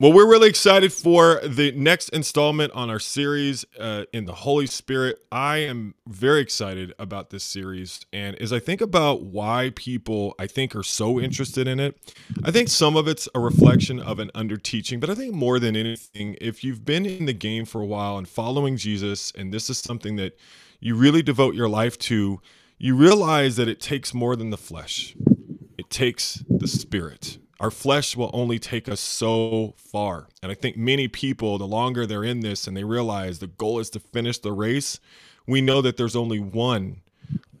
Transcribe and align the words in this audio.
Well, 0.00 0.12
we're 0.12 0.28
really 0.28 0.48
excited 0.48 0.92
for 0.92 1.38
the 1.46 1.70
next 1.70 2.08
installment 2.08 2.72
on 2.72 2.90
our 2.90 2.98
series 2.98 3.64
uh, 3.78 4.06
in 4.12 4.24
the 4.24 4.34
Holy 4.34 4.66
Spirit. 4.66 5.24
I 5.30 5.58
am 5.58 5.94
very 6.04 6.40
excited 6.40 6.92
about 6.98 7.30
this 7.30 7.44
series. 7.44 8.04
And 8.12 8.34
as 8.42 8.52
I 8.52 8.58
think 8.58 8.80
about 8.80 9.22
why 9.22 9.70
people, 9.76 10.34
I 10.36 10.48
think, 10.48 10.74
are 10.74 10.82
so 10.82 11.20
interested 11.20 11.68
in 11.68 11.78
it, 11.78 11.96
I 12.42 12.50
think 12.50 12.70
some 12.70 12.96
of 12.96 13.06
it's 13.06 13.28
a 13.36 13.38
reflection 13.40 14.00
of 14.00 14.18
an 14.18 14.32
under 14.34 14.56
teaching. 14.56 14.98
But 14.98 15.10
I 15.10 15.14
think 15.14 15.32
more 15.32 15.60
than 15.60 15.76
anything, 15.76 16.36
if 16.40 16.64
you've 16.64 16.84
been 16.84 17.06
in 17.06 17.26
the 17.26 17.32
game 17.32 17.64
for 17.64 17.80
a 17.80 17.86
while 17.86 18.18
and 18.18 18.28
following 18.28 18.76
Jesus, 18.76 19.30
and 19.36 19.54
this 19.54 19.70
is 19.70 19.78
something 19.78 20.16
that 20.16 20.36
you 20.80 20.96
really 20.96 21.22
devote 21.22 21.54
your 21.54 21.68
life 21.68 21.96
to, 22.00 22.40
you 22.78 22.96
realize 22.96 23.54
that 23.54 23.68
it 23.68 23.80
takes 23.80 24.12
more 24.12 24.34
than 24.34 24.50
the 24.50 24.58
flesh, 24.58 25.14
it 25.78 25.88
takes 25.88 26.42
the 26.48 26.66
spirit 26.66 27.38
our 27.60 27.70
flesh 27.70 28.16
will 28.16 28.30
only 28.32 28.58
take 28.58 28.88
us 28.88 29.00
so 29.00 29.74
far. 29.76 30.28
And 30.42 30.50
I 30.50 30.54
think 30.54 30.76
many 30.76 31.08
people, 31.08 31.58
the 31.58 31.66
longer 31.66 32.06
they're 32.06 32.24
in 32.24 32.40
this 32.40 32.66
and 32.66 32.76
they 32.76 32.84
realize 32.84 33.38
the 33.38 33.46
goal 33.46 33.78
is 33.78 33.90
to 33.90 34.00
finish 34.00 34.38
the 34.38 34.52
race, 34.52 34.98
we 35.46 35.60
know 35.60 35.80
that 35.82 35.96
there's 35.96 36.16
only 36.16 36.40
one, 36.40 37.02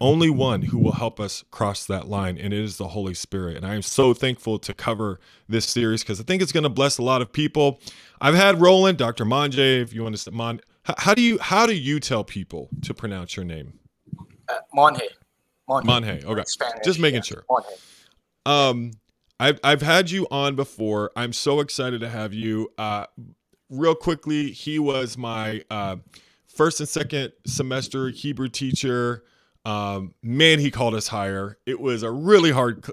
only 0.00 0.30
one 0.30 0.62
who 0.62 0.78
will 0.78 0.92
help 0.92 1.20
us 1.20 1.44
cross 1.50 1.86
that 1.86 2.08
line, 2.08 2.38
and 2.38 2.52
it 2.52 2.58
is 2.58 2.76
the 2.76 2.88
Holy 2.88 3.14
Spirit. 3.14 3.56
And 3.56 3.66
I 3.66 3.74
am 3.74 3.82
so 3.82 4.14
thankful 4.14 4.58
to 4.60 4.74
cover 4.74 5.20
this 5.48 5.66
series 5.66 6.02
because 6.02 6.20
I 6.20 6.24
think 6.24 6.42
it's 6.42 6.52
going 6.52 6.64
to 6.64 6.70
bless 6.70 6.98
a 6.98 7.02
lot 7.02 7.22
of 7.22 7.32
people. 7.32 7.80
I've 8.20 8.34
had 8.34 8.60
Rolan, 8.60 8.96
Dr. 8.96 9.24
Monje, 9.24 9.80
if 9.80 9.92
you 9.92 10.02
want 10.02 10.14
to 10.14 10.20
say 10.20 10.30
Mon. 10.32 10.60
How 10.98 11.14
do 11.14 11.22
you 11.22 11.38
how 11.38 11.66
do 11.66 11.74
you 11.74 11.98
tell 11.98 12.24
people 12.24 12.68
to 12.82 12.92
pronounce 12.92 13.36
your 13.36 13.44
name? 13.44 13.78
Uh, 14.48 14.54
Monje. 14.76 15.00
Monje. 15.68 15.86
Monje. 15.86 16.24
Okay. 16.24 16.42
Spanish, 16.46 16.84
Just 16.84 16.98
making 16.98 17.16
yeah. 17.16 17.22
sure. 17.22 17.44
Monje. 17.48 17.70
Um, 18.44 18.90
I've 19.40 19.58
I've 19.64 19.82
had 19.82 20.10
you 20.10 20.26
on 20.30 20.54
before. 20.54 21.10
I'm 21.16 21.32
so 21.32 21.60
excited 21.60 22.00
to 22.00 22.08
have 22.08 22.32
you. 22.32 22.70
Uh, 22.78 23.06
real 23.68 23.94
quickly, 23.94 24.50
he 24.50 24.78
was 24.78 25.18
my 25.18 25.64
uh, 25.70 25.96
first 26.46 26.80
and 26.80 26.88
second 26.88 27.32
semester 27.46 28.08
Hebrew 28.10 28.48
teacher. 28.48 29.24
Um, 29.66 30.14
man, 30.22 30.58
he 30.58 30.70
called 30.70 30.94
us 30.94 31.08
higher. 31.08 31.58
It 31.64 31.80
was 31.80 32.02
a 32.02 32.10
really 32.10 32.50
hard 32.50 32.86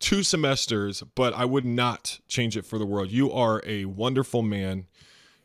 two 0.00 0.22
semesters, 0.22 1.02
but 1.14 1.32
I 1.34 1.46
would 1.46 1.64
not 1.64 2.20
change 2.28 2.56
it 2.56 2.66
for 2.66 2.78
the 2.78 2.84
world. 2.86 3.10
You 3.10 3.32
are 3.32 3.62
a 3.66 3.86
wonderful 3.86 4.42
man. 4.42 4.86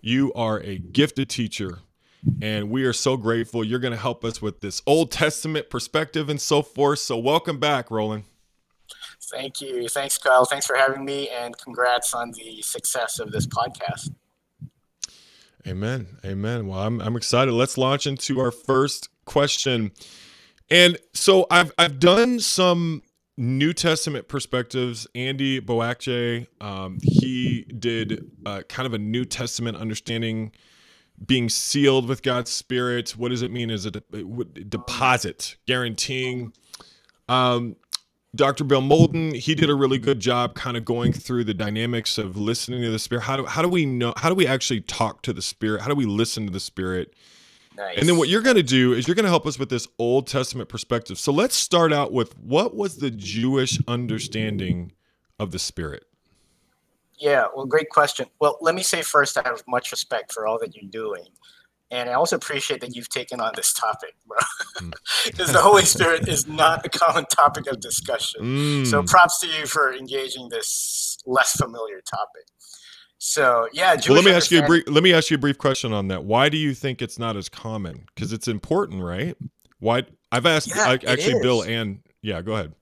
You 0.02 0.34
are 0.34 0.60
a 0.60 0.78
gifted 0.78 1.30
teacher, 1.30 1.80
and 2.42 2.70
we 2.70 2.84
are 2.84 2.94
so 2.94 3.18
grateful. 3.18 3.64
You're 3.64 3.80
going 3.80 3.94
to 3.94 4.00
help 4.00 4.24
us 4.26 4.42
with 4.42 4.60
this 4.60 4.82
Old 4.86 5.12
Testament 5.12 5.70
perspective 5.70 6.30
and 6.30 6.40
so 6.40 6.62
forth. 6.62 7.00
So, 7.00 7.18
welcome 7.18 7.60
back, 7.60 7.90
Rolan. 7.90 8.26
Thank 9.32 9.62
you. 9.62 9.88
Thanks, 9.90 10.18
Kyle. 10.18 10.46
Thanks 10.46 10.66
for 10.66 10.76
having 10.76 11.06
me, 11.06 11.30
and 11.30 11.58
congrats 11.58 12.14
on 12.14 12.32
the 12.32 12.62
success 12.62 13.20
of 13.20 13.32
this 13.32 13.48
podcast. 13.48 14.12
Amen. 15.68 16.08
Amen. 16.24 16.68
Well, 16.68 16.80
I'm, 16.80 17.02
I'm 17.02 17.16
excited. 17.16 17.52
Let's 17.52 17.78
launch 17.78 18.06
into 18.06 18.40
our 18.40 18.52
first 18.52 19.10
question. 19.26 19.92
And 20.70 20.98
so 21.14 21.48
I've 21.50 21.72
I've 21.78 22.00
done 22.00 22.40
some 22.40 23.02
New 23.38 23.74
Testament 23.74 24.28
perspectives. 24.28 25.08
Andy 25.16 25.60
Boakye, 25.60 26.48
um, 26.62 27.00
he 27.02 27.64
did 27.64 28.32
uh, 28.46 28.62
kind 28.70 28.86
of 28.86 28.94
a 28.94 28.98
New 28.98 29.26
Testament 29.26 29.78
understanding, 29.78 30.52
being 31.26 31.50
sealed 31.50 32.08
with 32.08 32.24
God's 32.24 32.52
Spirit. 32.52 33.12
What 33.12 33.30
does 33.30 33.42
it 33.42 33.52
mean? 33.52 33.70
Is 33.70 33.86
it 33.86 33.96
a 33.96 34.02
deposit 34.24 35.58
guaranteeing? 35.68 36.54
Um, 37.28 37.76
Dr. 38.36 38.64
Bill 38.64 38.82
Molden, 38.82 39.36
he 39.36 39.56
did 39.56 39.70
a 39.70 39.76
really 39.76 39.98
good 39.98 40.20
job 40.20 40.56
kind 40.56 40.78
of 40.78 40.86
going 40.86 41.14
through 41.14 41.44
the 41.46 41.54
dynamics 41.54 42.18
of 42.18 42.38
listening 42.38 42.82
to 42.82 42.92
the 42.92 43.00
spirit. 43.00 43.22
How 43.22 43.38
do 43.38 43.46
how 43.46 43.62
do 43.62 43.70
we 43.70 43.86
know 43.86 44.14
how 44.18 44.30
do 44.30 44.36
we 44.36 44.46
actually 44.48 44.82
talk 44.82 45.22
to 45.24 45.34
the 45.34 45.42
spirit? 45.42 45.82
How 45.82 45.88
do 45.88 45.96
we 45.96 46.06
listen 46.06 46.46
to 46.46 46.52
the 46.52 46.60
spirit? 46.60 47.14
Nice. 47.78 47.98
And 47.98 48.08
then 48.08 48.18
what 48.18 48.30
you're 48.30 48.42
going 48.42 48.56
to 48.56 48.64
do 48.64 48.94
is 48.94 49.08
you're 49.08 49.16
going 49.16 49.26
to 49.26 49.30
help 49.30 49.46
us 49.46 49.60
with 49.60 49.70
this 49.70 49.88
Old 50.00 50.28
Testament 50.28 50.70
perspective. 50.70 51.20
So 51.20 51.34
let's 51.34 51.56
start 51.56 51.92
out 51.92 52.14
with 52.14 52.38
what 52.40 52.74
was 52.76 52.98
the 52.98 53.12
Jewish 53.12 53.80
understanding 53.88 54.94
of 55.40 55.52
the 55.52 55.60
spirit? 55.60 56.06
Yeah, 57.18 57.48
well, 57.56 57.66
great 57.66 57.90
question. 57.90 58.28
Well, 58.40 58.58
let 58.62 58.76
me 58.76 58.84
say 58.84 59.02
first, 59.02 59.38
I 59.38 59.42
have 59.44 59.64
much 59.68 59.92
respect 59.92 60.34
for 60.34 60.48
all 60.48 60.58
that 60.60 60.76
you're 60.76 60.90
doing. 60.90 61.26
And 61.92 62.10
I 62.10 62.14
also 62.14 62.36
appreciate 62.36 62.82
that 62.82 62.96
you've 62.96 63.10
taken 63.10 63.40
on 63.40 63.52
this 63.56 63.72
topic, 63.72 64.16
bro, 64.26 64.38
because 65.26 65.50
mm. 65.50 65.54
the 65.54 65.62
Holy 65.62 65.86
Spirit 65.86 66.28
is 66.28 66.48
not 66.48 66.86
a 66.86 66.90
common 66.90 67.26
topic 67.26 67.68
of 67.68 67.80
discussion. 67.80 68.42
Mm. 68.42 68.88
So 68.88 69.04
props 69.04 69.40
to 69.42 69.48
you 69.48 69.68
for 69.68 69.94
engaging 69.94 70.50
this 70.50 71.20
less 71.26 71.56
familiar 71.56 72.02
topic. 72.02 72.46
So 73.18 73.68
yeah, 73.72 73.96
well, 74.08 74.16
let 74.16 74.26
me 74.26 74.32
ask 74.32 74.52
you 74.52 74.64
a 74.64 74.66
brief. 74.66 74.84
Let 74.88 75.04
me 75.04 75.14
ask 75.14 75.30
you 75.30 75.36
a 75.36 75.40
brief 75.40 75.58
question 75.58 75.94
on 75.94 76.10
that. 76.10 76.26
Why 76.26 76.50
do 76.50 76.58
you 76.58 76.74
think 76.74 77.02
it's 77.02 77.18
not 77.18 77.38
as 77.38 77.50
common? 77.50 78.06
Because 78.14 78.34
it's 78.34 78.48
important, 78.48 79.02
right? 79.02 79.36
Why? 79.80 80.04
I've 80.32 80.46
asked 80.46 80.70
yeah, 80.76 80.90
I, 80.90 80.94
actually 80.94 81.42
Bill 81.42 81.64
and 81.64 82.00
yeah, 82.22 82.42
go 82.42 82.54
ahead. 82.54 82.74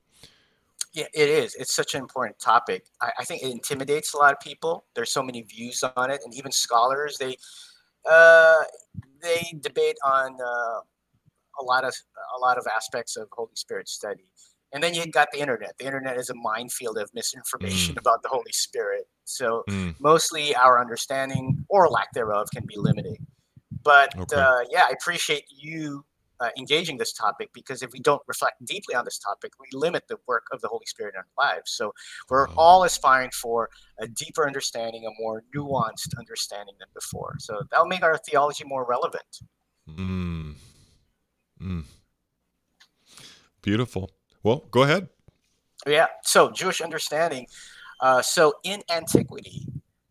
Yeah, 0.92 1.06
it 1.12 1.28
is. 1.28 1.54
It's 1.56 1.74
such 1.74 1.94
an 1.94 2.00
important 2.00 2.38
topic. 2.38 2.86
I, 3.00 3.10
I 3.20 3.24
think 3.24 3.42
it 3.42 3.50
intimidates 3.50 4.14
a 4.14 4.16
lot 4.16 4.32
of 4.32 4.40
people. 4.40 4.84
There's 4.94 5.10
so 5.10 5.22
many 5.22 5.42
views 5.42 5.82
on 5.96 6.10
it, 6.10 6.20
and 6.24 6.34
even 6.34 6.52
scholars 6.52 7.16
they 7.18 7.36
uh, 8.10 8.62
they 9.22 9.58
debate 9.60 9.96
on 10.04 10.36
uh, 10.40 10.80
a 11.60 11.64
lot 11.64 11.84
of 11.84 11.94
a 12.36 12.40
lot 12.40 12.58
of 12.58 12.66
aspects 12.74 13.16
of 13.16 13.28
Holy 13.32 13.54
Spirit 13.54 13.88
study. 13.88 14.24
And 14.72 14.82
then 14.82 14.92
you 14.92 15.06
got 15.06 15.28
the 15.32 15.38
internet. 15.38 15.74
The 15.78 15.86
internet 15.86 16.16
is 16.18 16.30
a 16.30 16.34
minefield 16.34 16.98
of 16.98 17.08
misinformation 17.14 17.94
mm. 17.94 18.00
about 18.00 18.22
the 18.22 18.28
Holy 18.28 18.50
Spirit. 18.50 19.04
So 19.24 19.62
mm. 19.70 19.94
mostly 20.00 20.54
our 20.56 20.80
understanding 20.80 21.64
or 21.68 21.88
lack 21.88 22.12
thereof 22.12 22.48
can 22.52 22.64
be 22.66 22.74
limiting. 22.76 23.24
But 23.84 24.18
okay. 24.18 24.36
uh, 24.36 24.60
yeah, 24.70 24.86
I 24.88 24.92
appreciate 25.00 25.44
you 25.48 26.04
uh, 26.40 26.48
engaging 26.58 26.98
this 26.98 27.12
topic 27.12 27.50
because 27.52 27.82
if 27.82 27.92
we 27.92 28.00
don't 28.00 28.22
reflect 28.26 28.64
deeply 28.64 28.94
on 28.94 29.04
this 29.04 29.18
topic, 29.18 29.52
we 29.60 29.66
limit 29.72 30.04
the 30.08 30.16
work 30.26 30.46
of 30.52 30.60
the 30.60 30.68
Holy 30.68 30.86
Spirit 30.86 31.14
in 31.14 31.18
our 31.18 31.52
lives. 31.52 31.72
So 31.72 31.92
we're 32.28 32.48
oh. 32.48 32.54
all 32.56 32.84
aspiring 32.84 33.30
for 33.30 33.70
a 33.98 34.06
deeper 34.06 34.46
understanding, 34.46 35.06
a 35.06 35.22
more 35.22 35.44
nuanced 35.54 36.18
understanding 36.18 36.74
than 36.78 36.88
before. 36.94 37.36
So 37.38 37.62
that'll 37.70 37.86
make 37.86 38.02
our 38.02 38.18
theology 38.18 38.64
more 38.64 38.84
relevant. 38.84 39.40
Mm. 39.88 40.54
Mm. 41.62 41.84
Beautiful. 43.62 44.10
Well, 44.42 44.66
go 44.70 44.82
ahead. 44.82 45.08
Yeah. 45.86 46.06
So 46.22 46.50
Jewish 46.50 46.80
understanding. 46.80 47.46
Uh, 48.00 48.22
so 48.22 48.54
in 48.64 48.82
antiquity, 48.90 49.66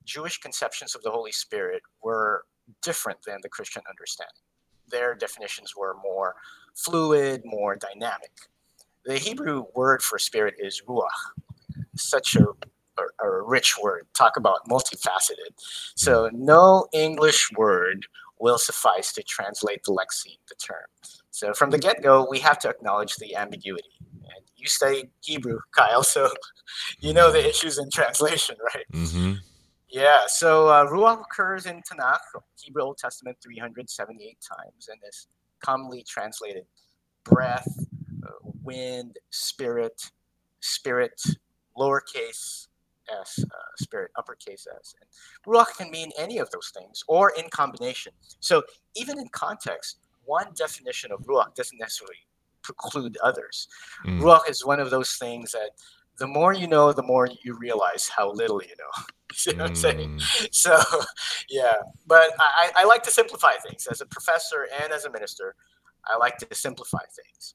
Jewish 0.05 0.39
conceptions 0.39 0.95
of 0.95 1.03
the 1.03 1.11
Holy 1.11 1.31
Spirit 1.31 1.81
were 2.01 2.45
different 2.81 3.19
than 3.25 3.37
the 3.41 3.49
Christian 3.49 3.83
understanding 3.89 4.41
their 4.89 5.15
definitions 5.15 5.73
were 5.75 5.95
more 6.03 6.35
fluid, 6.75 7.41
more 7.45 7.75
dynamic. 7.75 8.31
The 9.05 9.17
Hebrew 9.17 9.65
word 9.75 10.01
for 10.01 10.17
spirit 10.17 10.55
is 10.59 10.81
ruach, 10.87 11.07
such 11.95 12.35
a, 12.35 12.45
a, 12.97 13.25
a 13.25 13.41
rich 13.41 13.75
word. 13.81 14.07
Talk 14.17 14.37
about 14.37 14.67
multifaceted. 14.69 15.53
So 15.95 16.29
no 16.33 16.87
English 16.93 17.51
word 17.57 18.05
will 18.39 18.57
suffice 18.57 19.13
to 19.13 19.23
translate 19.23 19.83
the 19.83 19.91
lexeme, 19.91 20.37
the 20.49 20.55
term. 20.55 20.85
So 21.31 21.53
from 21.53 21.71
the 21.71 21.77
get-go, 21.77 22.27
we 22.29 22.39
have 22.39 22.59
to 22.59 22.69
acknowledge 22.69 23.15
the 23.15 23.35
ambiguity. 23.35 23.89
And 24.11 24.45
you 24.55 24.67
studied 24.67 25.09
Hebrew, 25.21 25.59
Kyle, 25.75 26.03
so 26.03 26.29
you 26.99 27.13
know 27.13 27.31
the 27.31 27.47
issues 27.47 27.77
in 27.77 27.89
translation, 27.89 28.55
right? 28.75 28.85
Mm-hmm. 28.93 29.33
Yeah, 29.93 30.21
so 30.25 30.69
uh, 30.69 30.87
Ruach 30.87 31.21
occurs 31.21 31.67
in 31.67 31.83
Tanakh, 31.83 32.17
Hebrew 32.59 32.81
Old 32.81 32.97
Testament, 32.97 33.37
378 33.43 34.37
times, 34.41 34.89
and 34.91 34.99
is 35.07 35.27
commonly 35.59 36.03
translated 36.09 36.65
breath, 37.23 37.67
uh, 38.25 38.31
wind, 38.63 39.19
spirit, 39.29 40.09
spirit, 40.61 41.21
lowercase 41.77 42.67
s, 43.21 43.39
uh, 43.43 43.47
spirit, 43.77 44.09
uppercase 44.17 44.65
s. 44.81 44.95
And 44.99 45.07
Ruach 45.53 45.77
can 45.77 45.91
mean 45.91 46.09
any 46.17 46.39
of 46.39 46.49
those 46.49 46.71
things 46.75 47.03
or 47.07 47.31
in 47.37 47.47
combination. 47.51 48.13
So 48.39 48.63
even 48.95 49.19
in 49.19 49.27
context, 49.27 49.99
one 50.25 50.47
definition 50.55 51.11
of 51.11 51.19
Ruach 51.27 51.53
doesn't 51.53 51.77
necessarily 51.77 52.15
preclude 52.63 53.17
others. 53.23 53.67
Mm. 54.05 54.21
Ruach 54.21 54.49
is 54.49 54.65
one 54.65 54.79
of 54.79 54.89
those 54.89 55.17
things 55.17 55.51
that 55.51 55.71
the 56.17 56.27
more 56.27 56.53
you 56.53 56.67
know, 56.67 56.93
the 56.93 57.03
more 57.03 57.27
you 57.43 57.57
realize 57.57 58.07
how 58.07 58.31
little 58.31 58.61
you 58.61 58.75
know. 58.79 59.05
you 59.45 59.53
know 59.53 59.63
what 59.63 59.69
I'm 59.71 59.75
saying? 59.75 60.17
Mm. 60.17 60.47
So, 60.51 60.79
yeah. 61.49 61.75
But 62.05 62.31
I, 62.39 62.71
I 62.77 62.83
like 62.85 63.03
to 63.03 63.11
simplify 63.11 63.53
things. 63.67 63.87
As 63.87 64.01
a 64.01 64.05
professor 64.05 64.67
and 64.81 64.93
as 64.93 65.05
a 65.05 65.11
minister, 65.11 65.55
I 66.05 66.17
like 66.17 66.37
to 66.37 66.47
simplify 66.53 67.03
things. 67.15 67.53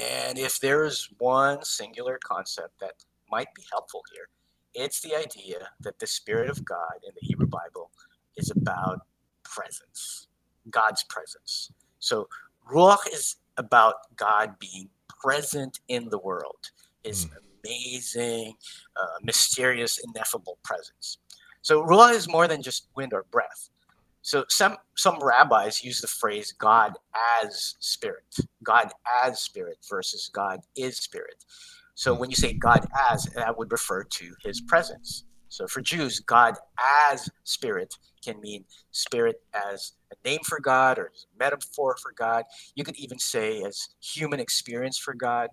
And 0.00 0.38
if 0.38 0.58
there 0.60 0.84
is 0.84 1.08
one 1.18 1.62
singular 1.64 2.18
concept 2.24 2.80
that 2.80 2.92
might 3.30 3.52
be 3.54 3.62
helpful 3.70 4.02
here, 4.12 4.28
it's 4.74 5.00
the 5.00 5.14
idea 5.14 5.68
that 5.80 5.98
the 5.98 6.06
Spirit 6.06 6.48
of 6.48 6.64
God 6.64 6.94
in 7.06 7.12
the 7.14 7.26
Hebrew 7.26 7.46
Bible 7.46 7.90
is 8.36 8.50
about 8.50 9.00
presence, 9.42 10.28
God's 10.70 11.04
presence. 11.04 11.70
So, 11.98 12.28
Ruach 12.72 13.12
is 13.12 13.36
about 13.58 13.94
God 14.16 14.58
being 14.58 14.88
present 15.08 15.80
in 15.88 16.08
the 16.08 16.18
world 16.18 16.70
his 17.04 17.26
mm. 17.26 17.30
amazing, 17.64 18.54
uh, 18.96 19.18
mysterious, 19.22 19.98
ineffable 19.98 20.58
presence. 20.64 21.18
So 21.62 21.82
ruach 21.82 22.14
is 22.14 22.28
more 22.28 22.48
than 22.48 22.62
just 22.62 22.88
wind 22.96 23.12
or 23.12 23.24
breath. 23.30 23.70
So 24.22 24.44
some 24.48 24.76
some 24.96 25.18
rabbis 25.22 25.84
use 25.84 26.00
the 26.00 26.06
phrase 26.06 26.52
God 26.52 26.94
as 27.42 27.74
spirit, 27.78 28.34
God 28.62 28.90
as 29.24 29.42
spirit 29.42 29.78
versus 29.88 30.30
God 30.32 30.60
is 30.76 30.96
spirit. 30.96 31.44
So 31.94 32.14
when 32.14 32.30
you 32.30 32.36
say 32.36 32.54
God 32.54 32.86
as, 33.10 33.24
that 33.36 33.56
would 33.56 33.70
refer 33.70 34.02
to 34.02 34.34
his 34.42 34.60
presence. 34.60 35.24
So 35.48 35.66
for 35.66 35.80
Jews, 35.80 36.20
God 36.20 36.54
as 37.08 37.28
spirit 37.44 37.94
can 38.24 38.40
mean 38.40 38.64
spirit 38.90 39.36
as 39.54 39.92
a 40.10 40.28
name 40.28 40.40
for 40.44 40.58
God 40.58 40.98
or 40.98 41.12
metaphor 41.38 41.96
for 42.02 42.12
God. 42.12 42.44
You 42.74 42.82
could 42.82 42.96
even 42.96 43.18
say 43.18 43.62
as 43.62 43.90
human 44.00 44.40
experience 44.40 44.98
for 44.98 45.14
God. 45.14 45.50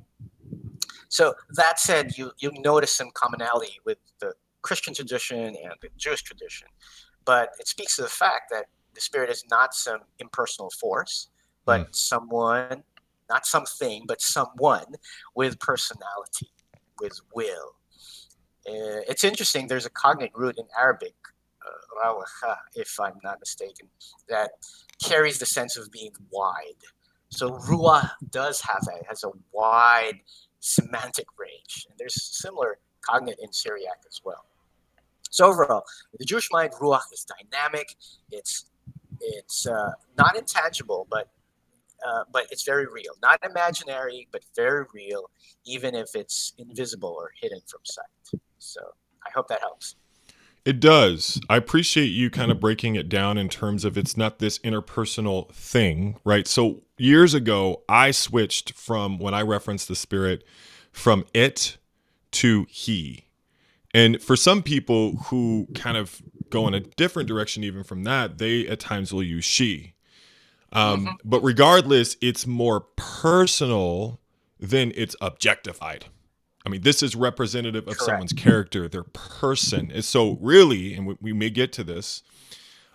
So 1.09 1.33
that 1.51 1.79
said, 1.79 2.17
you 2.17 2.31
you 2.39 2.51
notice 2.59 2.95
some 2.95 3.09
commonality 3.13 3.79
with 3.85 3.97
the 4.19 4.33
Christian 4.61 4.93
tradition 4.93 5.39
and 5.39 5.73
the 5.81 5.89
Jewish 5.97 6.23
tradition, 6.23 6.67
but 7.25 7.49
it 7.59 7.67
speaks 7.67 7.95
to 7.95 8.03
the 8.03 8.07
fact 8.07 8.51
that 8.51 8.65
the 8.93 9.01
spirit 9.01 9.29
is 9.29 9.43
not 9.49 9.73
some 9.73 9.99
impersonal 10.19 10.69
force, 10.79 11.29
but 11.65 11.81
mm. 11.81 11.95
someone, 11.95 12.83
not 13.29 13.45
something, 13.45 14.03
but 14.07 14.21
someone 14.21 14.85
with 15.35 15.59
personality, 15.59 16.51
with 16.99 17.19
will. 17.33 17.75
Uh, 18.67 19.01
it's 19.07 19.23
interesting. 19.23 19.67
There's 19.67 19.85
a 19.85 19.91
cognate 19.91 20.31
root 20.35 20.57
in 20.57 20.65
Arabic, 20.77 21.15
uh, 22.03 22.55
if 22.75 22.99
I'm 22.99 23.19
not 23.23 23.39
mistaken, 23.39 23.87
that 24.29 24.51
carries 25.03 25.39
the 25.39 25.45
sense 25.45 25.77
of 25.77 25.91
being 25.91 26.11
wide. 26.31 26.81
So 27.29 27.51
ruah 27.51 28.11
does 28.29 28.61
have 28.61 28.83
a 28.87 29.07
has 29.07 29.23
a 29.23 29.31
wide 29.51 30.19
semantic 30.61 31.27
range, 31.37 31.85
and 31.89 31.99
there's 31.99 32.21
similar 32.23 32.77
cognate 33.01 33.37
in 33.41 33.51
Syriac 33.51 33.99
as 34.07 34.21
well. 34.23 34.45
So 35.29 35.45
overall, 35.45 35.83
the 36.17 36.25
Jewish 36.25 36.49
mind, 36.51 36.71
ruach 36.79 37.11
is 37.13 37.25
dynamic. 37.25 37.95
It's 38.31 38.65
it's 39.19 39.67
uh, 39.67 39.91
not 40.17 40.37
intangible, 40.37 41.07
but 41.09 41.29
uh, 42.05 42.23
but 42.31 42.47
it's 42.51 42.63
very 42.63 42.85
real. 42.87 43.13
Not 43.21 43.39
imaginary, 43.43 44.27
but 44.31 44.41
very 44.55 44.85
real, 44.93 45.29
even 45.65 45.95
if 45.95 46.15
it's 46.15 46.53
invisible 46.57 47.15
or 47.17 47.31
hidden 47.41 47.59
from 47.67 47.81
sight. 47.83 48.41
So 48.57 48.81
I 49.25 49.29
hope 49.35 49.47
that 49.49 49.59
helps. 49.61 49.95
It 50.63 50.79
does. 50.79 51.41
I 51.49 51.57
appreciate 51.57 52.07
you 52.07 52.29
kind 52.29 52.51
of 52.51 52.59
breaking 52.59 52.95
it 52.95 53.09
down 53.09 53.37
in 53.39 53.49
terms 53.49 53.83
of 53.83 53.97
it's 53.97 54.15
not 54.15 54.37
this 54.37 54.59
interpersonal 54.59 55.51
thing, 55.51 56.17
right? 56.23 56.47
So 56.47 56.83
years 57.01 57.33
ago, 57.33 57.83
I 57.89 58.11
switched 58.11 58.73
from 58.73 59.17
when 59.17 59.33
I 59.33 59.41
referenced 59.41 59.87
the 59.87 59.95
spirit 59.95 60.43
from 60.91 61.25
it 61.33 61.77
to 62.31 62.65
he. 62.69 63.25
And 63.93 64.21
for 64.21 64.35
some 64.35 64.63
people 64.63 65.17
who 65.25 65.67
kind 65.75 65.97
of 65.97 66.21
go 66.49 66.67
in 66.67 66.73
a 66.73 66.79
different 66.79 67.27
direction, 67.27 67.63
even 67.63 67.83
from 67.83 68.03
that, 68.03 68.37
they 68.37 68.67
at 68.67 68.79
times 68.79 69.11
will 69.11 69.23
use 69.23 69.43
she. 69.43 69.93
Um, 70.71 71.05
mm-hmm. 71.05 71.15
But 71.25 71.41
regardless, 71.41 72.15
it's 72.21 72.47
more 72.47 72.81
personal 72.95 74.19
than 74.59 74.93
it's 74.95 75.15
objectified. 75.19 76.05
I 76.65 76.69
mean, 76.69 76.81
this 76.81 77.01
is 77.01 77.15
representative 77.15 77.87
of 77.87 77.97
Correct. 77.97 78.03
someone's 78.03 78.33
character, 78.33 78.87
their 78.87 79.03
person. 79.03 79.91
And 79.93 80.05
so, 80.05 80.37
really, 80.39 80.93
and 80.93 81.07
we, 81.07 81.17
we 81.19 81.33
may 81.33 81.49
get 81.49 81.73
to 81.73 81.83
this, 81.83 82.21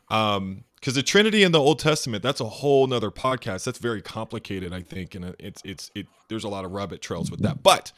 um, 0.08 0.64
because 0.86 0.94
the 0.94 1.02
Trinity 1.02 1.42
in 1.42 1.50
the 1.50 1.58
Old 1.58 1.80
Testament, 1.80 2.22
that's 2.22 2.40
a 2.40 2.44
whole 2.44 2.86
nother 2.86 3.10
podcast. 3.10 3.64
That's 3.64 3.80
very 3.80 4.00
complicated, 4.00 4.72
I 4.72 4.82
think, 4.82 5.16
and 5.16 5.34
it's 5.40 5.60
it's 5.64 5.90
it. 5.96 6.06
There's 6.28 6.44
a 6.44 6.48
lot 6.48 6.64
of 6.64 6.70
rabbit 6.70 7.02
trails 7.02 7.28
with 7.28 7.40
that, 7.40 7.60
but 7.60 7.90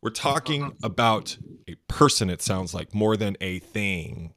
we're 0.00 0.10
talking 0.10 0.76
about 0.84 1.38
a 1.66 1.74
person. 1.88 2.30
It 2.30 2.40
sounds 2.40 2.72
like 2.72 2.94
more 2.94 3.16
than 3.16 3.36
a 3.40 3.58
thing, 3.58 4.32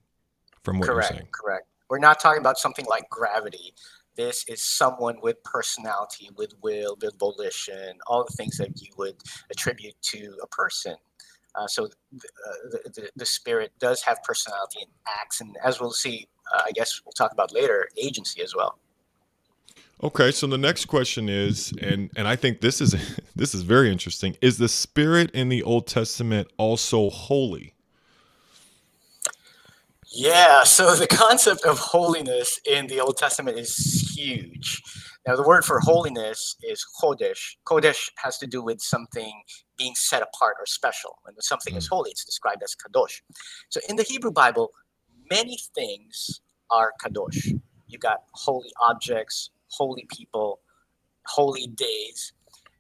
from 0.64 0.80
what 0.80 0.90
correct, 0.90 1.12
you're 1.12 1.18
saying. 1.20 1.30
Correct. 1.32 1.68
We're 1.88 2.00
not 2.00 2.20
talking 2.20 2.40
about 2.40 2.58
something 2.58 2.86
like 2.86 3.08
gravity. 3.12 3.76
This 4.16 4.44
is 4.48 4.64
someone 4.64 5.22
with 5.22 5.44
personality, 5.44 6.32
with 6.36 6.54
will, 6.64 6.98
with 7.00 7.14
volition, 7.20 8.00
all 8.08 8.26
the 8.26 8.34
things 8.34 8.58
that 8.58 8.82
you 8.82 8.90
would 8.98 9.18
attribute 9.52 9.94
to 10.02 10.36
a 10.42 10.48
person. 10.48 10.96
Uh, 11.54 11.68
so 11.68 11.88
the, 12.12 12.30
uh, 12.48 12.78
the, 12.96 13.10
the, 13.16 13.26
spirit 13.26 13.72
does 13.80 14.04
have 14.04 14.22
personality 14.24 14.80
and 14.82 14.92
acts, 15.20 15.42
and 15.42 15.58
as 15.64 15.82
we'll 15.82 15.92
see, 15.92 16.28
uh, 16.54 16.62
I 16.66 16.72
guess 16.72 17.02
we'll 17.06 17.14
talk 17.14 17.32
about 17.32 17.54
later, 17.54 17.88
agency 17.98 18.42
as 18.42 18.56
well. 18.56 18.80
Okay, 20.02 20.32
so 20.32 20.48
the 20.48 20.58
next 20.58 20.86
question 20.86 21.28
is, 21.28 21.74
and 21.82 22.10
and 22.16 22.28
I 22.28 22.36
think 22.36 22.62
this 22.62 22.80
is 22.80 22.96
this 23.36 23.54
is 23.54 23.64
very 23.64 23.92
interesting. 23.92 24.36
Is 24.42 24.58
the 24.58 24.70
spirit 24.70 25.32
in 25.32 25.50
the 25.50 25.64
Old 25.64 25.88
Testament 25.88 26.48
also 26.58 27.10
holy? 27.10 27.74
Yeah, 30.12 30.64
so 30.64 30.96
the 31.04 31.08
concept 31.08 31.66
of 31.66 31.80
holiness 31.80 32.60
in 32.66 32.88
the 32.88 33.00
Old 33.00 33.18
Testament 33.18 33.58
is 33.58 34.14
huge. 34.16 34.82
Now, 35.28 35.36
the 35.36 35.44
word 35.44 35.66
for 35.66 35.80
holiness 35.80 36.56
is 36.64 36.84
kodesh. 37.02 37.58
Kodesh 37.66 38.10
has 38.18 38.38
to 38.40 38.48
do 38.48 38.64
with 38.64 38.82
something 38.82 39.44
being 39.78 39.94
set 39.96 40.24
apart 40.24 40.56
or 40.60 40.66
special. 40.66 41.20
When 41.24 41.36
something 41.40 41.76
is 41.76 41.88
holy, 41.88 42.12
it's 42.12 42.26
described 42.26 42.64
as 42.64 42.74
kadosh. 42.76 43.22
So 43.70 43.80
in 43.90 43.96
the 43.98 44.04
Hebrew 44.04 44.32
Bible, 44.32 44.72
many 45.30 45.58
things 45.76 46.42
are 46.72 46.94
kadosh. 47.04 47.60
You 47.88 47.98
got 47.98 48.24
holy 48.34 48.72
objects, 48.82 49.50
holy 49.68 50.08
people, 50.16 50.60
holy 51.26 51.68
days. 51.68 52.34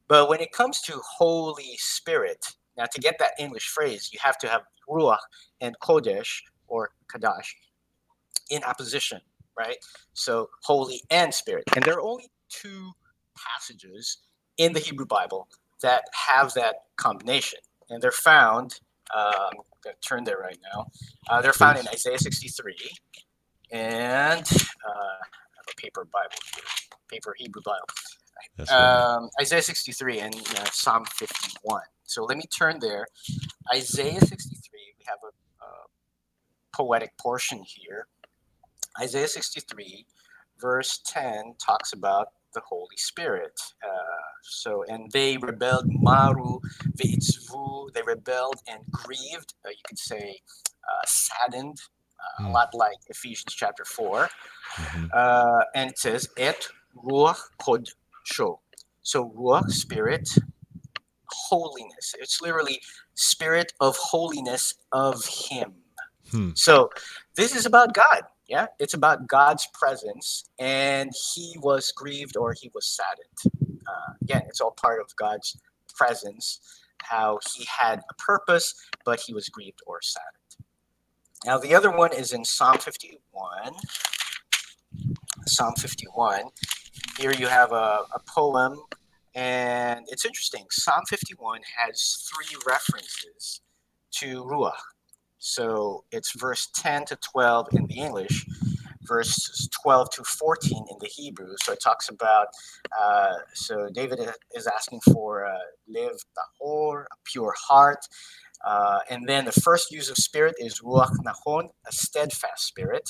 But 0.07 0.29
when 0.29 0.39
it 0.39 0.51
comes 0.51 0.81
to 0.81 0.99
Holy 1.17 1.75
Spirit, 1.77 2.45
now 2.77 2.85
to 2.85 3.01
get 3.01 3.19
that 3.19 3.31
English 3.39 3.69
phrase, 3.69 4.09
you 4.11 4.19
have 4.23 4.37
to 4.39 4.47
have 4.47 4.61
ruach 4.89 5.19
and 5.61 5.77
kodesh 5.79 6.41
or 6.67 6.91
kadash 7.07 7.53
in 8.49 8.63
opposition, 8.63 9.21
right? 9.57 9.77
So 10.13 10.49
holy 10.63 11.01
and 11.11 11.33
spirit. 11.33 11.63
And 11.75 11.83
there 11.83 11.95
are 11.95 12.01
only 12.01 12.31
two 12.49 12.91
passages 13.37 14.17
in 14.57 14.73
the 14.73 14.79
Hebrew 14.79 15.05
Bible 15.05 15.47
that 15.81 16.03
have 16.13 16.53
that 16.55 16.75
combination. 16.97 17.59
And 17.89 18.01
they're 18.01 18.11
found, 18.11 18.79
I'm 19.13 19.53
going 19.83 19.95
to 20.01 20.07
turn 20.07 20.23
there 20.23 20.37
right 20.37 20.57
now. 20.73 20.87
Uh, 21.29 21.41
they're 21.41 21.53
found 21.53 21.77
in 21.79 21.87
Isaiah 21.87 22.19
63 22.19 22.75
and 23.71 24.41
uh, 24.41 24.91
I 24.91 25.27
have 25.57 25.67
a 25.71 25.75
paper 25.81 26.05
Bible 26.11 26.35
here, 26.55 26.63
paper 27.09 27.35
Hebrew 27.37 27.61
Bible. 27.63 27.85
Um, 28.73 29.29
Isaiah 29.41 29.61
63 29.61 30.19
and 30.19 30.35
uh, 30.35 30.65
Psalm 30.71 31.05
51. 31.05 31.81
So 32.03 32.23
let 32.23 32.37
me 32.37 32.45
turn 32.57 32.79
there. 32.79 33.05
Isaiah 33.73 34.19
63, 34.19 34.79
we 34.97 35.05
have 35.07 35.19
a 35.23 35.31
poetic 36.75 37.11
portion 37.17 37.61
here. 37.65 38.07
Isaiah 39.01 39.27
63, 39.27 40.05
verse 40.59 41.01
10, 41.05 41.55
talks 41.63 41.93
about 41.93 42.29
the 42.53 42.61
Holy 42.67 42.97
Spirit. 42.97 43.59
Uh, 43.83 44.27
so, 44.43 44.83
and 44.87 45.11
they 45.11 45.37
rebelled, 45.37 45.85
maru 45.87 46.59
veitzvu, 46.95 47.93
they 47.93 48.01
rebelled 48.05 48.61
and 48.67 48.79
grieved, 48.91 49.53
uh, 49.65 49.69
you 49.69 49.83
could 49.87 49.99
say 49.99 50.39
uh, 50.83 51.05
saddened, 51.05 51.77
mm. 51.77 52.45
a 52.45 52.47
hmm. 52.47 52.53
lot 52.53 52.69
like 52.73 52.97
Ephesians 53.07 53.53
chapter 53.53 53.85
4. 53.85 54.29
Mm-hmm. 54.75 55.05
Uh, 55.13 55.61
and 55.75 55.91
it 55.91 55.99
says, 55.99 56.29
et 56.37 56.67
ruach 56.95 57.39
kod 57.61 57.89
sho. 58.23 58.59
So, 59.01 59.33
ruach, 59.37 59.69
spirit, 59.71 60.29
holiness. 61.29 62.15
It's 62.19 62.41
literally 62.41 62.81
spirit 63.13 63.73
of 63.79 63.97
holiness 63.97 64.75
of 64.91 65.25
him. 65.25 65.73
Hmm. 66.31 66.51
So 66.55 66.89
this 67.35 67.55
is 67.55 67.65
about 67.65 67.93
God. 67.93 68.21
Yeah, 68.49 68.65
it's 68.79 68.95
about 68.95 69.27
God's 69.27 69.67
presence, 69.75 70.49
and 70.57 71.11
he 71.35 71.55
was 71.61 71.91
grieved 71.91 72.35
or 72.35 72.55
he 72.59 72.71
was 72.73 72.87
saddened. 72.87 73.77
Uh, 73.87 74.13
again, 74.23 74.41
it's 74.47 74.59
all 74.59 74.71
part 74.71 74.99
of 74.99 75.15
God's 75.17 75.55
presence, 75.95 76.59
how 77.03 77.37
he 77.53 77.65
had 77.65 77.99
a 78.09 78.13
purpose, 78.15 78.73
but 79.05 79.19
he 79.19 79.35
was 79.35 79.49
grieved 79.49 79.81
or 79.85 79.99
saddened. 80.01 80.65
Now, 81.45 81.59
the 81.59 81.75
other 81.75 81.91
one 81.95 82.11
is 82.11 82.33
in 82.33 82.43
Psalm 82.43 82.79
51. 82.79 83.21
Psalm 85.45 85.75
51. 85.77 86.45
Here 87.19 87.31
you 87.37 87.45
have 87.47 87.71
a, 87.71 87.99
a 88.15 88.19
poem, 88.27 88.79
and 89.35 90.05
it's 90.07 90.25
interesting. 90.25 90.65
Psalm 90.71 91.03
51 91.07 91.61
has 91.85 92.27
three 92.27 92.57
references 92.65 93.61
to 94.13 94.43
Ruach 94.43 94.73
so 95.39 96.03
it's 96.11 96.33
verse 96.37 96.69
10 96.75 97.05
to 97.05 97.15
12 97.15 97.69
in 97.73 97.87
the 97.87 97.95
English, 97.95 98.45
verses 99.03 99.69
12 99.81 100.09
to 100.11 100.23
14 100.23 100.85
in 100.91 100.97
the 100.99 101.07
Hebrew. 101.07 101.55
So 101.63 101.71
it 101.73 101.79
talks 101.81 102.09
about, 102.09 102.47
uh, 102.99 103.35
so 103.53 103.89
David 103.93 104.19
is 104.53 104.67
asking 104.67 104.99
for 105.11 105.45
uh, 105.45 105.57
live 105.87 106.23
tahor, 106.37 107.05
a 107.05 107.15
pure 107.23 107.53
heart. 107.57 108.05
Uh, 108.65 108.99
and 109.09 109.27
then 109.27 109.45
the 109.45 109.51
first 109.53 109.91
use 109.91 110.09
of 110.09 110.17
spirit 110.17 110.55
is 110.59 110.81
ruach 110.81 111.11
nachon, 111.25 111.69
a 111.87 111.91
steadfast 111.91 112.65
spirit. 112.65 113.09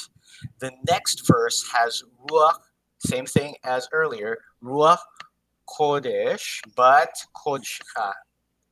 The 0.60 0.72
next 0.88 1.28
verse 1.28 1.68
has 1.74 2.04
ruach, 2.30 2.60
same 3.00 3.26
thing 3.26 3.56
as 3.64 3.88
earlier, 3.92 4.38
ruach 4.64 5.00
kodesh, 5.68 6.62
but 6.76 7.16
kodshcha. 7.36 8.14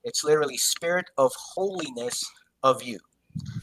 It's 0.03 0.23
literally 0.23 0.57
spirit 0.57 1.05
of 1.17 1.33
holiness 1.55 2.23
of 2.63 2.83
you. 2.83 2.99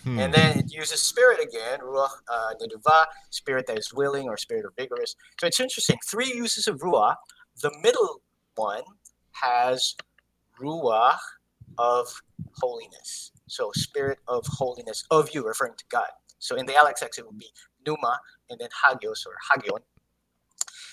Hmm. 0.03 0.19
And 0.19 0.35
then 0.35 0.59
it 0.59 0.73
uses 0.73 1.03
spirit 1.03 1.41
again, 1.43 1.81
ruach 1.81 2.11
uh, 2.29 2.55
neduva, 2.61 3.07
spirit 3.31 3.67
that 3.67 3.79
is 3.79 3.93
willing 3.93 4.29
or 4.29 4.37
spirit 4.37 4.65
of 4.65 4.73
vigorous. 4.77 5.17
So 5.41 5.47
it's 5.47 5.61
interesting. 5.61 5.99
Three 6.07 6.33
uses 6.35 6.67
of 6.69 6.81
ruach. 6.81 7.17
The 7.61 7.73
middle 7.83 8.23
one 8.55 8.83
has 9.33 9.95
ruach 10.61 11.19
of 11.79 12.07
holiness. 12.61 13.33
So 13.47 13.71
spirit 13.75 14.19
of 14.29 14.47
holiness 14.47 15.05
of 15.11 15.31
you, 15.35 15.47
referring 15.47 15.75
to 15.79 15.85
God. 15.89 16.09
So 16.39 16.57
in 16.57 16.67
the 16.67 16.73
LXX, 16.73 17.19
it 17.19 17.27
would 17.27 17.39
be 17.39 17.51
pneuma 17.87 18.19
and 18.51 18.59
then 18.59 18.69
hagios 18.85 19.27
or 19.27 19.35
hagion. 19.51 19.79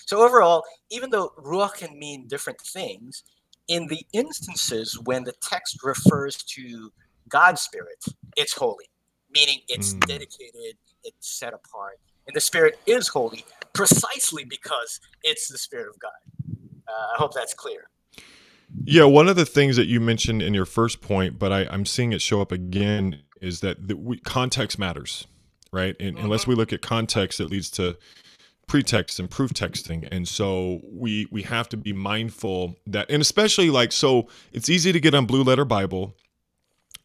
So 0.06 0.24
overall, 0.24 0.64
even 0.90 1.10
though 1.10 1.32
ruach 1.38 1.74
can 1.74 1.98
mean 1.98 2.26
different 2.26 2.60
things, 2.60 3.22
in 3.68 3.86
the 3.86 4.04
instances 4.12 4.98
when 5.04 5.24
the 5.24 5.32
text 5.40 5.82
refers 5.82 6.36
to 6.36 6.92
God's 7.32 7.62
spirit, 7.62 8.04
it's 8.36 8.52
holy, 8.52 8.84
meaning 9.30 9.60
it's 9.68 9.94
mm. 9.94 10.06
dedicated, 10.06 10.76
it's 11.02 11.38
set 11.38 11.54
apart. 11.54 11.98
And 12.26 12.36
the 12.36 12.40
spirit 12.40 12.78
is 12.86 13.08
holy 13.08 13.44
precisely 13.72 14.44
because 14.44 15.00
it's 15.24 15.48
the 15.48 15.58
spirit 15.58 15.88
of 15.88 15.98
God. 15.98 16.10
Uh, 16.86 17.14
I 17.14 17.16
hope 17.16 17.32
that's 17.32 17.54
clear. 17.54 17.88
Yeah, 18.84 19.04
one 19.04 19.28
of 19.28 19.36
the 19.36 19.46
things 19.46 19.76
that 19.76 19.86
you 19.86 20.00
mentioned 20.00 20.42
in 20.42 20.54
your 20.54 20.66
first 20.66 21.00
point, 21.00 21.38
but 21.38 21.52
I, 21.52 21.62
am 21.74 21.86
seeing 21.86 22.12
it 22.12 22.22
show 22.22 22.40
up 22.40 22.52
again, 22.52 23.22
is 23.40 23.60
that 23.60 23.88
the, 23.88 23.96
we, 23.96 24.18
context 24.18 24.78
matters, 24.78 25.26
right? 25.72 25.96
And 25.98 26.16
mm-hmm. 26.16 26.24
unless 26.24 26.46
we 26.46 26.54
look 26.54 26.72
at 26.72 26.82
context, 26.82 27.40
it 27.40 27.50
leads 27.50 27.70
to 27.72 27.96
pretext 28.68 29.18
and 29.18 29.28
proof 29.28 29.52
texting 29.52 30.08
and 30.10 30.26
so 30.26 30.80
we 30.84 31.26
we 31.30 31.42
have 31.42 31.68
to 31.68 31.76
be 31.76 31.92
mindful 31.92 32.74
that 32.86 33.10
and 33.10 33.20
especially 33.20 33.68
like 33.68 33.92
so 33.92 34.28
it's 34.52 34.70
easy 34.70 34.92
to 34.92 35.00
get 35.00 35.14
on 35.14 35.26
blue 35.26 35.42
letter 35.42 35.64
bible 35.64 36.14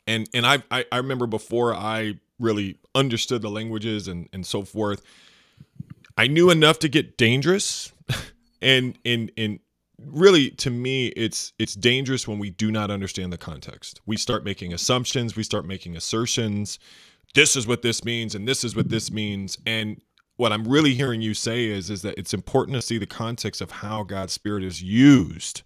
and 0.07 0.29
and 0.33 0.45
I, 0.45 0.63
I 0.71 0.85
i 0.91 0.97
remember 0.97 1.27
before 1.27 1.75
i 1.75 2.15
really 2.39 2.79
understood 2.95 3.41
the 3.41 3.49
languages 3.49 4.07
and 4.07 4.29
and 4.33 4.45
so 4.45 4.63
forth 4.63 5.01
i 6.17 6.27
knew 6.27 6.49
enough 6.49 6.79
to 6.79 6.89
get 6.89 7.17
dangerous. 7.17 7.91
And 8.61 8.97
and 9.05 9.31
and 9.37 9.59
really 10.03 10.49
to 10.49 10.71
me 10.71 11.07
it's 11.09 11.53
it's 11.59 11.75
dangerous 11.75 12.27
when 12.27 12.39
we 12.39 12.49
do 12.49 12.71
not 12.71 12.89
understand 12.89 13.31
the 13.31 13.37
context. 13.37 14.01
We 14.05 14.17
start 14.17 14.43
making 14.43 14.73
assumptions 14.73 15.35
we 15.35 15.43
start 15.43 15.65
making 15.65 15.95
assertions. 15.95 16.79
This 17.35 17.55
is 17.55 17.67
what 17.67 17.83
this 17.83 18.03
means 18.03 18.33
and 18.33 18.47
this 18.47 18.63
is 18.63 18.75
what 18.75 18.89
this 18.89 19.11
means. 19.11 19.59
And 19.65 20.01
what 20.37 20.51
I'm 20.51 20.67
really 20.67 20.95
hearing 20.95 21.21
you 21.21 21.35
say 21.35 21.65
is 21.65 21.89
is 21.91 22.01
that 22.01 22.17
it's 22.17 22.33
important 22.33 22.75
to 22.75 22.81
see 22.81 22.97
the 22.97 23.05
context 23.05 23.61
of 23.61 23.69
how 23.69 24.03
God's 24.03 24.33
spirit 24.33 24.63
is 24.63 24.81
used. 24.81 25.61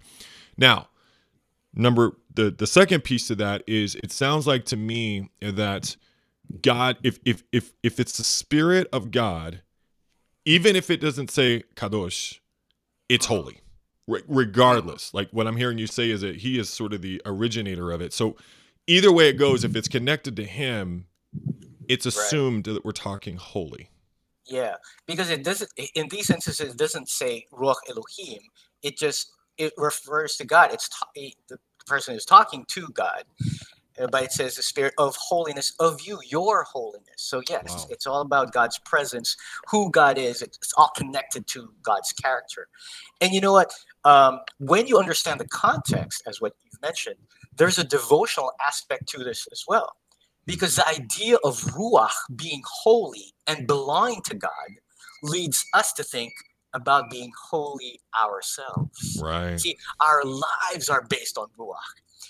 Now, 0.57 0.89
number 1.73 2.17
the 2.33 2.51
the 2.51 2.67
second 2.67 3.03
piece 3.03 3.27
to 3.27 3.35
that 3.35 3.63
is 3.67 3.95
it 3.95 4.11
sounds 4.11 4.47
like 4.47 4.65
to 4.65 4.77
me 4.77 5.29
that 5.41 5.95
God 6.61 6.97
if 7.03 7.19
if 7.25 7.43
if 7.51 7.73
if 7.83 7.99
it's 7.99 8.17
the 8.17 8.23
spirit 8.23 8.87
of 8.91 9.11
God, 9.11 9.61
even 10.45 10.75
if 10.75 10.89
it 10.89 11.01
doesn't 11.01 11.31
say 11.31 11.63
kadosh, 11.75 12.39
it's 13.09 13.25
uh-huh. 13.25 13.43
holy. 13.43 13.61
regardless, 14.27 15.13
like 15.13 15.29
what 15.31 15.47
I'm 15.47 15.55
hearing 15.55 15.77
you 15.77 15.87
say 15.87 16.09
is 16.09 16.21
that 16.21 16.37
he 16.37 16.59
is 16.59 16.69
sort 16.69 16.93
of 16.93 17.01
the 17.01 17.21
originator 17.25 17.91
of 17.91 18.01
it. 18.01 18.13
So 18.13 18.35
either 18.87 19.11
way 19.11 19.29
it 19.29 19.33
goes, 19.33 19.63
if 19.63 19.75
it's 19.75 19.87
connected 19.87 20.35
to 20.35 20.43
him, 20.43 21.05
it's 21.87 22.05
assumed 22.05 22.67
right. 22.67 22.73
that 22.73 22.85
we're 22.85 22.91
talking 22.91 23.37
holy. 23.37 23.89
Yeah, 24.45 24.75
because 25.05 25.29
it 25.29 25.43
doesn't. 25.43 25.71
In 25.95 26.09
these 26.09 26.29
instances, 26.29 26.71
it 26.71 26.77
doesn't 26.77 27.07
say 27.07 27.45
Ruach 27.53 27.75
Elohim. 27.89 28.41
It 28.81 28.97
just 28.97 29.31
it 29.61 29.73
refers 29.77 30.35
to 30.37 30.45
God. 30.45 30.73
It's 30.73 30.89
ta- 30.89 31.07
the 31.47 31.57
person 31.85 32.15
is 32.15 32.25
talking 32.25 32.65
to 32.69 32.87
God, 32.89 33.23
uh, 33.99 34.07
but 34.11 34.23
it 34.23 34.31
says 34.31 34.55
the 34.55 34.63
Spirit 34.63 34.93
of 34.97 35.15
holiness 35.15 35.73
of 35.79 36.01
you, 36.01 36.19
your 36.27 36.63
holiness. 36.63 37.17
So 37.17 37.41
yes, 37.47 37.65
wow. 37.69 37.85
it's 37.89 38.07
all 38.07 38.21
about 38.21 38.53
God's 38.53 38.79
presence, 38.79 39.37
who 39.69 39.91
God 39.91 40.17
is. 40.17 40.41
It's 40.41 40.73
all 40.77 40.91
connected 40.95 41.45
to 41.47 41.71
God's 41.83 42.11
character. 42.11 42.67
And 43.21 43.33
you 43.33 43.41
know 43.41 43.53
what? 43.53 43.71
Um, 44.03 44.39
when 44.57 44.87
you 44.87 44.97
understand 44.97 45.39
the 45.39 45.47
context, 45.47 46.23
as 46.27 46.41
what 46.41 46.53
you've 46.63 46.81
mentioned, 46.81 47.17
there's 47.57 47.77
a 47.77 47.83
devotional 47.83 48.51
aspect 48.65 49.07
to 49.09 49.23
this 49.23 49.47
as 49.51 49.63
well 49.67 49.95
because 50.47 50.75
the 50.75 50.87
idea 50.87 51.37
of 51.43 51.61
ruach 51.75 52.09
being 52.35 52.63
holy 52.65 53.33
and 53.45 53.67
belonging 53.67 54.21
to 54.23 54.35
God 54.35 54.69
leads 55.21 55.65
us 55.75 55.93
to 55.93 56.03
think 56.03 56.33
about 56.73 57.09
being 57.09 57.31
holy 57.49 57.99
ourselves. 58.23 59.19
Right. 59.21 59.59
See, 59.59 59.77
our 59.99 60.23
lives 60.23 60.89
are 60.89 61.05
based 61.09 61.37
on 61.37 61.47
ruach. 61.59 61.75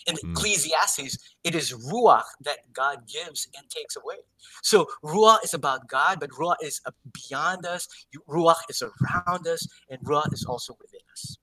In 0.08 0.16
mm. 0.16 0.32
Ecclesiastes, 0.32 1.18
it 1.44 1.56
is 1.56 1.74
ruach 1.92 2.24
that 2.42 2.72
God 2.74 3.08
gives 3.08 3.48
and 3.58 3.70
takes 3.70 3.96
away. 3.96 4.16
So 4.64 4.88
ruach 5.04 5.44
is 5.44 5.54
about 5.54 5.88
God, 5.88 6.20
but 6.20 6.30
ruach 6.32 6.56
is 6.62 6.82
beyond 7.14 7.66
us. 7.66 7.88
Ruach 8.28 8.62
is 8.70 8.82
around 8.82 9.48
us, 9.48 9.68
and 9.90 10.00
ruach 10.02 10.34
is 10.34 10.46
also 10.46 10.76
within 10.80 11.02
us. 11.12 11.38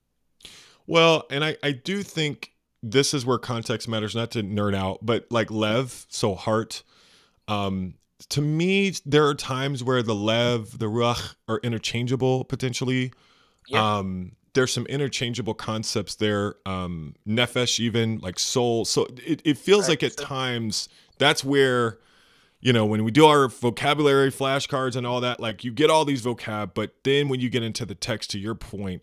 Well, 0.86 1.26
and 1.30 1.44
I, 1.44 1.56
I 1.62 1.72
do 1.72 2.02
think 2.02 2.52
this 2.82 3.12
is 3.12 3.26
where 3.26 3.38
context 3.38 3.88
matters, 3.88 4.14
not 4.14 4.30
to 4.32 4.42
nerd 4.42 4.74
out, 4.74 4.98
but 5.02 5.26
like 5.30 5.50
Lev, 5.50 6.06
so 6.08 6.34
heart. 6.34 6.82
Um, 7.46 7.94
to 8.30 8.40
me, 8.40 8.92
there 9.06 9.26
are 9.26 9.34
times 9.34 9.84
where 9.84 10.02
the 10.02 10.14
Lev, 10.14 10.78
the 10.78 10.86
Ruach 10.86 11.34
are 11.46 11.60
interchangeable 11.62 12.44
potentially. 12.44 13.12
Yeah. 13.68 13.98
Um, 13.98 14.32
there's 14.54 14.72
some 14.72 14.86
interchangeable 14.86 15.54
concepts 15.54 16.16
there. 16.16 16.56
Um, 16.66 17.14
Nefesh, 17.26 17.78
even 17.78 18.18
like 18.18 18.38
soul. 18.38 18.84
So 18.84 19.06
it, 19.24 19.40
it 19.44 19.58
feels 19.58 19.82
right. 19.82 19.90
like 19.90 20.02
at 20.02 20.16
times 20.16 20.88
that's 21.18 21.44
where, 21.44 21.98
you 22.60 22.72
know, 22.72 22.84
when 22.84 23.04
we 23.04 23.12
do 23.12 23.26
our 23.26 23.48
vocabulary 23.48 24.32
flashcards 24.32 24.96
and 24.96 25.06
all 25.06 25.20
that, 25.20 25.38
like 25.38 25.62
you 25.62 25.70
get 25.70 25.90
all 25.90 26.04
these 26.04 26.22
vocab, 26.22 26.72
but 26.74 26.94
then 27.04 27.28
when 27.28 27.40
you 27.40 27.48
get 27.48 27.62
into 27.62 27.86
the 27.86 27.94
text, 27.94 28.30
to 28.30 28.38
your 28.38 28.56
point, 28.56 29.02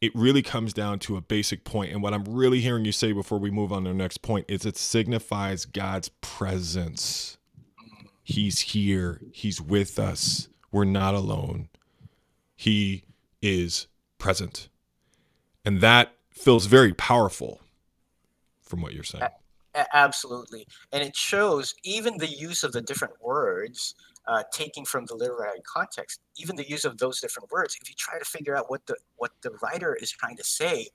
it 0.00 0.14
really 0.14 0.42
comes 0.42 0.72
down 0.72 0.98
to 1.00 1.16
a 1.16 1.20
basic 1.20 1.64
point. 1.64 1.92
And 1.92 2.02
what 2.02 2.14
I'm 2.14 2.24
really 2.24 2.60
hearing 2.60 2.84
you 2.84 2.92
say 2.92 3.12
before 3.12 3.38
we 3.38 3.50
move 3.50 3.72
on 3.72 3.84
to 3.84 3.88
the 3.88 3.94
next 3.94 4.18
point 4.18 4.44
is 4.48 4.64
it 4.64 4.76
signifies 4.76 5.64
God's 5.64 6.10
presence. 6.20 7.38
He's 8.24 8.60
here, 8.60 9.20
He's 9.32 9.60
with 9.60 9.98
us. 9.98 10.48
We're 10.72 10.84
not 10.84 11.14
alone. 11.14 11.68
He 12.56 13.04
is 13.40 13.86
present. 14.18 14.68
And 15.64 15.80
that 15.80 16.14
feels 16.30 16.66
very 16.66 16.92
powerful 16.94 17.60
from 18.62 18.80
what 18.80 18.92
you're 18.92 19.04
saying. 19.04 19.24
Absolutely. 19.92 20.66
And 20.92 21.02
it 21.02 21.14
shows 21.14 21.74
even 21.84 22.16
the 22.18 22.28
use 22.28 22.64
of 22.64 22.72
the 22.72 22.80
different 22.80 23.14
words 23.20 23.94
uh, 24.26 24.42
taking 24.52 24.84
from 24.84 25.04
the 25.06 25.14
literary 25.14 25.60
context, 25.64 26.20
even 26.36 26.56
the 26.56 26.68
use 26.68 26.84
of 26.84 26.98
those 26.98 27.20
different 27.20 27.50
words, 27.50 27.76
if 27.80 27.88
you 27.88 27.94
try 27.96 28.18
to 28.18 28.24
figure 28.24 28.56
out 28.56 28.70
what 28.70 28.86
the 28.86 28.96
what 29.16 29.32
the 29.42 29.50
writer 29.62 29.94
is 29.94 30.10
trying 30.10 30.36
to 30.36 30.44
say, 30.44 30.88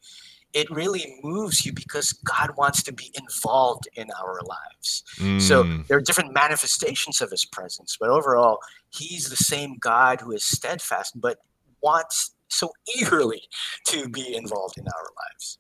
it 0.53 0.69
really 0.71 1.19
moves 1.23 1.65
you 1.65 1.73
because 1.73 2.13
God 2.13 2.51
wants 2.57 2.81
to 2.83 2.93
be 2.93 3.11
involved 3.19 3.87
in 3.95 4.07
our 4.19 4.39
lives. 4.43 5.03
Mm. 5.17 5.41
So 5.41 5.63
there 5.87 5.97
are 5.97 6.01
different 6.01 6.33
manifestations 6.33 7.21
of 7.21 7.29
his 7.29 7.45
presence, 7.45 7.97
but 7.99 8.09
overall, 8.09 8.59
he's 8.89 9.29
the 9.29 9.35
same 9.35 9.77
God 9.79 10.21
who 10.21 10.31
is 10.31 10.43
steadfast, 10.43 11.19
but 11.19 11.37
wants 11.81 12.31
so 12.47 12.71
eagerly 12.97 13.43
to 13.87 14.09
be 14.09 14.35
involved 14.35 14.77
in 14.77 14.85
our 14.87 15.07
lives. 15.27 15.59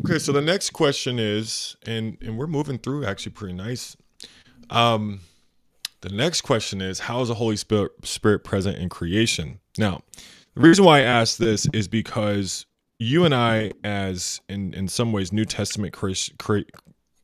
Okay, 0.00 0.18
so 0.18 0.32
the 0.32 0.42
next 0.42 0.70
question 0.70 1.18
is, 1.18 1.76
and 1.86 2.18
and 2.20 2.36
we're 2.36 2.46
moving 2.46 2.78
through 2.78 3.06
actually 3.06 3.32
pretty 3.32 3.54
nice. 3.54 3.96
Um, 4.68 5.20
the 6.02 6.10
next 6.10 6.42
question 6.42 6.80
is 6.80 7.00
How 7.00 7.22
is 7.22 7.28
the 7.28 7.34
Holy 7.34 7.56
Spirit, 7.56 7.92
Spirit 8.04 8.44
present 8.44 8.76
in 8.76 8.90
creation? 8.90 9.60
Now, 9.78 10.02
the 10.54 10.60
reason 10.60 10.84
why 10.84 10.98
I 10.98 11.02
ask 11.02 11.38
this 11.38 11.66
is 11.72 11.88
because 11.88 12.66
you 13.00 13.24
and 13.24 13.34
I, 13.34 13.72
as 13.82 14.42
in, 14.48 14.74
in 14.74 14.86
some 14.86 15.10
ways 15.10 15.32
New 15.32 15.46
Testament 15.46 15.94
Christ, 15.94 16.32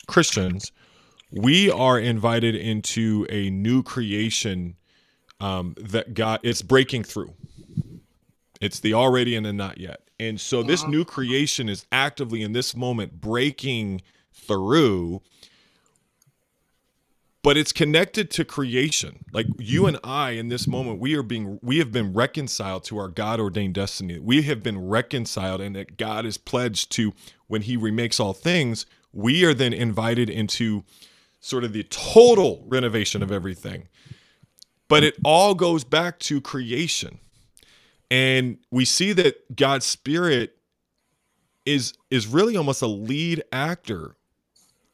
Christians, 0.07 0.73
we 1.31 1.71
are 1.71 1.99
invited 2.01 2.55
into 2.55 3.27
a 3.29 3.51
new 3.51 3.83
creation 3.83 4.77
um, 5.39 5.75
that 5.79 6.15
God, 6.15 6.41
it's 6.43 6.63
breaking 6.63 7.05
through. 7.05 7.35
It's 8.59 8.81
the 8.81 8.95
already 8.95 9.37
and 9.37 9.45
the 9.45 9.53
not 9.53 9.77
yet. 9.79 10.01
And 10.19 10.41
so 10.41 10.63
this 10.63 10.87
new 10.87 11.05
creation 11.05 11.69
is 11.69 11.85
actively 11.93 12.41
in 12.41 12.53
this 12.53 12.75
moment 12.75 13.21
breaking 13.21 14.01
through 14.33 15.21
but 17.47 17.57
it's 17.57 17.73
connected 17.73 18.29
to 18.29 18.45
creation. 18.45 19.25
Like 19.33 19.47
you 19.57 19.87
and 19.87 20.01
i 20.03 20.31
in 20.31 20.49
this 20.49 20.67
moment 20.67 20.99
we 20.99 21.15
are 21.15 21.23
being 21.23 21.61
we 21.63 21.79
have 21.79 21.93
been 21.93 22.13
reconciled 22.13 22.83
to 22.87 22.99
our 22.99 23.07
god 23.07 23.39
ordained 23.39 23.75
destiny. 23.75 24.19
We 24.19 24.43
have 24.43 24.65
been 24.65 24.89
reconciled 24.89 25.61
and 25.61 25.77
that 25.77 25.97
god 25.97 26.27
is 26.27 26.39
pledged 26.39 26.91
to 26.93 27.15
when 27.47 27.63
he 27.63 27.77
remakes 27.77 28.19
all 28.19 28.33
things 28.33 28.85
we 29.13 29.45
are 29.45 29.55
then 29.55 29.73
invited 29.73 30.29
into 30.29 30.83
sort 31.39 31.63
of 31.63 31.73
the 31.73 31.85
total 31.85 32.65
renovation 32.67 33.23
of 33.23 33.31
everything. 33.31 33.87
But 34.89 35.05
it 35.05 35.15
all 35.25 35.55
goes 35.55 35.85
back 35.85 36.19
to 36.19 36.41
creation. 36.41 37.21
And 38.11 38.59
we 38.73 38.85
see 38.85 39.13
that 39.13 39.55
god's 39.55 39.87
spirit 39.87 40.59
is 41.65 41.95
is 42.11 42.27
really 42.27 42.57
almost 42.57 42.83
a 42.83 42.89
lead 42.89 43.45
actor 43.53 44.16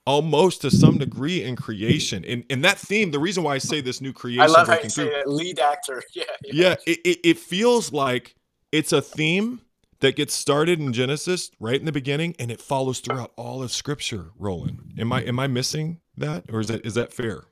almost 0.07 0.63
to 0.63 0.71
some 0.71 0.99
degree 0.99 1.43
in 1.43 1.57
creation. 1.57 2.25
And 2.25 2.45
and 2.51 2.65
that 2.65 2.79
theme, 2.79 3.11
the 3.11 3.19
reason 3.19 3.43
why 3.43 3.55
I 3.55 3.59
say 3.59 3.81
this 3.81 4.01
new 4.01 4.13
creation, 4.13 4.43
I 4.43 4.47
love 4.47 4.69
how 4.69 4.79
you 4.83 4.91
say 4.91 5.09
that 5.09 5.29
lead 5.29 5.59
actor. 5.59 6.03
Yeah, 6.15 6.25
yeah, 6.45 6.75
it, 6.87 6.99
it, 7.05 7.19
it 7.25 7.39
feels 7.39 7.93
like 7.93 8.35
it's 8.71 8.93
a 8.93 9.01
theme 9.01 9.61
that 10.01 10.17
gets 10.17 10.35
started 10.35 10.81
in 10.81 10.93
Genesis 10.93 11.51
right 11.61 11.79
in 11.79 11.87
the 11.87 11.93
beginning 11.93 12.35
and 12.39 12.51
it 12.51 12.61
follows 12.61 13.01
throughout 13.01 13.33
all 13.37 13.63
of 13.63 13.71
scripture, 13.71 14.31
Rolan. 14.39 14.81
Am 14.99 15.13
I 15.13 15.23
am 15.23 15.39
I 15.39 15.47
missing 15.47 16.01
that? 16.17 16.45
Or 16.53 16.61
is 16.61 16.69
that 16.69 16.85
is 16.85 16.95
that 16.95 17.13
fair? 17.13 17.45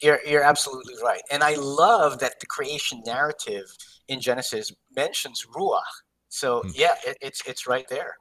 You're, 0.00 0.20
you're 0.24 0.44
absolutely 0.44 0.94
right. 1.02 1.22
And 1.30 1.42
I 1.42 1.56
love 1.56 2.20
that 2.20 2.38
the 2.38 2.46
creation 2.46 3.02
narrative 3.04 3.64
in 4.06 4.20
Genesis 4.20 4.72
mentions 4.94 5.44
Ruach. 5.54 5.82
So, 6.28 6.62
Hmm. 6.62 6.70
yeah, 6.74 6.94
it, 7.06 7.16
it's, 7.20 7.42
it's 7.46 7.66
right 7.66 7.86
there. 7.88 8.16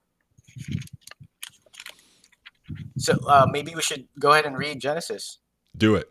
So 2.98 3.18
uh, 3.28 3.48
maybe 3.50 3.74
we 3.76 3.82
should 3.82 4.08
go 4.20 4.32
ahead 4.32 4.46
and 4.46 4.58
read 4.58 4.80
Genesis. 4.80 5.40
Do 5.78 5.96
it. 5.96 6.10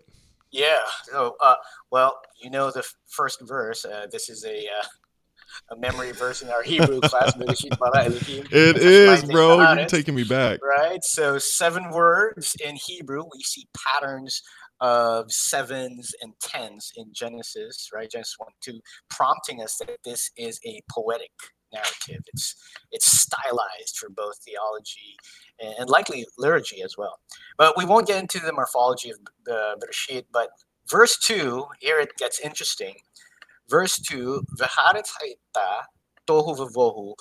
Yeah. 0.50 0.84
So, 1.04 1.36
uh, 1.42 1.56
well, 1.90 2.18
you 2.42 2.50
know 2.50 2.70
the 2.70 2.84
first 3.08 3.40
verse. 3.42 3.84
Uh, 3.84 4.06
this 4.10 4.28
is 4.28 4.44
a 4.44 4.58
uh, 4.58 4.86
a 5.70 5.76
memory 5.76 6.12
verse 6.12 6.42
in 6.42 6.48
our 6.50 6.62
Hebrew 6.62 7.00
class. 7.00 7.34
Bereshit 7.34 7.78
bara 7.78 8.04
Elohim. 8.04 8.46
It 8.52 8.76
is, 8.78 9.24
bro. 9.24 9.58
You're 9.60 9.78
it. 9.80 9.88
taking 9.88 10.14
me 10.14 10.24
back. 10.24 10.60
right? 10.62 11.02
So 11.02 11.38
seven 11.38 11.90
words 11.90 12.56
in 12.64 12.76
Hebrew. 12.76 13.24
We 13.32 13.42
see 13.42 13.66
patterns 13.76 14.42
of 14.80 15.32
sevens 15.32 16.12
and 16.20 16.34
tens 16.40 16.92
in 16.96 17.06
Genesis, 17.12 17.88
right? 17.94 18.10
Genesis 18.10 18.34
one, 18.38 18.50
two, 18.60 18.80
prompting 19.08 19.62
us 19.62 19.76
that 19.78 19.98
this 20.04 20.30
is 20.36 20.60
a 20.66 20.80
poetic 20.90 21.30
narrative. 21.72 22.22
It's 22.32 22.54
it's 22.92 23.06
stylized 23.06 23.96
for 23.98 24.08
both 24.08 24.38
theology 24.44 25.16
and, 25.60 25.88
likely 25.88 26.26
liturgy 26.38 26.82
as 26.82 26.96
well. 26.96 27.18
But 27.58 27.76
we 27.76 27.84
won't 27.84 28.06
get 28.06 28.20
into 28.20 28.38
the 28.38 28.52
morphology 28.52 29.10
of 29.10 29.18
the 29.44 29.76
Bereshit. 29.80 30.24
But 30.32 30.48
verse 30.90 31.18
two, 31.18 31.66
here 31.80 31.98
it 31.98 32.16
gets 32.16 32.40
interesting. 32.40 32.94
Verse 33.68 33.98
two, 33.98 34.42
v'haaretz 34.58 35.10
hayta 35.20 35.82
tohu 36.26 36.56
v'vohu 36.56 37.14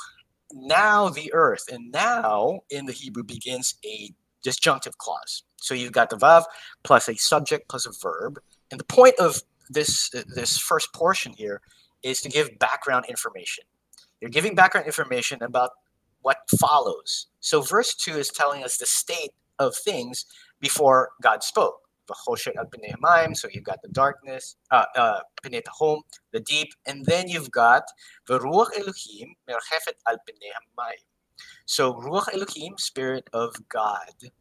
now 0.53 1.09
the 1.09 1.33
earth 1.33 1.63
and 1.71 1.91
now 1.91 2.59
in 2.69 2.85
the 2.85 2.93
hebrew 2.93 3.23
begins 3.23 3.75
a 3.85 4.11
disjunctive 4.43 4.97
clause 4.97 5.43
so 5.57 5.73
you've 5.73 5.91
got 5.91 6.09
the 6.09 6.15
vav 6.15 6.43
plus 6.83 7.09
a 7.09 7.15
subject 7.15 7.67
plus 7.67 7.85
a 7.85 7.91
verb 8.01 8.39
and 8.71 8.79
the 8.79 8.85
point 8.85 9.15
of 9.19 9.41
this 9.69 10.09
this 10.35 10.57
first 10.57 10.93
portion 10.93 11.33
here 11.33 11.61
is 12.03 12.21
to 12.21 12.29
give 12.29 12.57
background 12.59 13.05
information 13.09 13.63
you're 14.25 14.31
giving 14.31 14.55
background 14.55 14.87
information 14.87 15.43
about 15.43 15.69
what 16.23 16.37
follows. 16.59 17.27
So 17.41 17.61
verse 17.61 17.93
2 17.93 18.13
is 18.17 18.29
telling 18.29 18.63
us 18.63 18.77
the 18.77 18.87
state 18.87 19.29
of 19.59 19.75
things 19.75 20.25
before 20.59 21.11
god 21.21 21.43
spoke. 21.43 21.75
So 22.07 22.15
you've 23.53 23.63
got 23.63 23.83
the 23.83 23.89
darkness, 23.91 24.55
uh, 24.71 24.85
uh, 24.95 25.19
the 25.43 26.39
deep, 26.43 26.69
and 26.87 27.05
then 27.05 27.27
you've 27.27 27.51
got 27.51 27.83
V'ruach 28.27 28.69
Elohim 28.75 29.35
merchefet 29.47 29.97
al. 30.07 30.17
So 31.67 31.93
Ruach 31.93 32.33
Elohim, 32.33 32.79
Spirit 32.79 33.29
of 33.31 33.55
God, 33.69 34.31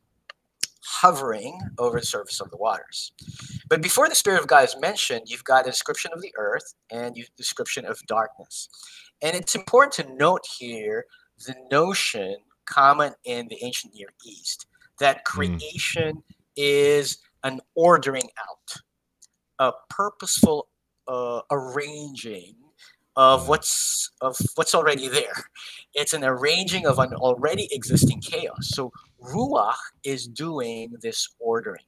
hovering 0.84 1.58
over 1.78 1.98
the 1.98 2.06
surface 2.06 2.40
of 2.40 2.50
the 2.50 2.56
waters. 2.56 3.12
But 3.68 3.82
before 3.82 4.08
the 4.08 4.14
Spirit 4.14 4.40
of 4.40 4.46
God 4.46 4.64
is 4.64 4.76
mentioned, 4.78 5.22
you've 5.26 5.44
got 5.44 5.66
a 5.66 5.70
description 5.70 6.10
of 6.12 6.20
the 6.20 6.32
earth 6.36 6.74
and 6.90 7.16
you 7.16 7.24
description 7.36 7.86
of 7.86 7.98
darkness. 8.06 8.68
And 9.22 9.34
it's 9.34 9.54
important 9.54 9.92
to 9.94 10.14
note 10.16 10.44
here 10.58 11.06
the 11.46 11.54
notion 11.70 12.36
common 12.66 13.12
in 13.24 13.48
the 13.48 13.62
ancient 13.62 13.94
Near 13.94 14.08
East 14.24 14.66
that 15.00 15.24
creation 15.24 16.22
is 16.56 17.18
an 17.42 17.60
ordering 17.74 18.28
out, 18.38 18.76
a 19.58 19.72
purposeful 19.90 20.68
uh, 21.08 21.40
arranging 21.50 22.54
of 23.16 23.42
Mm. 23.42 23.48
what's 23.48 24.10
of 24.20 24.36
what's 24.56 24.74
already 24.74 25.08
there. 25.08 25.44
It's 25.94 26.12
an 26.14 26.24
arranging 26.24 26.86
of 26.86 26.98
an 26.98 27.14
already 27.14 27.68
existing 27.70 28.20
chaos. 28.20 28.68
So 28.68 28.92
ruach 29.32 29.76
is 30.02 30.26
doing 30.26 30.94
this 31.00 31.28
ordering. 31.38 31.84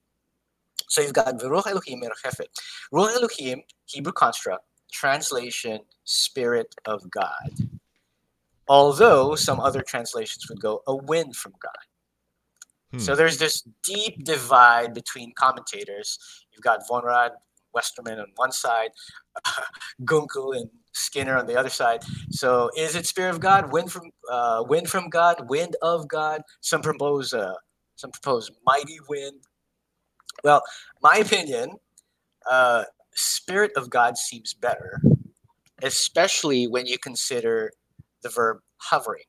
So 0.88 1.00
you've 1.00 1.12
got 1.12 1.38
Veruch 1.38 1.66
Elohim 1.66 2.02
Merchefet. 2.02 2.46
Ruach 2.92 3.14
Elohim, 3.16 3.62
Hebrew 3.86 4.12
construct, 4.12 4.64
translation, 4.92 5.80
Spirit 6.04 6.74
of 6.84 7.10
God. 7.10 7.50
Although 8.68 9.34
some 9.34 9.60
other 9.60 9.82
translations 9.82 10.48
would 10.48 10.60
go 10.60 10.82
a 10.86 10.96
wind 10.96 11.36
from 11.36 11.52
God. 11.60 11.84
Hmm. 12.92 12.98
So 12.98 13.14
there's 13.14 13.38
this 13.38 13.62
deep 13.84 14.24
divide 14.24 14.94
between 14.94 15.32
commentators. 15.34 16.18
You've 16.52 16.62
got 16.62 16.86
Von 16.88 17.04
Rad, 17.04 17.32
Westermann 17.76 18.20
on 18.20 18.28
one 18.36 18.52
side, 18.52 18.90
Gunkel 20.02 20.56
and 20.56 20.70
Skinner 20.96 21.36
on 21.36 21.46
the 21.46 21.56
other 21.56 21.68
side. 21.68 22.02
So 22.30 22.70
is 22.76 22.96
it 22.96 23.06
Spirit 23.06 23.30
of 23.30 23.40
God, 23.40 23.72
wind 23.72 23.92
from 23.92 24.10
uh, 24.30 24.64
wind 24.66 24.88
from 24.88 25.08
God, 25.08 25.48
wind 25.48 25.76
of 25.82 26.08
God? 26.08 26.42
Some 26.60 26.82
propose 26.82 27.32
uh, 27.32 27.54
some 27.96 28.10
propose 28.10 28.50
mighty 28.64 28.98
wind. 29.08 29.40
Well, 30.44 30.62
my 31.02 31.16
opinion, 31.16 31.76
uh, 32.50 32.84
Spirit 33.14 33.72
of 33.76 33.90
God 33.90 34.18
seems 34.18 34.54
better, 34.54 35.00
especially 35.82 36.66
when 36.66 36.86
you 36.86 36.98
consider 36.98 37.72
the 38.22 38.28
verb 38.28 38.58
hovering. 38.78 39.24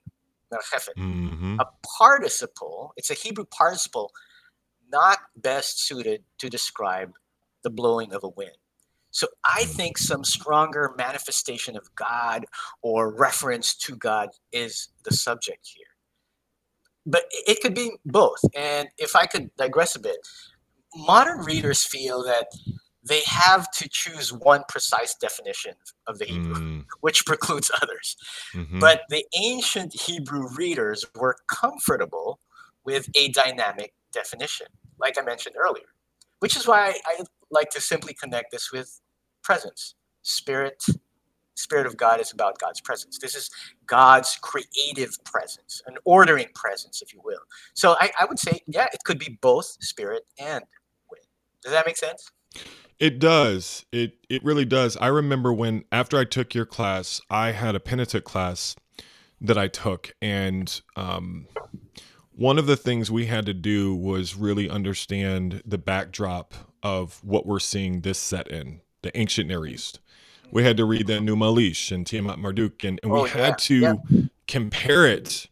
Mhm. 0.98 1.60
a 1.60 1.66
participle, 1.98 2.94
it's 2.96 3.10
a 3.10 3.14
Hebrew 3.14 3.46
participle, 3.46 4.12
not 4.90 5.20
best 5.36 5.82
suited 5.82 6.24
to 6.38 6.50
describe 6.50 7.14
the 7.64 7.70
blowing 7.70 8.14
of 8.14 8.24
a 8.24 8.30
wind. 8.30 8.58
So 9.18 9.26
I 9.44 9.64
think 9.64 9.98
some 9.98 10.24
stronger 10.24 10.94
manifestation 10.96 11.76
of 11.76 11.90
God 11.96 12.46
or 12.84 13.12
reference 13.12 13.74
to 13.78 13.96
God 13.96 14.30
is 14.52 14.90
the 15.06 15.12
subject 15.12 15.68
here. 15.74 15.88
But 17.04 17.24
it 17.32 17.60
could 17.60 17.74
be 17.74 17.94
both. 18.06 18.38
And 18.56 18.90
if 19.00 19.16
I 19.16 19.26
could 19.26 19.50
digress 19.56 19.96
a 19.96 20.00
bit, 20.00 20.18
modern 20.96 21.40
readers 21.40 21.84
feel 21.84 22.24
that 22.26 22.46
they 23.04 23.22
have 23.26 23.72
to 23.72 23.90
choose 23.90 24.32
one 24.32 24.64
precise 24.70 25.16
definition 25.16 25.74
of 26.06 26.20
the 26.20 26.26
Hebrew, 26.26 26.54
Mm, 26.54 26.86
which 27.02 27.26
precludes 27.26 27.72
others. 27.82 28.18
mhm. 28.54 28.80
But 28.80 29.02
the 29.10 29.26
ancient 29.42 30.00
Hebrew 30.00 30.48
readers 30.56 31.04
were 31.16 31.38
comfortable 31.48 32.40
with 32.84 33.10
a 33.16 33.30
dynamic 33.30 33.96
definition, 34.12 34.68
like 35.00 35.18
I 35.18 35.24
mentioned 35.24 35.56
earlier, 35.58 35.88
which 36.38 36.56
is 36.56 36.68
why 36.68 37.00
I 37.08 37.24
like 37.50 37.72
to 37.72 37.82
simply 37.82 38.14
connect 38.14 38.52
this 38.52 38.72
with 38.72 39.02
presence. 39.48 39.96
Spirit, 40.24 40.84
Spirit 41.56 41.88
of 41.88 41.96
God 41.96 42.20
is 42.20 42.34
about 42.34 42.60
God's 42.60 42.82
presence. 42.82 43.18
This 43.18 43.34
is 43.34 43.50
God's 43.86 44.38
creative 44.42 45.16
presence, 45.24 45.82
an 45.88 45.96
ordering 46.04 46.48
presence, 46.54 47.02
if 47.02 47.14
you 47.14 47.22
will. 47.24 47.40
So 47.74 47.96
I, 47.98 48.12
I 48.20 48.26
would 48.26 48.40
say, 48.40 48.60
yeah, 48.68 48.88
it 48.94 49.00
could 49.06 49.18
be 49.18 49.40
both 49.42 49.78
spirit 49.80 50.24
and 50.38 50.66
wind. 51.10 51.26
Does 51.64 51.72
that 51.72 51.86
make 51.86 51.96
sense? 51.96 52.30
It 53.00 53.20
does. 53.20 53.86
It 53.94 54.18
it 54.28 54.44
really 54.44 54.66
does. 54.66 54.98
I 54.98 55.08
remember 55.08 55.54
when 55.54 55.86
after 55.94 56.18
I 56.18 56.26
took 56.26 56.54
your 56.54 56.66
class, 56.66 57.22
I 57.30 57.52
had 57.52 57.74
a 57.74 57.80
Pentateuch 57.80 58.26
class 58.26 58.76
that 59.40 59.58
I 59.58 59.68
took, 59.70 60.14
and 60.22 60.82
um, 60.98 61.48
one 62.32 62.58
of 62.58 62.66
the 62.66 62.76
things 62.76 63.10
we 63.10 63.28
had 63.28 63.46
to 63.46 63.54
do 63.54 63.96
was 63.96 64.36
really 64.36 64.68
understand 64.68 65.62
the 65.64 65.78
backdrop 65.78 66.54
of 66.84 67.24
what 67.24 67.46
we're 67.46 67.60
seeing 67.60 68.02
this 68.02 68.18
set 68.20 68.50
in 68.50 68.82
the 69.04 69.18
ancient 69.18 69.48
Near 69.50 69.66
East. 69.66 70.00
We 70.52 70.64
had 70.64 70.78
to 70.78 70.86
read 70.86 71.08
the 71.08 71.14
Enuma 71.14 71.54
Elish 71.54 71.92
and 71.92 72.08
Tiamat 72.08 72.40
Marduk, 72.40 72.84
and, 72.84 73.00
and 73.04 73.12
we 73.12 73.20
Oh, 73.20 73.26
had 73.26 73.58
to 73.60 73.76
yeah. 73.76 73.96
compare 74.48 75.06
it. 75.08 75.48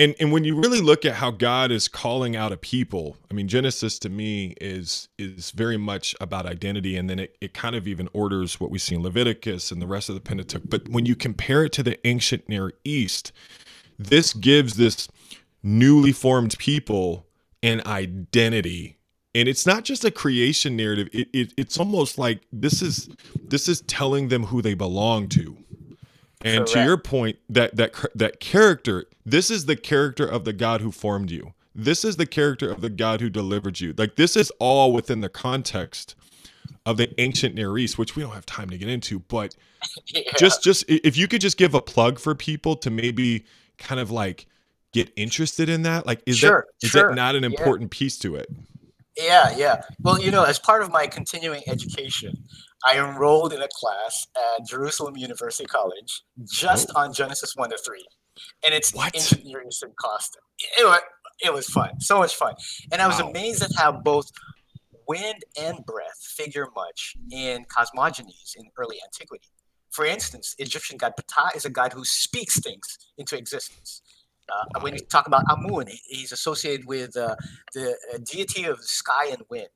And 0.00 0.14
and 0.20 0.30
when 0.32 0.44
you 0.44 0.54
really 0.56 0.80
look 0.80 1.04
at 1.04 1.14
how 1.14 1.32
God 1.32 1.72
is 1.72 1.88
calling 1.88 2.36
out 2.36 2.52
a 2.52 2.56
people, 2.56 3.16
I 3.30 3.34
mean 3.34 3.48
Genesis 3.48 3.98
to 4.00 4.08
me 4.08 4.54
is 4.60 5.08
is 5.18 5.50
very 5.50 5.76
much 5.76 6.14
about 6.20 6.46
identity, 6.46 6.96
and 6.96 7.10
then 7.10 7.18
it, 7.18 7.36
it 7.40 7.52
kind 7.54 7.74
of 7.74 7.88
even 7.88 8.08
orders 8.12 8.60
what 8.60 8.70
we 8.70 8.78
see 8.78 8.94
in 8.94 9.02
Leviticus 9.02 9.72
and 9.72 9.82
the 9.82 9.88
rest 9.88 10.08
of 10.08 10.14
the 10.14 10.20
Pentateuch. 10.20 10.62
But 10.68 10.88
when 10.88 11.04
you 11.06 11.16
compare 11.16 11.64
it 11.64 11.72
to 11.72 11.82
the 11.82 11.98
ancient 12.06 12.48
Near 12.48 12.72
East, 12.84 13.32
this 13.98 14.32
gives 14.34 14.76
this 14.76 15.08
newly 15.64 16.12
formed 16.12 16.56
people 16.58 17.26
an 17.64 17.82
identity 17.86 18.97
and 19.34 19.48
it's 19.48 19.66
not 19.66 19.84
just 19.84 20.04
a 20.04 20.10
creation 20.10 20.76
narrative 20.76 21.08
it, 21.12 21.28
it 21.32 21.52
it's 21.56 21.78
almost 21.78 22.18
like 22.18 22.42
this 22.52 22.82
is 22.82 23.08
this 23.42 23.68
is 23.68 23.80
telling 23.82 24.28
them 24.28 24.44
who 24.44 24.62
they 24.62 24.74
belong 24.74 25.28
to 25.28 25.56
and 26.42 26.66
to 26.66 26.82
your 26.84 26.96
point 26.96 27.36
that 27.48 27.76
that 27.76 27.92
that 28.14 28.40
character 28.40 29.04
this 29.24 29.50
is 29.50 29.66
the 29.66 29.76
character 29.76 30.26
of 30.26 30.44
the 30.44 30.52
god 30.52 30.80
who 30.80 30.90
formed 30.92 31.30
you 31.30 31.52
this 31.74 32.04
is 32.04 32.16
the 32.16 32.26
character 32.26 32.70
of 32.70 32.80
the 32.80 32.90
god 32.90 33.20
who 33.20 33.28
delivered 33.28 33.80
you 33.80 33.94
like 33.98 34.16
this 34.16 34.36
is 34.36 34.50
all 34.58 34.92
within 34.92 35.20
the 35.20 35.28
context 35.28 36.14
of 36.86 36.96
the 36.96 37.12
ancient 37.20 37.54
near 37.54 37.76
east 37.76 37.98
which 37.98 38.16
we 38.16 38.22
don't 38.22 38.32
have 38.32 38.46
time 38.46 38.70
to 38.70 38.78
get 38.78 38.88
into 38.88 39.18
but 39.20 39.54
Yeah. 40.06 40.22
just 40.36 40.62
just 40.64 40.84
if 40.88 41.16
you 41.16 41.28
could 41.28 41.40
just 41.40 41.56
give 41.56 41.72
a 41.72 41.80
plug 41.80 42.18
for 42.18 42.34
people 42.34 42.74
to 42.76 42.90
maybe 42.90 43.44
kind 43.78 44.00
of 44.00 44.10
like 44.10 44.46
get 44.92 45.12
interested 45.16 45.68
in 45.68 45.82
that? 45.82 46.06
Like, 46.06 46.22
is 46.26 46.38
Sure, 46.38 46.66
that 46.80 46.86
is 46.86 46.90
sure, 46.90 47.10
that 47.10 47.14
not 47.14 47.34
an 47.34 47.42
yeah. 47.42 47.50
important 47.50 47.90
piece 47.90 48.18
to 48.18 48.36
it? 48.36 48.48
Yeah, 49.18 49.52
yeah. 49.56 49.82
Well, 50.00 50.20
you 50.20 50.30
know, 50.30 50.44
as 50.44 50.58
part 50.58 50.82
of 50.82 50.92
my 50.92 51.06
continuing 51.08 51.62
education, 51.66 52.32
I 52.88 52.98
enrolled 52.98 53.52
in 53.52 53.60
a 53.60 53.68
class 53.72 54.28
at 54.36 54.66
Jerusalem 54.66 55.16
University 55.16 55.64
College 55.66 56.22
just 56.44 56.90
oh. 56.94 57.00
on 57.00 57.12
Genesis 57.12 57.54
1 57.56 57.70
to 57.70 57.78
3. 57.78 58.06
And 58.64 58.72
it's 58.72 58.94
What? 58.94 59.12
Near 59.44 59.62
Eastern. 59.66 59.92
It 60.78 60.84
was, 60.84 61.00
it 61.44 61.52
was 61.52 61.66
fun, 61.66 62.00
so 62.00 62.18
much 62.18 62.36
fun. 62.36 62.54
And 62.92 63.02
I 63.02 63.08
was 63.08 63.20
Wow. 63.20 63.30
amazed 63.30 63.62
at 63.62 63.70
how 63.76 63.90
both 63.90 64.30
wind 65.08 65.42
and 65.60 65.84
breath 65.84 66.22
figure 66.36 66.68
much 66.76 67.16
in 67.32 67.64
cosmogonies 67.64 68.54
in 68.56 68.66
early 68.76 68.98
antiquity. 69.04 69.48
For 69.90 70.04
instance, 70.04 70.54
Egyptian 70.58 70.96
god 70.96 71.14
Ptah 71.16 71.56
is 71.56 71.64
a 71.64 71.70
god 71.70 71.92
who 71.92 72.04
speaks 72.04 72.60
things 72.60 72.98
into 73.16 73.36
existence. 73.36 74.02
Uh, 74.50 74.80
when 74.80 74.94
you 74.94 75.00
talk 75.00 75.26
about 75.26 75.44
Amun, 75.50 75.86
he's 76.06 76.32
associated 76.32 76.86
with 76.86 77.16
uh, 77.16 77.36
the 77.74 77.96
uh, 78.14 78.18
deity 78.24 78.64
of 78.64 78.82
sky 78.82 79.26
and 79.30 79.42
wind. 79.48 79.68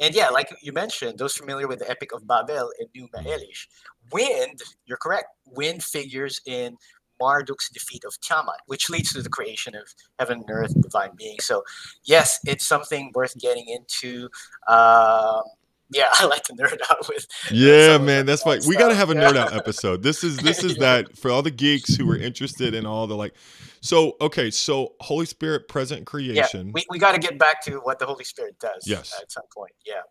And 0.00 0.14
yeah, 0.14 0.28
like 0.28 0.48
you 0.62 0.72
mentioned, 0.72 1.18
those 1.18 1.34
familiar 1.34 1.68
with 1.68 1.80
the 1.80 1.90
Epic 1.90 2.12
of 2.12 2.26
Babel 2.26 2.70
and 2.78 2.88
Enuma 2.94 3.26
Elish, 3.26 3.66
wind, 4.12 4.60
you're 4.86 4.98
correct, 4.98 5.26
wind 5.46 5.82
figures 5.82 6.40
in 6.46 6.76
Marduk's 7.20 7.68
defeat 7.68 8.04
of 8.04 8.18
Tiamat, 8.20 8.60
which 8.66 8.88
leads 8.88 9.12
to 9.12 9.22
the 9.22 9.28
creation 9.28 9.74
of 9.74 9.86
heaven 10.18 10.38
and 10.38 10.50
earth, 10.50 10.80
divine 10.80 11.10
being. 11.16 11.36
So, 11.40 11.62
yes, 12.04 12.40
it's 12.46 12.66
something 12.66 13.12
worth 13.14 13.38
getting 13.38 13.68
into. 13.68 14.28
Um, 14.68 15.42
yeah, 15.90 16.06
I 16.12 16.26
like 16.26 16.44
to 16.44 16.52
nerd 16.54 16.78
out 16.90 17.08
with. 17.08 17.26
Yeah, 17.50 17.98
man, 17.98 18.26
that's 18.26 18.42
fine. 18.42 18.60
We 18.66 18.76
got 18.76 18.88
to 18.88 18.94
have 18.94 19.10
a 19.10 19.14
yeah. 19.14 19.30
nerd 19.30 19.36
out 19.36 19.52
episode. 19.56 20.02
This 20.02 20.24
is 20.24 20.36
this 20.38 20.62
is 20.64 20.72
Yeah. 20.78 21.02
that 21.02 21.18
for 21.18 21.30
all 21.30 21.42
the 21.42 21.50
geeks 21.50 21.94
who 21.96 22.10
are 22.10 22.16
interested 22.16 22.74
in 22.74 22.86
all 22.86 23.06
the 23.06 23.16
like. 23.16 23.34
So 23.80 24.16
okay, 24.20 24.50
so 24.50 24.94
Holy 25.00 25.26
Spirit 25.26 25.68
present 25.68 26.06
creation. 26.06 26.66
Yeah, 26.68 26.72
we, 26.74 26.84
we 26.90 26.98
got 26.98 27.12
to 27.12 27.18
get 27.20 27.38
back 27.38 27.62
to 27.64 27.78
what 27.78 27.98
the 27.98 28.06
Holy 28.06 28.24
Spirit 28.24 28.58
does 28.60 28.84
Yes. 28.86 29.18
at 29.20 29.32
some 29.32 29.44
point. 29.54 29.72
Yeah. 29.86 30.02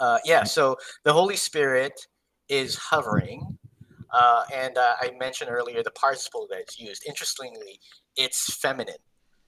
Uh, 0.00 0.18
yeah, 0.24 0.44
so 0.44 0.76
the 1.04 1.12
Holy 1.12 1.36
Spirit 1.36 1.92
is 2.48 2.76
hovering. 2.76 3.58
Uh, 4.12 4.44
and 4.52 4.76
uh, 4.78 4.94
I 5.00 5.12
mentioned 5.18 5.50
earlier 5.50 5.82
the 5.82 5.90
participle 5.92 6.46
that 6.50 6.68
is 6.68 6.78
used. 6.78 7.04
Interestingly, 7.06 7.80
it's 8.16 8.54
feminine. 8.54 8.94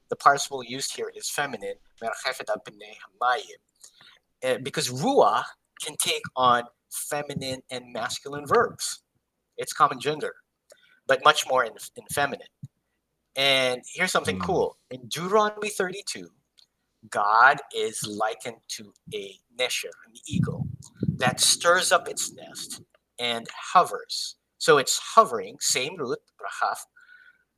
The 0.08 0.16
participle 0.16 0.62
used 0.64 0.96
here 0.96 1.12
is 1.14 1.28
feminine, 1.28 1.74
"merchefet 4.46 4.54
al 4.54 4.54
pnei 4.54 4.58
hamayim," 4.58 4.64
because 4.64 4.88
ruah 4.90 5.44
can 5.82 5.96
take 5.96 6.22
on 6.36 6.64
feminine 6.90 7.62
and 7.70 7.92
masculine 7.92 8.46
verbs. 8.46 9.02
It's 9.56 9.72
common 9.72 10.00
gender, 10.00 10.34
but 11.06 11.24
much 11.24 11.46
more 11.48 11.64
in, 11.64 11.72
in 11.96 12.04
feminine. 12.12 12.48
And 13.36 13.82
here's 13.94 14.12
something 14.12 14.36
Hmm. 14.36 14.46
cool. 14.46 14.78
In 14.90 15.08
Deuteronomy 15.08 15.70
32, 15.70 16.30
God 17.10 17.60
is 17.74 18.06
likened 18.06 18.58
to 18.68 18.92
a 19.14 19.40
nesher, 19.58 19.92
an 20.06 20.14
eagle, 20.26 20.66
that 21.18 21.40
stirs 21.40 21.92
up 21.92 22.08
its 22.08 22.32
nest 22.32 22.82
and 23.18 23.48
hovers. 23.74 24.36
So 24.58 24.78
it's 24.78 24.98
hovering, 24.98 25.58
same 25.60 25.96
root, 25.96 26.20
brachaf, 26.40 26.78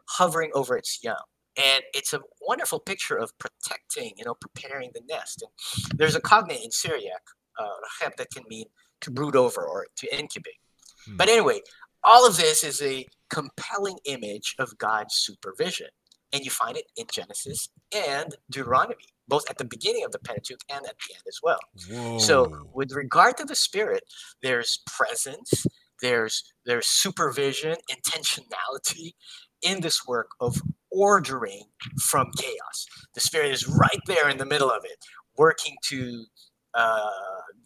hovering 0.08 0.50
over 0.54 0.76
its 0.76 1.02
young. 1.02 1.22
And 1.58 1.82
it's 1.92 2.12
a 2.12 2.20
wonderful 2.40 2.78
picture 2.78 3.16
of 3.16 3.36
protecting, 3.38 4.12
you 4.16 4.24
know, 4.24 4.34
preparing 4.34 4.90
the 4.94 5.02
nest. 5.08 5.42
And 5.42 5.98
there's 5.98 6.14
a 6.14 6.20
cognate 6.20 6.64
in 6.64 6.70
Syriac, 6.70 7.22
uh, 7.58 7.66
that 8.16 8.30
can 8.30 8.44
mean 8.48 8.66
to 9.00 9.10
brood 9.10 9.36
over 9.36 9.64
or 9.64 9.86
to 9.96 10.18
incubate. 10.18 10.54
Hmm. 11.06 11.16
But 11.16 11.28
anyway, 11.28 11.60
all 12.04 12.26
of 12.26 12.36
this 12.36 12.64
is 12.64 12.80
a 12.82 13.06
compelling 13.30 13.98
image 14.04 14.54
of 14.58 14.76
God's 14.78 15.14
supervision. 15.14 15.88
And 16.32 16.44
you 16.44 16.50
find 16.50 16.76
it 16.76 16.84
in 16.96 17.06
Genesis 17.10 17.70
and 17.94 18.36
Deuteronomy, 18.50 19.06
both 19.28 19.48
at 19.48 19.56
the 19.56 19.64
beginning 19.64 20.04
of 20.04 20.12
the 20.12 20.18
Pentateuch 20.18 20.60
and 20.70 20.84
at 20.84 20.94
the 21.08 21.14
end 21.14 21.22
as 21.26 21.40
well. 21.42 21.58
Whoa. 21.90 22.18
So, 22.18 22.68
with 22.74 22.92
regard 22.92 23.38
to 23.38 23.46
the 23.46 23.54
Spirit, 23.54 24.04
there's 24.42 24.80
presence, 24.86 25.66
there's 26.02 26.44
there's 26.66 26.86
supervision, 26.86 27.76
intentionality 27.90 29.14
in 29.62 29.80
this 29.80 30.06
work 30.06 30.28
of 30.38 30.60
ordering 30.98 31.62
from 32.00 32.30
chaos. 32.36 32.86
The 33.14 33.20
Spirit 33.20 33.52
is 33.52 33.68
right 33.68 34.00
there 34.06 34.28
in 34.28 34.38
the 34.38 34.46
middle 34.46 34.70
of 34.70 34.84
it, 34.84 34.98
working 35.36 35.76
to, 35.84 36.24
uh, 36.74 37.10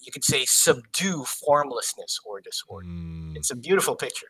you 0.01 0.13
could 0.13 0.25
say, 0.25 0.45
subdue 0.45 1.25
formlessness 1.25 2.21
or 2.27 2.41
disorder. 2.41 2.89
Mm. 2.89 3.37
It's 3.37 3.51
a 3.51 3.57
beautiful 3.57 3.97
picture. 3.97 4.29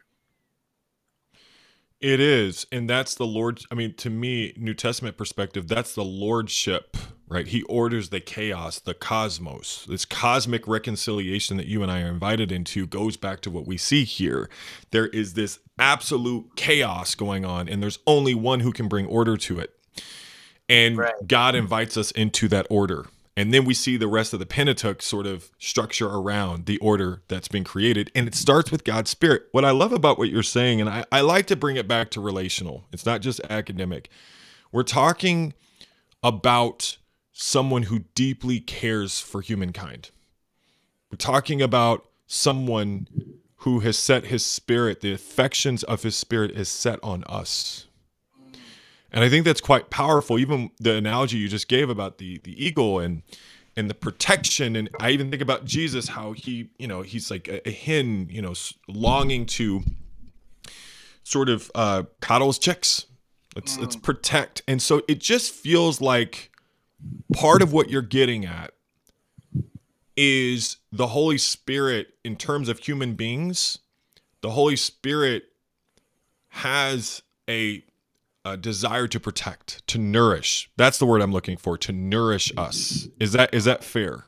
It 2.01 2.19
is, 2.19 2.67
and 2.73 2.91
that's 2.91 3.15
the 3.15 3.27
Lord. 3.27 3.63
I 3.71 3.77
mean, 3.77 3.95
to 3.99 4.11
me, 4.11 4.55
New 4.57 4.75
Testament 4.75 5.17
perspective, 5.17 5.69
that's 5.69 5.95
the 5.95 6.05
lordship, 6.05 6.97
right? 7.33 7.49
He 7.49 7.63
orders 7.63 8.11
the 8.11 8.21
chaos, 8.21 8.79
the 8.79 8.95
cosmos. 8.95 9.87
This 9.89 10.05
cosmic 10.05 10.69
reconciliation 10.69 11.57
that 11.57 11.67
you 11.67 11.83
and 11.83 11.91
I 11.91 12.03
are 12.03 12.09
invited 12.09 12.53
into 12.53 12.87
goes 12.87 13.17
back 13.17 13.41
to 13.43 13.51
what 13.51 13.67
we 13.67 13.77
see 13.77 14.05
here. 14.05 14.49
There 14.91 15.09
is 15.09 15.35
this 15.35 15.59
absolute 15.79 16.55
chaos 16.57 17.15
going 17.15 17.45
on, 17.45 17.69
and 17.69 17.83
there's 17.83 17.99
only 18.07 18.35
one 18.35 18.61
who 18.61 18.73
can 18.73 18.89
bring 18.89 19.07
order 19.07 19.37
to 19.37 19.59
it. 19.59 19.75
And 20.69 20.97
Right. 20.99 21.15
God 21.27 21.55
invites 21.55 21.97
us 21.97 22.11
into 22.13 22.49
that 22.49 22.67
order. 22.71 23.07
And 23.37 23.53
then 23.53 23.65
we 23.65 23.73
see 23.73 23.97
the 23.97 24.09
rest 24.09 24.35
of 24.35 24.41
the 24.41 24.47
Pentateuch 24.47 25.01
sort 25.01 25.27
of 25.27 25.51
structure 25.59 26.07
around 26.07 26.67
the 26.67 26.77
order 26.79 27.23
that's 27.29 27.49
been 27.49 27.65
created. 27.65 28.11
And 28.15 28.29
it 28.29 28.35
starts 28.35 28.71
with 28.71 28.85
God's 28.85 29.11
Spirit. 29.11 29.47
What 29.53 29.65
I 29.65 29.71
love 29.71 29.93
about 29.93 30.19
what 30.19 30.29
you're 30.29 30.43
saying, 30.43 30.83
and 30.83 30.91
I, 30.91 31.05
I 31.11 31.23
like 31.23 31.47
to 31.47 31.57
bring 31.57 31.77
it 31.77 31.89
back 31.89 32.11
to 32.11 32.21
relational, 32.21 32.85
it's 32.93 33.07
not 33.07 33.23
just 33.23 33.41
academic. 33.49 34.11
We're 34.71 34.83
talking 34.83 35.55
about 36.23 36.99
someone 37.33 37.85
who 37.85 38.01
deeply 38.15 38.61
cares 38.61 39.21
for 39.21 39.41
humankind. 39.41 40.11
We're 41.11 41.17
talking 41.17 41.61
about 41.61 42.07
someone 42.27 43.09
who 43.57 43.81
has 43.81 43.97
set 43.97 44.27
his 44.27 44.45
spirit, 44.45 45.01
the 45.01 45.13
affections 45.13 45.83
of 45.85 46.03
his 46.03 46.17
spirit 46.17 46.51
is 46.51 46.69
set 46.69 46.99
on 47.03 47.23
us. 47.25 47.87
And 49.13 49.23
I 49.23 49.29
think 49.29 49.45
that's 49.45 49.61
quite 49.61 49.91
powerful. 49.91 50.39
Even 50.39 50.71
the 50.81 50.95
analogy 50.95 51.37
you 51.37 51.49
just 51.49 51.69
gave 51.69 51.91
about 51.91 52.19
the 52.19 52.39
the 52.45 52.65
eagle 52.65 52.99
and 52.99 53.23
and 53.77 53.89
the 53.89 53.95
protection, 53.95 54.75
and 54.75 54.89
I 55.01 55.11
even 55.11 55.31
think 55.31 55.43
about 55.43 55.65
Jesus, 55.65 56.09
how 56.09 56.33
he, 56.33 56.71
you 56.79 56.87
know, 56.87 57.03
he's 57.03 57.31
like 57.31 57.49
a, 57.49 57.67
a 57.69 57.73
hen, 57.73 58.29
you 58.31 58.43
know, 58.43 58.55
longing 58.89 59.47
to 59.47 59.83
sort 61.23 61.49
of 61.49 61.71
uh, 61.75 62.05
coddle 62.21 62.49
his 62.49 62.59
chicks. 62.59 63.07
Let's 63.55 63.79
let's 63.79 63.97
protect, 63.97 64.63
and 64.67 64.81
so 64.81 65.03
it 65.09 65.21
just 65.21 65.53
feels 65.53 66.01
like 66.01 66.52
part 67.33 67.63
of 67.63 67.73
what 67.73 67.91
you're 67.91 68.03
getting 68.03 68.45
at 68.45 68.73
is 70.17 70.77
the 70.91 71.09
Holy 71.09 71.39
Spirit 71.39 72.15
in 72.25 72.37
terms 72.37 72.69
of 72.69 72.79
human 72.79 73.15
beings. 73.15 73.79
The 74.43 74.51
Holy 74.51 74.77
Spirit 74.77 75.45
has 76.49 77.23
a, 77.49 77.83
a 78.45 78.57
desire 78.57 79.07
to 79.09 79.19
protect, 79.21 79.87
to 79.89 79.99
nourish. 79.99 80.71
That's 80.77 80.99
the 80.99 81.07
word 81.07 81.23
I'm 81.23 81.33
looking 81.33 81.57
for. 81.57 81.79
To 81.79 81.93
nourish 81.93 82.53
us. 82.57 83.09
Is 83.19 83.33
that 83.33 83.55
is 83.55 83.65
that 83.65 83.83
fair? 83.85 84.27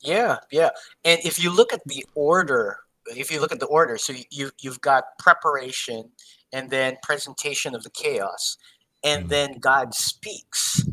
Yeah, 0.00 0.38
yeah. 0.50 0.70
And 1.04 1.20
if 1.24 1.42
you 1.42 1.54
look 1.54 1.72
at 1.72 1.80
the 1.84 2.04
order, 2.14 2.78
if 3.06 3.30
you 3.32 3.40
look 3.40 3.52
at 3.52 3.60
the 3.60 3.66
order, 3.66 3.98
so 3.98 4.14
you 4.30 4.50
you've 4.60 4.80
got 4.80 5.04
preparation 5.18 6.10
and 6.52 6.70
then 6.70 6.96
presentation 7.02 7.74
of 7.74 7.82
the 7.82 7.90
chaos, 7.90 8.56
and 9.04 9.26
Mm. 9.26 9.28
then 9.28 9.58
God 9.58 9.94
speaks. 9.94 10.87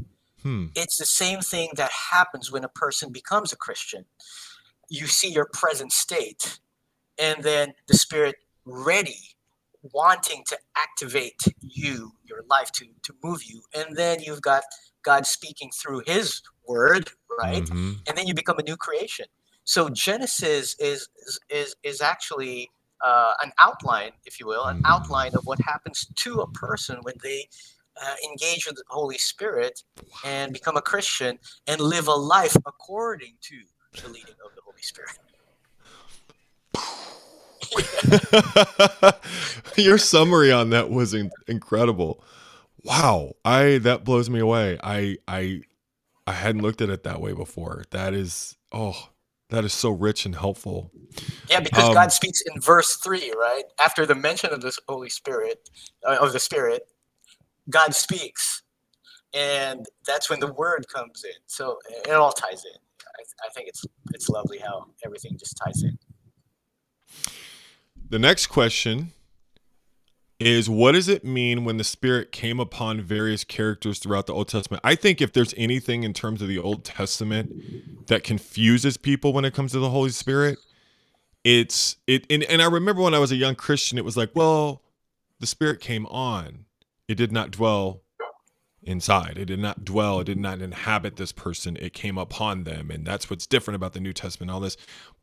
Hmm. 0.46 0.68
It's 0.76 0.98
the 0.98 1.08
same 1.08 1.40
thing 1.42 1.70
that 1.76 1.92
happens 1.92 2.52
when 2.52 2.64
a 2.64 2.70
person 2.70 3.12
becomes 3.12 3.52
a 3.52 3.56
Christian. 3.56 4.06
You 4.90 5.08
see 5.08 5.30
your 5.32 5.50
present 5.52 5.92
state, 5.92 6.60
and 7.18 7.42
then 7.42 7.74
the 7.88 7.96
Spirit 7.96 8.36
ready, 8.64 9.18
wanting 9.82 10.44
to 10.50 10.58
activate 10.78 11.42
you, 11.62 12.12
your 12.24 12.44
life 12.48 12.72
to 12.74 12.86
to 13.02 13.14
move 13.24 13.44
you, 13.44 13.64
and 13.76 13.98
then 13.98 14.20
you've 14.22 14.44
got 14.44 14.64
God 15.02 15.26
speaking 15.26 15.72
through 15.72 16.04
His 16.06 16.44
Word, 16.68 17.10
right? 17.40 17.64
Mhm. 17.64 18.02
and 18.08 18.16
then 18.16 18.28
you 18.28 18.36
become 18.36 18.60
a 18.60 18.64
new 18.64 18.78
creation. 18.78 19.26
So 19.64 19.90
Genesis 19.90 20.76
is 20.80 21.10
is 21.18 21.40
is, 21.50 21.76
is 21.82 22.02
actually 22.02 22.70
uh, 23.02 23.34
an 23.42 23.52
outline, 23.60 24.12
if 24.26 24.40
you 24.40 24.46
will, 24.46 24.66
an 24.66 24.78
Mm. 24.84 24.90
outline 24.94 25.34
of 25.34 25.46
what 25.48 25.60
happens 25.62 26.08
to 26.16 26.42
a 26.42 26.48
person 26.52 26.98
when 27.02 27.16
they 27.24 27.50
uh, 28.02 28.16
engage 28.30 28.66
with 28.68 28.76
the 28.76 28.84
Holy 28.90 29.18
Spirit 29.18 29.82
and 30.24 30.54
become 30.54 30.78
a 30.78 30.82
Christian 30.82 31.40
and 31.68 31.82
live 31.82 32.08
a 32.08 32.14
life 32.14 32.56
according 32.66 33.36
to 33.42 33.56
the 34.02 34.10
leading 34.10 34.36
of 34.46 34.52
the 34.56 34.62
Holy 34.64 34.82
Spirit. 34.82 35.12
Your 39.78 39.98
summary 39.98 40.52
on 40.52 40.70
that 40.72 40.90
was 40.90 41.14
in- 41.14 41.32
incredible. 41.48 42.24
Wow, 42.84 43.34
I 43.44 43.80
that 43.80 44.04
blows 44.04 44.30
me 44.30 44.40
away. 44.40 44.78
I 44.84 45.18
I 45.28 45.62
I 46.28 46.34
hadn't 46.34 46.62
looked 46.62 46.82
at 46.82 46.90
it 46.90 47.04
that 47.04 47.22
way 47.22 47.34
before. 47.34 47.84
That 47.92 48.14
is 48.14 48.58
oh, 48.72 49.10
that 49.50 49.64
is 49.66 49.74
so 49.74 49.90
rich 49.92 50.26
and 50.26 50.36
helpful. 50.36 50.92
Yeah, 51.50 51.60
because 51.60 51.86
Um, 51.86 51.94
God 51.94 52.12
speaks 52.12 52.42
in 52.42 52.60
verse 52.60 52.96
three, 52.98 53.32
right 53.32 53.64
after 53.80 54.06
the 54.06 54.16
mention 54.16 54.52
of 54.52 54.62
this 54.62 54.80
Holy 54.88 55.10
Spirit, 55.10 55.70
uh, 56.08 56.18
of 56.20 56.34
the 56.34 56.40
Spirit. 56.40 56.88
God 57.70 57.96
speaks, 57.96 58.64
and 59.34 59.86
that's 60.06 60.30
when 60.30 60.40
the 60.40 60.54
word 60.54 60.86
comes 60.94 61.24
in. 61.24 61.40
So 61.48 61.78
it 62.08 62.12
all 62.12 62.32
ties 62.32 62.64
in. 62.64 62.80
I, 63.18 63.24
I 63.48 63.50
think 63.54 63.68
it's 63.68 63.84
it's 64.14 64.30
lovely 64.30 64.60
how 64.60 64.86
everything 65.06 65.38
just 65.38 65.60
ties 65.64 65.84
in. 65.84 65.98
The 68.10 68.20
next 68.20 68.48
question 68.48 69.12
is 70.40 70.70
what 70.70 70.92
does 70.92 71.08
it 71.08 71.24
mean 71.24 71.64
when 71.64 71.78
the 71.78 71.84
spirit 71.84 72.32
came 72.32 72.60
upon 72.60 73.02
various 73.02 73.44
characters 73.44 74.00
throughout 74.00 74.28
the 74.28 74.34
Old 74.34 74.50
Testament? 74.50 74.82
I 74.84 74.96
think 74.96 75.22
if 75.22 75.34
there's 75.34 75.54
anything 75.58 76.04
in 76.04 76.14
terms 76.14 76.42
of 76.42 76.48
the 76.48 76.60
Old 76.60 76.84
Testament 76.84 78.08
that 78.08 78.24
confuses 78.24 78.98
people 78.98 79.34
when 79.34 79.46
it 79.46 79.54
comes 79.54 79.72
to 79.72 79.80
the 79.80 79.90
Holy 79.90 80.10
Spirit, 80.10 80.60
it's 81.44 81.98
it 82.06 82.26
and, 82.30 82.44
and 82.44 82.62
I 82.62 82.66
remember 82.68 83.02
when 83.02 83.14
I 83.14 83.20
was 83.20 83.32
a 83.32 83.36
young 83.36 83.56
Christian, 83.56 83.98
it 83.98 84.06
was 84.06 84.18
like, 84.18 84.32
well, 84.36 84.82
the 85.40 85.48
spirit 85.48 85.80
came 85.80 86.06
on. 86.08 86.66
It 87.08 87.16
did 87.16 87.32
not 87.32 87.52
dwell 87.52 88.02
inside. 88.84 89.38
It 89.38 89.46
did 89.46 89.60
not 89.60 89.84
dwell, 89.84 90.20
it 90.20 90.26
did 90.26 90.40
not 90.40 90.62
inhabit 90.62 91.16
this 91.16 91.32
person. 91.32 91.78
It 91.78 91.94
came 91.94 92.18
upon 92.18 92.64
them. 92.64 92.92
And 92.92 93.06
that's 93.06 93.30
what's 93.30 93.48
different 93.48 93.76
about 93.76 93.94
the 93.94 94.00
New 94.00 94.14
Testament, 94.14 94.52
all 94.52 94.60
this. 94.60 94.78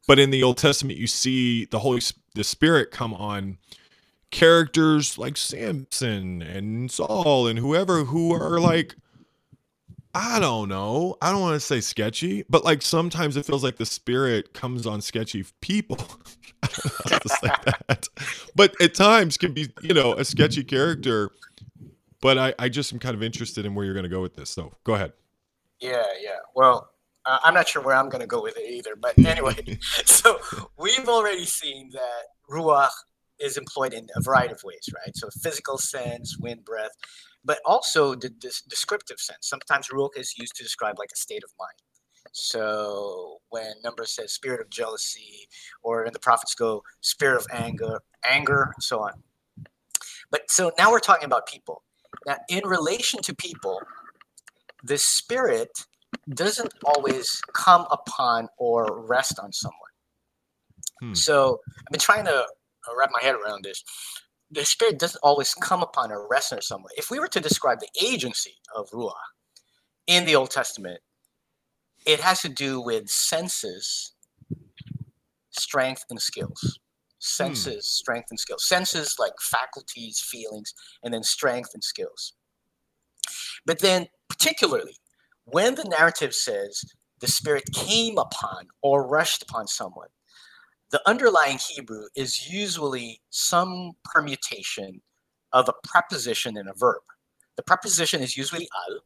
But 0.07 0.19
in 0.19 0.31
the 0.31 0.43
Old 0.43 0.59
Testament, 0.59 0.99
you 0.99 1.07
see 1.07 1.67
the 1.67 1.79
Holy 1.79 2.01
the 2.35 2.45
Spirit 2.45 2.91
come 2.91 3.15
on 3.15 3.59
characters 4.31 5.19
like 5.19 5.37
Samson 5.37 6.43
and 6.43 6.91
Saul 6.91 7.47
and 7.47 7.59
whoever 7.59 8.05
who 8.05 8.33
are 8.33 8.59
like 8.59 8.97
I 10.15 10.41
don't 10.41 10.69
know. 10.69 11.17
I 11.23 11.33
don't 11.33 11.41
want 11.41 11.55
to 11.55 11.61
say 11.61 11.81
sketchy, 11.81 12.45
but 12.51 12.65
like 12.65 12.83
sometimes 12.83 13.37
it 13.37 13.47
feels 13.47 13.65
like 13.65 13.77
the 13.77 13.87
spirit 13.87 14.53
comes 14.53 14.87
on 14.87 15.01
sketchy 15.01 15.45
people. 15.63 15.97
that. 16.63 18.09
But 18.55 18.79
at 18.81 18.95
times 18.95 19.39
can 19.39 19.55
be, 19.55 19.73
you 19.81 19.95
know, 19.95 20.13
a 20.15 20.25
sketchy 20.25 20.65
character. 20.65 21.31
But 22.23 22.39
I, 22.39 22.55
I 22.59 22.69
just 22.71 22.93
am 22.93 23.01
kind 23.01 23.15
of 23.15 23.23
interested 23.23 23.67
in 23.67 23.75
where 23.75 23.85
you're 23.85 23.95
going 23.95 24.05
to 24.05 24.09
go 24.09 24.23
with 24.23 24.35
this. 24.35 24.49
So 24.49 24.73
go 24.85 24.95
ahead. 24.95 25.13
Yeah, 25.81 26.05
yeah. 26.23 26.39
Well, 26.55 26.89
uh, 27.27 27.39
I'm 27.45 27.53
not 27.53 27.69
sure 27.69 27.83
where 27.83 27.97
I'm 27.97 28.09
going 28.09 28.21
to 28.21 28.27
go 28.27 28.41
with 28.41 28.57
it 28.57 28.71
either. 28.71 28.97
But 28.97 29.19
anyway, 29.27 29.79
so 30.07 30.39
we've 30.79 31.09
already 31.09 31.45
seen 31.45 31.91
that 31.93 32.23
Ruach 32.49 32.91
is 33.41 33.59
employed 33.59 33.93
in 33.93 34.07
a 34.17 34.23
variety 34.23 34.55
of 34.55 34.63
ways, 34.65 34.89
right? 34.95 35.15
So 35.17 35.29
physical 35.43 35.77
sense, 35.77 36.39
wind, 36.39 36.65
breath, 36.65 36.93
but 37.45 37.59
also 37.65 38.15
the, 38.15 38.29
the 38.41 38.53
descriptive 38.69 39.19
sense. 39.19 39.49
Sometimes 39.49 39.89
ruach 39.89 40.17
is 40.17 40.39
used 40.39 40.55
to 40.57 40.63
describe 40.63 40.99
like 41.01 41.11
a 41.13 41.17
state 41.17 41.43
of 41.43 41.51
mind. 41.59 41.77
So 42.31 43.39
when 43.51 43.73
Numbers 43.83 44.15
says 44.15 44.33
spirit 44.33 44.61
of 44.61 44.71
jealousy, 44.71 45.49
or 45.83 46.05
in 46.05 46.13
the 46.13 46.21
prophets 46.21 46.55
go 46.55 46.85
spirit 47.01 47.37
of 47.37 47.47
anger, 47.53 48.01
anger, 48.25 48.71
and 48.75 48.83
so 48.83 49.01
on. 49.01 49.13
But 50.31 50.49
so 50.49 50.71
now 50.79 50.93
we're 50.93 51.01
talking 51.01 51.27
about 51.27 51.47
people. 51.47 51.83
Now, 52.27 52.37
in 52.49 52.67
relation 52.67 53.21
to 53.23 53.35
people, 53.35 53.81
the 54.85 54.99
spirit 54.99 55.87
doesn't 56.35 56.73
always 56.85 57.41
come 57.53 57.87
upon 57.91 58.49
or 58.59 59.05
rest 59.07 59.39
on 59.39 59.53
someone. 59.53 59.79
Hmm. 61.01 61.15
So 61.15 61.61
I've 61.79 61.93
been 61.93 62.01
trying 62.01 62.25
to 62.27 62.47
wrap 62.97 63.11
my 63.13 63.21
head 63.23 63.35
around 63.35 63.65
this. 63.65 63.83
The 64.51 64.65
spirit 64.65 64.99
doesn't 64.99 65.21
always 65.23 65.55
come 65.55 65.83
upon 65.83 66.13
or 66.13 66.29
rest 66.29 66.53
on 66.53 66.61
someone. 66.61 66.91
If 66.97 67.11
we 67.11 67.19
were 67.19 67.29
to 67.29 67.41
describe 67.41 67.81
the 67.81 67.89
agency 68.05 68.55
of 68.75 68.91
Ruah 68.91 69.13
in 70.07 70.27
the 70.27 70.37
Old 70.37 70.51
Testament, 70.51 71.01
it 72.05 72.21
has 72.21 72.43
to 72.43 72.49
do 72.49 72.81
with 72.81 73.09
senses, 73.09 74.13
strength, 75.51 76.05
and 76.11 76.21
skills. 76.21 76.81
Senses, 77.25 77.75
hmm. 77.75 77.81
strength, 77.81 78.27
and 78.31 78.41
skills. 78.41 78.67
Senses 78.67 79.17
like 79.17 79.33
faculties, 79.41 80.21
feelings, 80.21 80.75
and 81.05 81.15
then 81.15 81.23
strength 81.23 81.71
and 81.73 81.85
skills. 81.85 82.35
But 83.65 83.79
then, 83.79 84.09
particularly, 84.29 84.97
when 85.45 85.77
the 85.77 85.85
narrative 85.85 86.35
says 86.35 86.83
the 87.21 87.29
Spirit 87.29 87.63
came 87.73 88.19
upon 88.19 88.67
or 88.83 89.07
rushed 89.07 89.41
upon 89.41 89.69
someone, 89.69 90.09
the 90.91 91.01
underlying 91.07 91.59
Hebrew 91.59 92.07
is 92.17 92.51
usually 92.51 93.21
some 93.31 93.93
permutation 94.05 95.01
of 95.53 95.69
a 95.69 95.75
preposition 95.87 96.57
and 96.57 96.69
a 96.69 96.75
verb. 96.75 97.03
The 97.57 97.63
preposition 97.63 98.21
is 98.21 98.37
usually 98.37 98.69
al, 98.89 98.99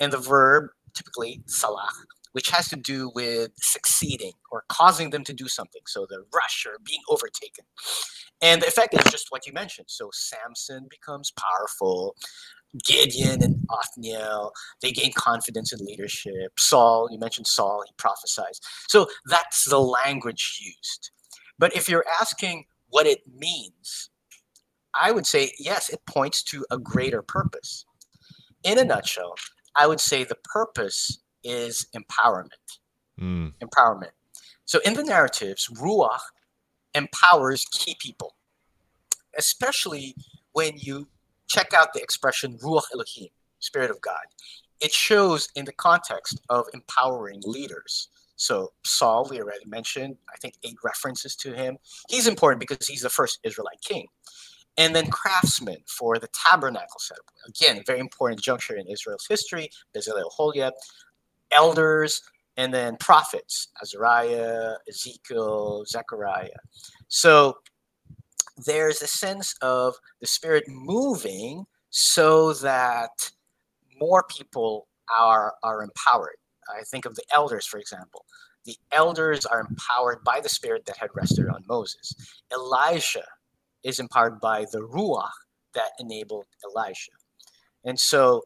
and 0.00 0.12
the 0.12 0.18
verb, 0.18 0.68
typically 0.92 1.40
salah, 1.46 1.88
which 2.34 2.50
has 2.50 2.68
to 2.68 2.76
do 2.76 3.10
with 3.14 3.52
succeeding 3.56 4.32
or 4.50 4.64
causing 4.68 5.10
them 5.10 5.22
to 5.24 5.32
do 5.32 5.46
something. 5.46 5.82
So 5.86 6.04
the 6.08 6.24
rush 6.34 6.66
or 6.66 6.78
being 6.84 7.00
overtaken. 7.08 7.64
And 8.42 8.60
the 8.60 8.66
effect 8.66 8.92
is 8.94 9.10
just 9.10 9.28
what 9.30 9.46
you 9.46 9.52
mentioned. 9.52 9.86
So 9.88 10.10
Samson 10.12 10.86
becomes 10.90 11.32
powerful. 11.32 12.16
Gideon 12.84 13.40
and 13.40 13.54
Othniel, 13.70 14.52
they 14.82 14.90
gain 14.90 15.12
confidence 15.12 15.72
in 15.72 15.78
leadership. 15.86 16.58
Saul, 16.58 17.08
you 17.08 17.20
mentioned 17.20 17.46
Saul, 17.46 17.84
he 17.86 17.92
prophesies. 17.98 18.60
So 18.88 19.06
that's 19.26 19.66
the 19.70 19.78
language 19.78 20.58
used. 20.60 21.12
But 21.56 21.76
if 21.76 21.88
you're 21.88 22.04
asking 22.20 22.64
what 22.88 23.06
it 23.06 23.20
means, 23.38 24.10
I 24.92 25.12
would 25.12 25.24
say, 25.26 25.52
yes, 25.58 25.88
it 25.88 26.00
points 26.06 26.42
to 26.44 26.66
a 26.72 26.78
greater 26.78 27.22
purpose. 27.22 27.84
In 28.64 28.78
a 28.80 28.84
nutshell, 28.84 29.34
I 29.76 29.86
would 29.86 30.00
say 30.00 30.24
the 30.24 30.38
purpose 30.42 31.20
is 31.44 31.86
empowerment. 31.94 32.78
Mm. 33.20 33.52
Empowerment. 33.62 34.10
So 34.64 34.80
in 34.84 34.94
the 34.94 35.04
narratives, 35.04 35.68
Ruach 35.80 36.20
empowers 36.94 37.64
key 37.66 37.96
people, 37.98 38.34
especially 39.38 40.14
when 40.52 40.72
you 40.76 41.08
check 41.48 41.72
out 41.74 41.92
the 41.92 42.02
expression 42.02 42.58
Ruach 42.58 42.84
Elohim, 42.92 43.28
Spirit 43.58 43.90
of 43.90 44.00
God. 44.00 44.24
It 44.80 44.92
shows 44.92 45.48
in 45.54 45.64
the 45.64 45.72
context 45.72 46.40
of 46.48 46.66
empowering 46.74 47.40
leaders. 47.44 48.08
So 48.36 48.72
Saul, 48.84 49.28
we 49.30 49.40
already 49.40 49.66
mentioned, 49.66 50.16
I 50.32 50.36
think 50.38 50.54
eight 50.64 50.76
references 50.82 51.36
to 51.36 51.54
him. 51.54 51.78
He's 52.08 52.26
important 52.26 52.60
because 52.60 52.86
he's 52.86 53.02
the 53.02 53.10
first 53.10 53.38
Israelite 53.44 53.80
king. 53.80 54.06
And 54.76 54.94
then 54.94 55.06
craftsmen 55.06 55.78
for 55.86 56.18
the 56.18 56.28
tabernacle 56.34 56.98
setup. 56.98 57.30
Again, 57.46 57.82
very 57.86 58.00
important 58.00 58.40
juncture 58.40 58.74
in 58.74 58.88
Israel's 58.88 59.26
history, 59.28 59.70
Bezalel 59.94 60.24
Oholiab, 60.36 60.72
elders, 61.54 62.22
and 62.56 62.72
then 62.72 62.96
prophets, 62.98 63.68
Azariah, 63.82 64.74
Ezekiel, 64.88 65.84
Zechariah. 65.86 66.50
So 67.08 67.58
there's 68.56 69.02
a 69.02 69.06
sense 69.06 69.54
of 69.60 69.94
the 70.20 70.26
spirit 70.26 70.64
moving 70.68 71.66
so 71.90 72.52
that 72.54 73.30
more 74.00 74.24
people 74.24 74.86
are, 75.18 75.54
are 75.62 75.82
empowered. 75.82 76.36
I 76.68 76.82
think 76.90 77.04
of 77.04 77.14
the 77.14 77.24
elders, 77.34 77.66
for 77.66 77.78
example. 77.78 78.24
The 78.64 78.76
elders 78.92 79.44
are 79.44 79.60
empowered 79.60 80.24
by 80.24 80.40
the 80.40 80.48
spirit 80.48 80.86
that 80.86 80.96
had 80.96 81.10
rested 81.14 81.48
on 81.48 81.64
Moses. 81.68 82.14
Elijah 82.52 83.26
is 83.82 84.00
empowered 84.00 84.40
by 84.40 84.64
the 84.72 84.80
Ruach 84.80 85.28
that 85.74 85.90
enabled 85.98 86.46
Elijah. 86.64 87.12
And 87.84 88.00
so, 88.00 88.42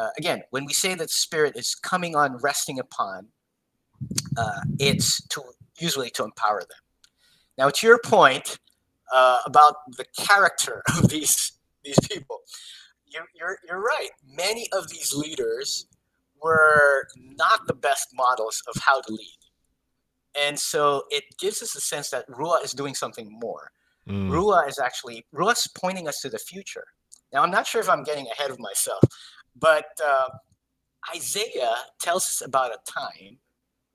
uh, 0.00 0.08
again, 0.16 0.42
when 0.50 0.64
we 0.64 0.72
say 0.72 0.94
that 0.94 1.10
spirit 1.10 1.56
is 1.56 1.74
coming 1.74 2.16
on, 2.16 2.36
resting 2.38 2.78
upon, 2.78 3.26
uh, 4.36 4.60
it's 4.78 5.26
to 5.28 5.42
usually 5.78 6.10
to 6.10 6.24
empower 6.24 6.60
them. 6.60 6.68
Now, 7.58 7.68
to 7.68 7.86
your 7.86 8.00
point 8.02 8.58
uh, 9.12 9.38
about 9.44 9.74
the 9.98 10.06
character 10.16 10.82
of 10.98 11.08
these 11.08 11.52
these 11.84 11.98
people, 12.10 12.40
you're, 13.06 13.26
you're, 13.34 13.58
you're 13.66 13.80
right. 13.80 14.10
Many 14.36 14.68
of 14.72 14.88
these 14.90 15.14
leaders 15.14 15.86
were 16.42 17.08
not 17.16 17.66
the 17.66 17.74
best 17.74 18.08
models 18.14 18.62
of 18.68 18.80
how 18.82 19.00
to 19.00 19.12
lead. 19.12 19.38
And 20.38 20.58
so 20.58 21.04
it 21.10 21.24
gives 21.38 21.62
us 21.62 21.74
a 21.74 21.80
sense 21.80 22.10
that 22.10 22.28
Ruah 22.28 22.62
is 22.62 22.72
doing 22.72 22.94
something 22.94 23.28
more. 23.30 23.72
Mm. 24.08 24.30
Ruah 24.30 24.68
is 24.68 24.78
actually, 24.78 25.26
Ruah 25.34 25.52
is 25.52 25.68
pointing 25.74 26.06
us 26.06 26.20
to 26.20 26.28
the 26.28 26.38
future. 26.38 26.84
Now, 27.32 27.42
I'm 27.42 27.50
not 27.50 27.66
sure 27.66 27.80
if 27.80 27.88
I'm 27.88 28.04
getting 28.04 28.26
ahead 28.26 28.50
of 28.50 28.58
myself, 28.58 29.02
but 29.56 29.86
uh, 30.04 30.28
Isaiah 31.14 31.74
tells 32.00 32.24
us 32.24 32.42
about 32.44 32.72
a 32.72 32.78
time 32.90 33.38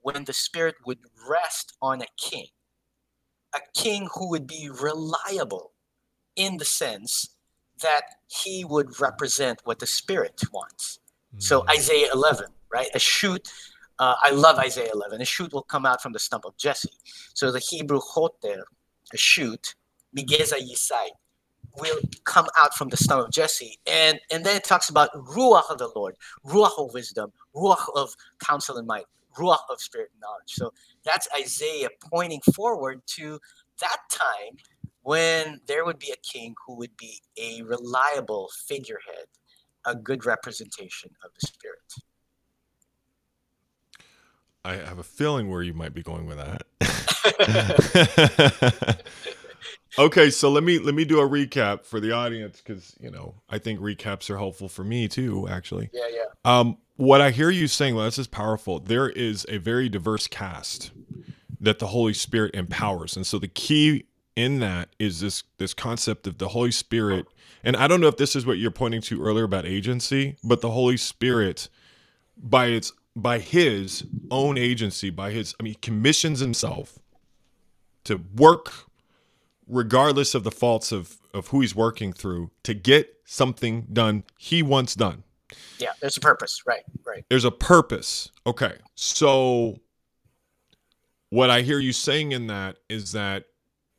when 0.01 0.23
the 0.25 0.33
Spirit 0.33 0.75
would 0.85 0.99
rest 1.27 1.73
on 1.81 2.01
a 2.01 2.07
king, 2.17 2.47
a 3.53 3.59
king 3.73 4.07
who 4.13 4.29
would 4.29 4.47
be 4.47 4.69
reliable 4.69 5.71
in 6.35 6.57
the 6.57 6.65
sense 6.65 7.35
that 7.81 8.03
he 8.27 8.63
would 8.63 8.99
represent 8.99 9.61
what 9.63 9.79
the 9.79 9.87
Spirit 9.87 10.41
wants. 10.51 10.99
So 11.37 11.61
mm. 11.61 11.69
Isaiah 11.69 12.09
11, 12.13 12.47
right? 12.71 12.87
A 12.93 12.99
shoot. 12.99 13.49
Uh, 13.99 14.15
I 14.21 14.31
love 14.31 14.57
Isaiah 14.59 14.91
11. 14.93 15.21
A 15.21 15.25
shoot 15.25 15.53
will 15.53 15.63
come 15.63 15.85
out 15.85 16.01
from 16.01 16.13
the 16.13 16.19
stump 16.19 16.45
of 16.45 16.55
Jesse. 16.57 16.89
So 17.33 17.51
the 17.51 17.59
Hebrew 17.59 17.99
choter, 17.99 18.65
a 19.13 19.17
shoot, 19.17 19.75
migeza 20.17 20.55
yisai, 20.59 21.09
will 21.79 21.99
come 22.23 22.47
out 22.57 22.73
from 22.75 22.89
the 22.89 22.97
stump 22.97 23.25
of 23.25 23.31
Jesse. 23.31 23.77
And 23.87 24.19
and 24.31 24.45
then 24.45 24.55
it 24.55 24.63
talks 24.63 24.89
about 24.89 25.11
ruach 25.13 25.69
of 25.69 25.77
the 25.77 25.89
Lord, 25.95 26.15
ruach 26.45 26.77
of 26.77 26.93
wisdom, 26.93 27.31
ruach 27.55 27.85
of 27.95 28.15
counsel 28.39 28.77
and 28.77 28.87
might, 28.87 29.05
ruach 29.37 29.59
of 29.69 29.81
spirit 29.81 30.09
and 30.13 30.21
knowledge. 30.21 30.49
So 30.53 30.73
that's 31.03 31.27
Isaiah 31.37 31.89
pointing 32.11 32.41
forward 32.53 33.01
to 33.07 33.39
that 33.81 33.97
time 34.11 34.57
when 35.03 35.61
there 35.67 35.85
would 35.85 35.99
be 35.99 36.11
a 36.11 36.17
king 36.17 36.55
who 36.65 36.75
would 36.75 36.97
be 36.97 37.21
a 37.37 37.61
reliable 37.61 38.49
figurehead 38.67 39.27
a 39.85 39.95
good 39.95 40.25
representation 40.25 41.11
of 41.23 41.31
the 41.39 41.47
Spirit. 41.47 41.93
I 44.63 44.73
have 44.75 44.97
a 44.97 45.03
feeling 45.03 45.49
where 45.49 45.61
you 45.61 45.73
might 45.73 45.93
be 45.93 46.01
going 46.01 46.25
with 46.25 46.37
that. 46.37 46.63
okay, 49.97 50.29
so 50.29 50.49
let 50.49 50.63
me 50.63 50.79
let 50.79 50.95
me 50.95 51.05
do 51.05 51.19
a 51.19 51.27
recap 51.27 51.85
for 51.85 51.99
the 51.99 52.11
audience 52.11 52.61
because 52.61 52.95
you 52.99 53.11
know 53.11 53.35
I 53.49 53.57
think 53.59 53.79
recaps 53.79 54.29
are 54.29 54.37
helpful 54.37 54.69
for 54.69 54.83
me 54.83 55.07
too. 55.07 55.47
Actually, 55.47 55.89
yeah, 55.93 56.07
yeah. 56.09 56.25
Um, 56.43 56.77
what 56.97 57.21
I 57.21 57.31
hear 57.31 57.49
you 57.49 57.67
saying, 57.67 57.95
well, 57.95 58.05
this 58.05 58.17
is 58.17 58.27
powerful. 58.27 58.79
There 58.79 59.09
is 59.09 59.45
a 59.49 59.57
very 59.57 59.89
diverse 59.89 60.27
cast 60.27 60.91
that 61.59 61.79
the 61.79 61.87
Holy 61.87 62.13
Spirit 62.13 62.55
empowers, 62.55 63.15
and 63.15 63.25
so 63.25 63.39
the 63.39 63.47
key 63.47 64.05
in 64.35 64.59
that 64.59 64.89
is 64.99 65.21
this 65.21 65.43
this 65.57 65.73
concept 65.73 66.27
of 66.27 66.37
the 66.37 66.49
Holy 66.49 66.71
Spirit. 66.71 67.25
And 67.63 67.75
I 67.75 67.87
don't 67.87 67.99
know 67.99 68.07
if 68.07 68.17
this 68.17 68.35
is 68.35 68.45
what 68.45 68.59
you're 68.59 68.69
pointing 68.69 69.01
to 69.01 69.23
earlier 69.23 69.45
about 69.45 69.65
agency, 69.65 70.37
but 70.43 70.61
the 70.61 70.69
Holy 70.69 70.97
Spirit, 70.97 71.67
by 72.37 72.67
its 72.67 72.91
by 73.15 73.39
his 73.39 74.05
own 74.29 74.57
agency, 74.57 75.09
by 75.09 75.31
his, 75.31 75.55
I 75.59 75.63
mean, 75.63 75.75
commissions 75.81 76.39
himself 76.39 76.99
to 78.03 78.21
work 78.35 78.89
regardless 79.67 80.35
of 80.35 80.43
the 80.43 80.51
faults 80.51 80.91
of, 80.91 81.17
of 81.33 81.47
who 81.47 81.61
he's 81.61 81.75
working 81.75 82.13
through 82.13 82.51
to 82.63 82.73
get 82.73 83.17
something 83.25 83.87
done 83.91 84.23
he 84.37 84.61
wants 84.61 84.95
done. 84.95 85.23
Yeah, 85.79 85.91
there's 86.01 86.17
a 86.17 86.21
purpose. 86.21 86.63
Right, 86.65 86.83
right. 87.05 87.25
There's 87.29 87.45
a 87.45 87.51
purpose. 87.51 88.29
Okay. 88.45 88.73
So, 88.95 89.79
what 91.29 91.49
I 91.49 91.61
hear 91.61 91.79
you 91.79 91.93
saying 91.93 92.31
in 92.31 92.47
that 92.47 92.77
is 92.89 93.11
that 93.11 93.45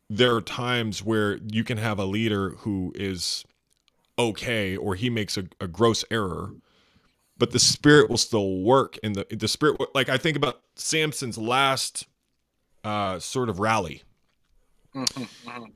there 0.09 0.35
are 0.35 0.40
times 0.40 1.02
where 1.02 1.38
you 1.50 1.64
can 1.64 1.79
have 1.79 1.98
a 1.98 2.05
leader 2.05 2.50
who 2.59 2.92
is 2.94 3.44
okay 4.18 4.76
or 4.76 4.94
he 4.94 5.11
makes 5.11 5.37
a, 5.37 5.44
a 5.61 5.66
gross 5.66 6.05
error 6.11 6.52
but 7.38 7.50
the 7.50 7.59
spirit 7.59 8.09
will 8.09 8.16
still 8.16 8.61
work 8.61 8.98
and 9.02 9.14
the 9.14 9.26
the 9.37 9.48
spirit 9.48 9.81
like 9.94 10.09
I 10.09 10.16
think 10.16 10.37
about 10.37 10.61
Samson's 10.74 11.38
last 11.38 12.07
uh 12.85 13.18
sort 13.18 13.48
of 13.48 13.59
rally. 13.59 14.02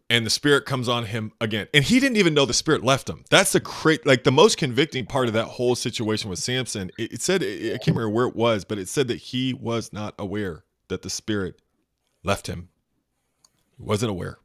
And 0.09 0.27
the 0.27 0.31
spirit 0.31 0.65
comes 0.67 0.89
on 0.89 1.07
him 1.07 1.33
again. 1.41 1.69
And 1.75 1.85
he 1.85 2.01
didn't 2.01 2.17
even 2.17 2.35
know 2.35 2.47
the 2.47 2.55
spirit 2.55 2.85
left 2.85 3.09
him. 3.09 3.25
That's 3.31 3.53
the 3.53 3.61
great 3.61 4.07
like 4.07 4.25
the 4.25 4.33
most 4.33 4.59
convicting 4.59 5.07
part 5.07 5.29
of 5.29 5.35
that 5.35 5.47
whole 5.47 5.75
situation 5.75 6.31
with 6.31 6.39
Samson. 6.39 6.91
It, 6.99 7.15
it 7.15 7.23
said 7.23 7.43
it, 7.43 7.75
I 7.75 7.79
can't 7.79 7.97
remember 7.97 8.11
where 8.11 8.27
it 8.27 8.37
was, 8.37 8.65
but 8.65 8.79
it 8.79 8.89
said 8.89 9.09
that 9.09 9.17
he 9.19 9.55
was 9.55 9.93
not 9.93 10.15
aware 10.19 10.65
that 10.89 11.03
the 11.03 11.11
spirit 11.11 11.61
left 12.25 12.47
him. 12.47 12.69
He 13.77 13.83
wasn't 13.83 14.11
aware. 14.11 14.39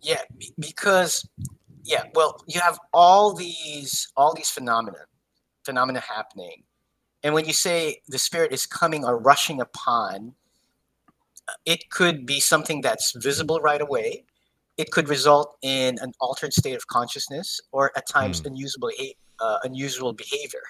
Yeah, 0.00 0.22
because 0.58 1.28
yeah, 1.84 2.04
well, 2.14 2.40
you 2.46 2.60
have 2.60 2.78
all 2.92 3.34
these 3.34 4.08
all 4.16 4.34
these 4.34 4.50
phenomena 4.50 5.06
phenomena 5.64 6.00
happening. 6.00 6.62
And 7.22 7.34
when 7.34 7.44
you 7.44 7.52
say 7.52 8.00
the 8.08 8.18
spirit 8.18 8.52
is 8.52 8.66
coming 8.66 9.04
or 9.04 9.18
rushing 9.18 9.60
upon, 9.60 10.34
it 11.64 11.90
could 11.90 12.26
be 12.26 12.40
something 12.40 12.80
that's 12.80 13.12
visible 13.16 13.60
right 13.60 13.80
away. 13.80 14.24
It 14.76 14.90
could 14.90 15.08
result 15.08 15.56
in 15.62 15.98
an 16.00 16.12
altered 16.20 16.52
state 16.52 16.74
of 16.74 16.86
consciousness 16.86 17.60
or 17.72 17.92
at 17.96 18.06
times 18.08 18.42
mm. 18.42 18.46
unusual, 18.46 18.90
uh, 19.40 19.58
unusual 19.62 20.12
behavior. 20.12 20.62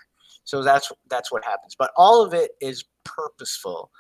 So 0.45 0.63
that's 0.63 0.93
that's 1.09 1.33
what 1.33 1.45
happens. 1.45 1.75
But 1.77 1.91
all 1.97 2.25
of 2.25 2.33
it 2.33 2.53
is 2.61 2.85
purposeful, 3.05 3.91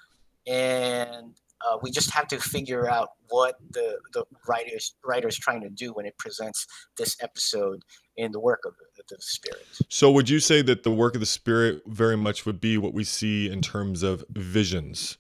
and 0.47 1.35
uh, 1.61 1.79
we 1.83 1.91
just 1.91 2.11
have 2.13 2.29
to 2.29 2.39
figure 2.39 2.89
out 2.89 3.11
what 3.29 3.57
the 3.71 3.99
the 4.13 4.25
writers 4.49 4.95
writers 5.05 5.37
trying 5.37 5.61
to 5.63 5.69
do 5.69 5.93
when 5.93 6.07
it 6.07 6.17
presents 6.19 6.67
this 6.97 7.17
episode 7.21 7.83
in 8.17 8.31
the 8.31 8.39
work 8.39 8.61
of 8.65 8.75
the, 8.97 9.03
the 9.09 9.21
spirit. 9.21 9.67
So, 9.89 10.11
would 10.13 10.31
you 10.31 10.39
say 10.39 10.63
that 10.63 10.85
the 10.85 10.93
work 10.93 11.15
of 11.15 11.21
the 11.21 11.27
spirit 11.27 11.83
very 11.87 12.17
much 12.17 12.47
would 12.47 12.61
be 12.61 12.79
what 12.79 12.95
we 12.95 13.03
see 13.03 13.51
in 13.51 13.61
terms 13.61 14.05
of 14.05 14.25
visions? 14.31 15.19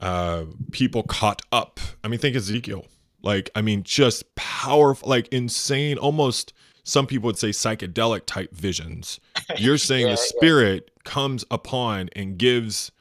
Uh, 0.00 0.44
people 0.72 1.02
caught 1.02 1.42
up. 1.52 1.80
I 2.04 2.08
mean, 2.08 2.20
think 2.20 2.36
Ezekiel. 2.36 2.86
Like, 3.22 3.50
I 3.54 3.62
mean, 3.62 3.82
just 3.82 4.34
powerful, 4.34 5.08
like 5.08 5.28
insane, 5.28 5.98
almost. 5.98 6.52
Some 6.84 7.08
people 7.08 7.26
would 7.26 7.38
say 7.38 7.50
psychedelic 7.50 8.26
type 8.26 8.54
visions. 8.54 9.18
You're 9.58 9.78
saying 9.78 10.06
yeah, 10.06 10.12
the 10.12 10.16
spirit 10.16 10.90
yeah. 10.94 11.02
comes 11.04 11.44
upon 11.50 12.10
and 12.14 12.38
gives 12.38 12.92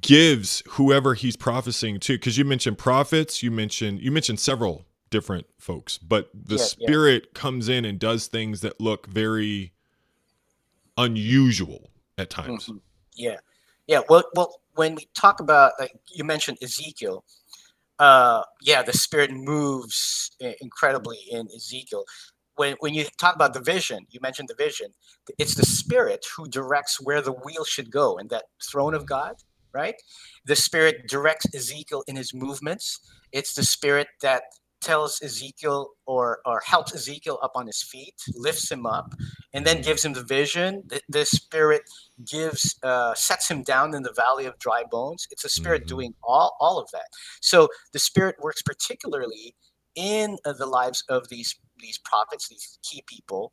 gives 0.00 0.62
whoever 0.70 1.14
he's 1.14 1.36
prophesying 1.36 1.98
to 2.00 2.14
because 2.14 2.38
you 2.38 2.44
mentioned 2.44 2.78
prophets 2.78 3.42
you 3.42 3.50
mentioned 3.50 4.00
you 4.00 4.10
mentioned 4.10 4.40
several 4.40 4.86
different 5.10 5.46
folks 5.58 5.98
but 5.98 6.30
the 6.32 6.56
yeah, 6.56 6.64
spirit 6.64 7.34
comes 7.34 7.68
in 7.68 7.84
and 7.84 7.98
does 7.98 8.26
things 8.26 8.60
that 8.60 8.80
look 8.80 9.06
very 9.08 9.72
unusual 10.96 11.90
at 12.16 12.30
times 12.30 12.66
mm-hmm. 12.66 12.78
yeah 13.14 13.36
yeah 13.86 14.00
well 14.08 14.24
well 14.34 14.61
when 14.74 14.94
we 14.94 15.08
talk 15.14 15.40
about 15.40 15.72
like 15.78 15.92
you 16.12 16.24
mentioned 16.24 16.58
ezekiel 16.62 17.24
uh 17.98 18.42
yeah 18.60 18.82
the 18.82 18.92
spirit 18.92 19.30
moves 19.30 20.30
incredibly 20.60 21.18
in 21.30 21.48
ezekiel 21.54 22.04
when, 22.56 22.76
when 22.80 22.92
you 22.92 23.06
talk 23.18 23.34
about 23.34 23.54
the 23.54 23.60
vision, 23.60 24.06
you 24.10 24.20
mentioned 24.20 24.46
the 24.46 24.54
vision, 24.54 24.88
it's 25.38 25.54
the 25.54 25.64
spirit 25.64 26.26
who 26.36 26.46
directs 26.46 27.00
where 27.00 27.22
the 27.22 27.32
wheel 27.32 27.64
should 27.64 27.90
go 27.90 28.18
and 28.18 28.28
that 28.28 28.44
throne 28.62 28.92
of 28.92 29.06
God 29.06 29.36
right? 29.72 29.94
The 30.44 30.56
Spirit 30.56 31.08
directs 31.08 31.46
Ezekiel 31.54 32.04
in 32.06 32.16
his 32.16 32.34
movements. 32.34 33.00
It's 33.32 33.54
the 33.54 33.64
Spirit 33.64 34.08
that 34.20 34.42
tells 34.82 35.22
Ezekiel 35.22 35.90
or 36.06 36.40
or 36.44 36.60
helps 36.66 36.94
Ezekiel 36.94 37.38
up 37.42 37.52
on 37.54 37.66
his 37.66 37.82
feet, 37.82 38.14
lifts 38.34 38.70
him 38.70 38.84
up, 38.84 39.14
and 39.54 39.64
then 39.64 39.80
gives 39.82 40.04
him 40.04 40.12
the 40.12 40.22
vision. 40.22 40.82
The, 40.86 41.00
the 41.08 41.24
Spirit 41.24 41.82
gives 42.30 42.76
uh, 42.82 43.14
sets 43.14 43.50
him 43.50 43.62
down 43.62 43.94
in 43.94 44.02
the 44.02 44.12
valley 44.14 44.46
of 44.46 44.58
dry 44.58 44.84
bones. 44.90 45.26
It's 45.30 45.44
a 45.44 45.48
Spirit 45.48 45.82
mm-hmm. 45.82 45.96
doing 45.96 46.14
all 46.22 46.56
all 46.60 46.78
of 46.78 46.90
that. 46.92 47.08
So 47.40 47.68
the 47.92 47.98
Spirit 47.98 48.36
works 48.40 48.62
particularly 48.62 49.54
in 49.94 50.38
uh, 50.44 50.52
the 50.52 50.66
lives 50.66 51.04
of 51.08 51.28
these 51.28 51.56
these 51.78 51.98
prophets, 51.98 52.48
these 52.48 52.78
key 52.82 53.02
people, 53.06 53.52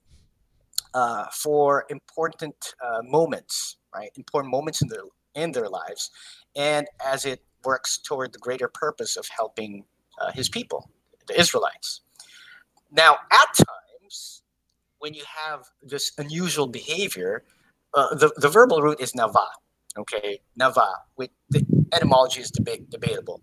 uh, 0.93 1.25
for 1.33 1.85
important 1.89 2.55
uh, 2.83 3.01
moments, 3.03 3.77
right? 3.95 4.11
Important 4.17 4.51
moments 4.51 4.81
in 4.81 4.87
their 4.87 5.03
in 5.35 5.51
their 5.51 5.69
lives, 5.69 6.11
and 6.55 6.87
as 7.05 7.25
it 7.25 7.41
works 7.65 7.97
toward 7.97 8.33
the 8.33 8.39
greater 8.39 8.67
purpose 8.67 9.17
of 9.17 9.27
helping 9.35 9.83
uh, 10.21 10.31
his 10.31 10.49
people, 10.49 10.89
the 11.29 11.39
Israelites. 11.39 12.01
Now, 12.91 13.17
at 13.31 13.49
times, 13.55 14.41
when 14.99 15.13
you 15.13 15.23
have 15.45 15.61
this 15.81 16.11
unusual 16.17 16.67
behavior, 16.67 17.43
uh, 17.93 18.15
the, 18.15 18.33
the 18.37 18.49
verbal 18.49 18.81
root 18.81 18.99
is 18.99 19.13
nava, 19.13 19.47
okay? 19.97 20.41
Nava, 20.59 20.89
with 21.15 21.29
the 21.49 21.65
etymology 21.93 22.41
is 22.41 22.51
deba- 22.51 22.89
debatable. 22.89 23.41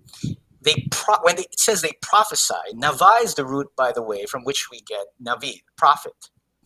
They 0.61 0.87
pro- 0.91 1.23
when 1.23 1.37
they, 1.37 1.43
it 1.43 1.61
says 1.61 1.81
they 1.81 1.93
prophesy, 2.03 2.55
nava 2.75 3.23
is 3.23 3.35
the 3.35 3.45
root, 3.45 3.69
by 3.77 3.93
the 3.93 4.03
way, 4.03 4.27
from 4.27 4.45
which 4.45 4.69
we 4.71 4.81
get 4.81 5.07
navi, 5.25 5.63
prophet. 5.77 6.13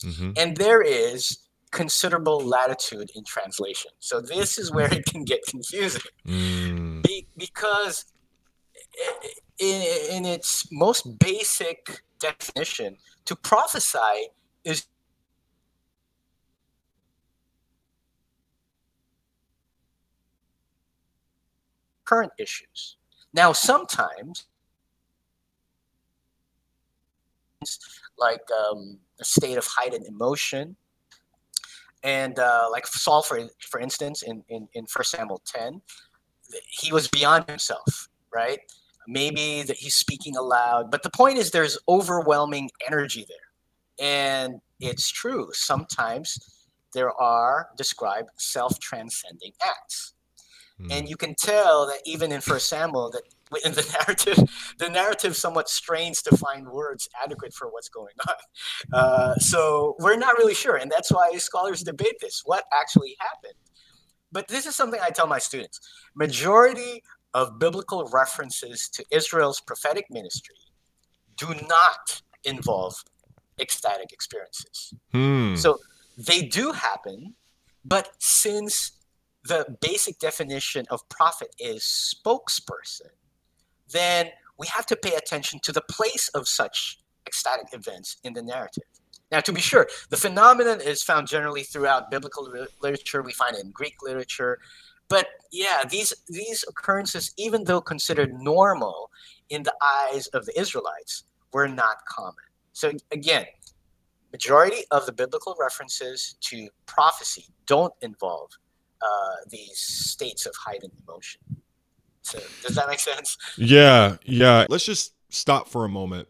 Mm-hmm. 0.03 0.33
And 0.37 0.57
there 0.57 0.83
is 0.83 1.39
considerable 1.71 2.41
latitude 2.41 3.11
in 3.15 3.25
translation. 3.25 3.93
So 4.01 4.21
this 4.21 4.59
is 4.59 4.73
where 4.73 4.93
it 4.93 5.05
can 5.07 5.25
get 5.25 5.41
confusing 5.47 6.03
mm. 6.27 7.03
Be, 7.03 7.29
because 7.37 8.07
in, 9.59 9.83
in 10.11 10.25
its 10.25 10.71
most 10.73 11.19
basic 11.19 12.03
definition, 12.19 12.97
to 13.25 13.37
prophesy 13.37 14.29
is 14.65 14.87
current 22.05 22.33
issues. 22.39 22.97
Now, 23.33 23.53
sometimes, 23.53 24.47
like 28.19 28.41
um, 28.51 28.99
a 29.21 29.25
state 29.25 29.57
of 29.57 29.67
heightened 29.67 30.07
emotion, 30.07 30.77
and 32.03 32.39
uh, 32.39 32.67
like 32.71 32.87
Saul, 32.87 33.23
for 33.23 33.41
for 33.61 33.79
instance, 33.79 34.23
in 34.23 34.43
in 34.49 34.69
in 34.73 34.87
First 34.87 35.13
Samuel 35.13 35.41
ten, 35.45 35.83
he 36.69 36.93
was 36.93 37.07
beyond 37.07 37.49
himself, 37.49 38.09
right? 38.35 38.61
Maybe 39.11 39.63
that 39.63 39.77
he's 39.77 39.97
speaking 39.97 40.37
aloud, 40.37 40.89
but 40.89 41.03
the 41.03 41.11
point 41.11 41.37
is, 41.37 41.51
there's 41.51 41.77
overwhelming 41.89 42.71
energy 42.87 43.27
there, 43.29 44.07
and 44.07 44.61
it's 44.79 45.11
true. 45.11 45.49
Sometimes 45.53 46.39
there 46.95 47.11
are 47.21 47.71
described 47.77 48.29
self-transcending 48.37 49.51
acts, 49.67 50.15
mm. 50.81 50.93
and 50.93 51.09
you 51.09 51.17
can 51.17 51.35
tell 51.35 51.89
that 51.89 51.99
even 52.05 52.31
in 52.31 52.41
First 52.41 52.69
Samuel 52.69 53.11
that 53.11 53.23
in 53.65 53.73
the 53.73 53.99
narrative, 53.99 54.49
the 54.79 54.89
narrative 54.89 55.35
somewhat 55.35 55.69
strains 55.69 56.23
to 56.23 56.37
find 56.37 56.69
words 56.69 57.09
adequate 57.21 57.53
for 57.53 57.69
what's 57.69 57.89
going 57.89 58.15
on. 58.29 58.35
Uh, 58.93 59.35
so 59.37 59.97
we're 59.99 60.17
not 60.17 60.39
really 60.39 60.55
sure, 60.55 60.77
and 60.77 60.91
that's 60.91 61.11
why 61.11 61.31
scholars 61.37 61.83
debate 61.83 62.15
this: 62.21 62.43
what 62.45 62.65
actually 62.73 63.17
happened. 63.19 63.55
But 64.33 64.47
this 64.49 64.67
is 64.67 64.77
something 64.77 65.01
I 65.03 65.11
tell 65.11 65.27
my 65.27 65.39
students: 65.39 65.81
majority 66.15 67.03
of 67.35 67.59
biblical 67.59 68.09
references 68.13 68.89
to 68.91 69.05
Israel's 69.11 69.61
prophetic 69.61 70.07
ministry 70.11 70.57
do 71.37 71.49
not 71.69 72.23
involve 72.45 72.95
ecstatic 73.61 74.13
experiences. 74.13 74.95
Hmm. 75.13 75.55
So 75.55 75.79
they 76.17 76.43
do 76.43 76.73
happen, 76.73 77.35
but 77.85 78.11
since 78.19 78.93
the 79.45 79.77
basic 79.81 80.19
definition 80.19 80.87
of 80.91 81.09
prophet 81.09 81.55
is 81.59 81.83
spokesperson, 81.83 83.11
then 83.91 84.31
we 84.59 84.67
have 84.67 84.87
to 84.87 84.97
pay 84.97 85.15
attention 85.15 85.61
to 85.65 85.73
the 85.73 85.81
place 85.83 86.29
of 86.29 86.47
such 86.47 86.99
ecstatic 87.27 87.69
events 87.73 88.17
in 88.25 88.35
the 88.35 88.43
narrative. 88.43 88.85
Now, 89.31 89.41
to 89.41 89.53
be 89.53 89.61
sure, 89.61 89.89
the 90.11 90.17
phenomenon 90.17 90.81
is 90.81 91.03
found 91.03 91.29
generally 91.29 91.63
throughout 91.63 92.11
biblical 92.11 92.53
literature. 92.83 93.23
We 93.23 93.33
find 93.33 93.57
it 93.57 93.65
in 93.65 93.71
Greek 93.71 93.95
literature, 94.03 94.59
but 95.11 95.27
yeah, 95.53 95.83
these 95.91 96.15
these 96.29 96.65
occurrences, 96.67 97.35
even 97.37 97.65
though 97.65 97.83
considered 97.83 98.33
normal 98.33 99.11
in 99.51 99.65
the 99.65 99.75
eyes 99.83 100.29
of 100.29 100.47
the 100.47 100.59
Israelites, 100.59 101.25
were 101.53 101.69
not 101.69 101.97
common. 102.09 102.45
So 102.73 102.93
again, 103.11 103.45
majority 104.33 104.85
of 104.93 105.05
the 105.05 105.13
biblical 105.13 105.57
references 105.61 106.37
to 106.43 106.69
prophecy 106.87 107.47
don't 107.67 107.93
involve 108.01 108.51
uh, 109.03 109.35
these 109.49 109.79
states 109.79 110.47
of 110.47 110.55
heightened 110.57 110.93
emotion. 111.07 111.41
So 112.23 112.39
does 112.63 112.77
that 112.77 112.89
make 112.89 113.01
sense? 113.01 113.37
Yeah, 113.59 114.17
yeah. 114.25 114.67
Let's 114.69 114.87
just 114.87 115.15
stop 115.29 115.69
for 115.69 115.85
a 115.85 115.89
moment 115.89 116.29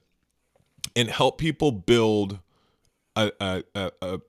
and 0.97 1.09
help 1.09 1.37
people 1.37 1.73
build 1.73 2.39
a, 3.17 3.31
a, 3.41 3.63
a, 3.75 3.93
a 4.01 4.21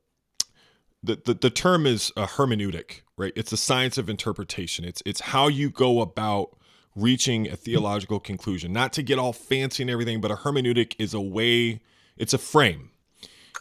the, 1.04 1.20
the, 1.24 1.34
the 1.34 1.50
term 1.50 1.86
is 1.86 2.12
a 2.18 2.26
hermeneutic, 2.26 3.02
right? 3.22 3.34
It's 3.36 3.52
a 3.52 3.58
science 3.58 3.98
of 3.98 4.10
interpretation. 4.10 4.84
It's 4.84 5.02
it's 5.06 5.22
how 5.22 5.48
you 5.48 5.70
go 5.70 6.02
about 6.02 6.58
reaching 6.96 7.48
a 7.48 7.56
theological 7.56 8.20
conclusion. 8.20 8.74
Not 8.74 8.92
to 8.94 9.04
get 9.04 9.20
all 9.20 9.32
fancy 9.32 9.84
and 9.84 9.90
everything, 9.90 10.20
but 10.20 10.32
a 10.32 10.36
hermeneutic 10.36 10.96
is 11.00 11.14
a 11.14 11.22
way, 11.22 11.82
it's 12.18 12.34
a 12.34 12.38
frame. 12.38 12.90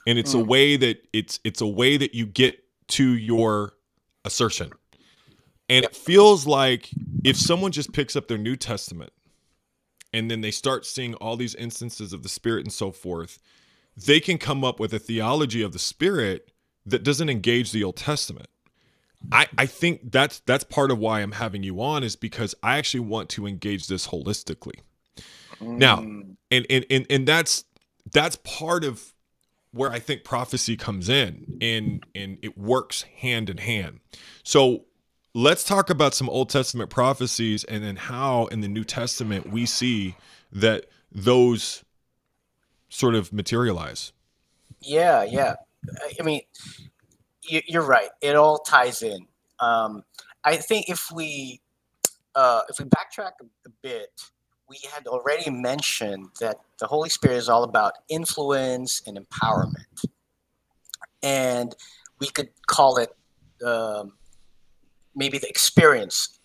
And 0.06 0.18
it's 0.18 0.34
mm. 0.34 0.40
a 0.40 0.44
way 0.44 0.76
that 0.76 1.06
it's 1.12 1.38
it's 1.44 1.60
a 1.60 1.66
way 1.66 1.96
that 1.98 2.14
you 2.14 2.26
get 2.26 2.64
to 2.88 3.04
your 3.16 3.74
assertion. 4.24 4.72
And 5.68 5.84
it 5.84 5.94
feels 5.94 6.46
like 6.46 6.90
if 7.22 7.36
someone 7.36 7.70
just 7.70 7.92
picks 7.92 8.16
up 8.16 8.26
their 8.26 8.38
New 8.38 8.56
Testament 8.56 9.12
and 10.12 10.28
then 10.28 10.40
they 10.40 10.50
start 10.50 10.84
seeing 10.84 11.14
all 11.14 11.36
these 11.36 11.54
instances 11.54 12.12
of 12.12 12.24
the 12.24 12.28
Spirit 12.28 12.64
and 12.64 12.72
so 12.72 12.90
forth, 12.90 13.38
they 13.96 14.18
can 14.18 14.38
come 14.38 14.64
up 14.64 14.80
with 14.80 14.92
a 14.92 14.98
theology 14.98 15.62
of 15.62 15.72
the 15.72 15.78
Spirit 15.78 16.50
that 16.86 17.04
doesn't 17.04 17.28
engage 17.28 17.70
the 17.70 17.84
Old 17.84 17.96
Testament. 17.96 18.48
I, 19.32 19.46
I 19.58 19.66
think 19.66 20.12
that's 20.12 20.40
that's 20.40 20.64
part 20.64 20.90
of 20.90 20.98
why 20.98 21.20
I'm 21.20 21.32
having 21.32 21.62
you 21.62 21.80
on 21.82 22.02
is 22.02 22.16
because 22.16 22.54
I 22.62 22.78
actually 22.78 23.00
want 23.00 23.28
to 23.30 23.46
engage 23.46 23.86
this 23.86 24.08
holistically. 24.08 24.80
Mm. 25.60 25.76
Now, 25.76 25.98
and, 25.98 26.66
and 26.70 26.86
and 26.90 27.06
and 27.10 27.28
that's 27.28 27.64
that's 28.12 28.36
part 28.36 28.84
of 28.84 29.14
where 29.72 29.90
I 29.90 29.98
think 29.98 30.24
prophecy 30.24 30.76
comes 30.76 31.08
in 31.08 31.58
and 31.60 32.04
and 32.14 32.38
it 32.42 32.56
works 32.58 33.02
hand 33.02 33.50
in 33.50 33.58
hand. 33.58 34.00
So 34.42 34.86
let's 35.34 35.64
talk 35.64 35.90
about 35.90 36.14
some 36.14 36.28
Old 36.28 36.48
Testament 36.48 36.90
prophecies 36.90 37.64
and 37.64 37.84
then 37.84 37.96
how 37.96 38.46
in 38.46 38.60
the 38.60 38.68
New 38.68 38.84
Testament 38.84 39.50
we 39.50 39.66
see 39.66 40.16
that 40.52 40.86
those 41.12 41.84
sort 42.88 43.14
of 43.14 43.32
materialize. 43.32 44.12
Yeah, 44.80 45.22
yeah. 45.24 45.56
I 46.18 46.22
mean, 46.22 46.42
you're 47.50 47.86
right. 47.86 48.10
It 48.20 48.36
all 48.36 48.58
ties 48.58 49.02
in. 49.02 49.26
Um, 49.58 50.04
I 50.44 50.56
think 50.56 50.88
if 50.88 51.10
we 51.12 51.60
uh, 52.34 52.62
if 52.68 52.78
we 52.78 52.84
backtrack 52.84 53.32
a 53.66 53.70
bit, 53.82 54.10
we 54.68 54.78
had 54.92 55.06
already 55.06 55.50
mentioned 55.50 56.28
that 56.40 56.58
the 56.78 56.86
Holy 56.86 57.08
Spirit 57.08 57.36
is 57.36 57.48
all 57.48 57.64
about 57.64 57.94
influence 58.08 59.02
and 59.06 59.18
empowerment, 59.18 60.04
and 61.22 61.74
we 62.20 62.28
could 62.28 62.50
call 62.66 62.98
it 62.98 63.10
um, 63.64 64.12
maybe 65.14 65.38
the 65.38 65.48
experience, 65.48 66.40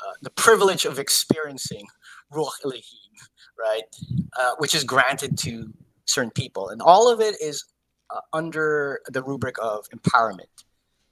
uh, 0.00 0.12
the 0.22 0.30
privilege 0.30 0.84
of 0.84 0.98
experiencing 0.98 1.86
Ruach 2.32 2.64
Elohim, 2.64 2.82
right, 3.58 3.84
uh, 4.38 4.52
which 4.58 4.74
is 4.74 4.84
granted 4.84 5.38
to 5.38 5.72
certain 6.06 6.30
people, 6.30 6.70
and 6.70 6.80
all 6.82 7.12
of 7.12 7.20
it 7.20 7.36
is 7.40 7.64
uh, 8.10 8.20
under 8.32 9.00
the 9.08 9.22
rubric 9.22 9.56
of 9.60 9.86
empowerment. 9.90 10.64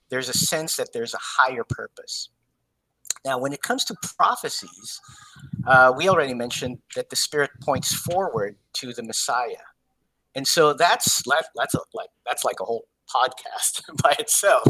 There's 0.08 0.28
a 0.28 0.34
sense 0.34 0.76
that 0.76 0.92
there's 0.92 1.14
a 1.14 1.20
higher 1.20 1.64
purpose. 1.64 2.28
Now, 3.24 3.38
when 3.38 3.52
it 3.52 3.62
comes 3.62 3.84
to 3.86 3.96
prophecies, 4.18 5.00
uh, 5.66 5.92
we 5.96 6.08
already 6.08 6.34
mentioned 6.34 6.78
that 6.94 7.08
the 7.08 7.16
Spirit 7.16 7.50
points 7.62 7.94
forward 7.94 8.56
to 8.74 8.92
the 8.92 9.02
Messiah, 9.02 9.64
and 10.34 10.46
so 10.46 10.74
that's 10.74 11.22
that's 11.56 11.74
a, 11.74 11.80
like 11.94 12.10
that's 12.26 12.44
like 12.44 12.60
a 12.60 12.64
whole 12.64 12.86
podcast 13.08 13.82
by 14.02 14.14
itself. 14.18 14.64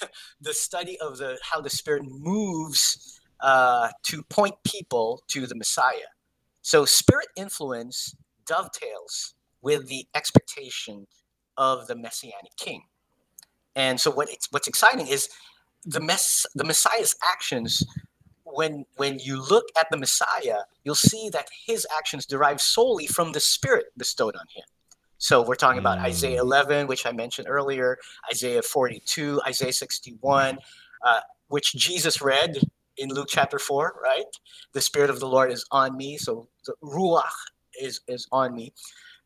the 0.40 0.52
study 0.52 0.98
of 1.00 1.18
the 1.18 1.38
how 1.42 1.60
the 1.60 1.70
Spirit 1.70 2.02
moves 2.04 3.20
uh, 3.40 3.90
to 4.04 4.22
point 4.24 4.54
people 4.64 5.22
to 5.28 5.46
the 5.46 5.54
Messiah. 5.54 6.10
So, 6.62 6.84
Spirit 6.84 7.28
influence 7.36 8.14
dovetails 8.46 9.34
with 9.62 9.88
the 9.88 10.06
expectation 10.14 11.06
of 11.60 11.86
the 11.86 11.94
messianic 11.94 12.56
king. 12.56 12.82
And 13.76 14.00
so 14.00 14.10
what 14.10 14.28
what's 14.50 14.66
exciting 14.66 15.06
is 15.06 15.28
the 15.84 16.00
mess 16.00 16.46
the 16.54 16.64
Messiah's 16.64 17.14
actions 17.30 17.84
when 18.44 18.84
when 18.96 19.18
you 19.20 19.40
look 19.40 19.66
at 19.78 19.86
the 19.90 19.98
Messiah, 19.98 20.60
you'll 20.82 20.94
see 20.94 21.28
that 21.32 21.48
his 21.66 21.86
actions 21.96 22.26
derive 22.26 22.60
solely 22.60 23.06
from 23.06 23.32
the 23.32 23.40
spirit 23.40 23.86
bestowed 23.96 24.34
on 24.34 24.46
him. 24.54 24.64
So 25.18 25.42
we're 25.42 25.54
talking 25.54 25.78
about 25.78 25.98
Isaiah 25.98 26.38
mm. 26.38 26.44
11, 26.44 26.86
which 26.86 27.04
I 27.04 27.12
mentioned 27.12 27.46
earlier, 27.48 27.98
Isaiah 28.32 28.62
42, 28.62 29.42
Isaiah 29.46 29.72
61, 29.72 30.58
uh, 31.04 31.20
which 31.48 31.74
Jesus 31.74 32.22
read 32.22 32.56
in 32.96 33.10
Luke 33.10 33.28
chapter 33.28 33.58
4, 33.58 34.00
right? 34.02 34.24
The 34.72 34.80
Spirit 34.80 35.10
of 35.10 35.20
the 35.20 35.28
Lord 35.28 35.52
is 35.52 35.66
on 35.70 35.94
me. 35.94 36.16
So 36.16 36.48
the 36.64 36.72
Ruach 36.82 37.36
is, 37.78 38.00
is 38.08 38.26
on 38.32 38.54
me. 38.54 38.72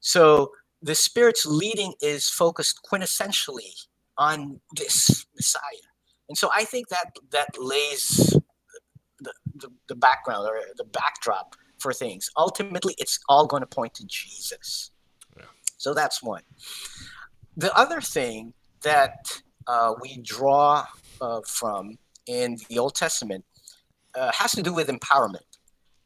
So 0.01 0.51
the 0.85 0.95
Spirit's 0.95 1.47
leading 1.47 1.95
is 2.03 2.29
focused 2.29 2.81
quintessentially 2.89 3.87
on 4.19 4.61
this 4.77 5.27
Messiah. 5.35 5.89
And 6.29 6.37
so 6.37 6.51
I 6.55 6.65
think 6.65 6.89
that 6.89 7.17
that 7.31 7.49
lays 7.59 8.39
the, 9.19 9.33
the, 9.55 9.71
the 9.89 9.97
background 9.97 10.47
or 10.47 10.61
the 10.77 10.85
backdrop 10.85 11.57
for 11.79 11.95
things. 11.95 12.31
Ultimately, 12.37 12.95
it's 12.99 13.19
all 13.31 13.47
going 13.47 13.63
to 13.63 13.67
point 13.67 13.95
to 13.95 14.05
Jesus. 14.07 14.91
Yeah. 15.37 15.45
So 15.79 15.95
that's 15.95 16.23
one. 16.23 16.43
The 17.57 17.75
other 17.75 18.03
thing 18.03 18.53
that 18.83 19.41
uh, 19.67 19.95
we 20.03 20.19
draw 20.19 20.85
uh, 21.23 21.41
from 21.47 21.97
in 22.27 22.59
the 22.69 22.79
Old 22.79 22.95
Testament 22.95 23.45
uh, 24.15 24.33
has 24.35 24.53
to 24.53 24.63
do 24.63 24.75
with 24.75 24.89
empowerment 24.89 25.49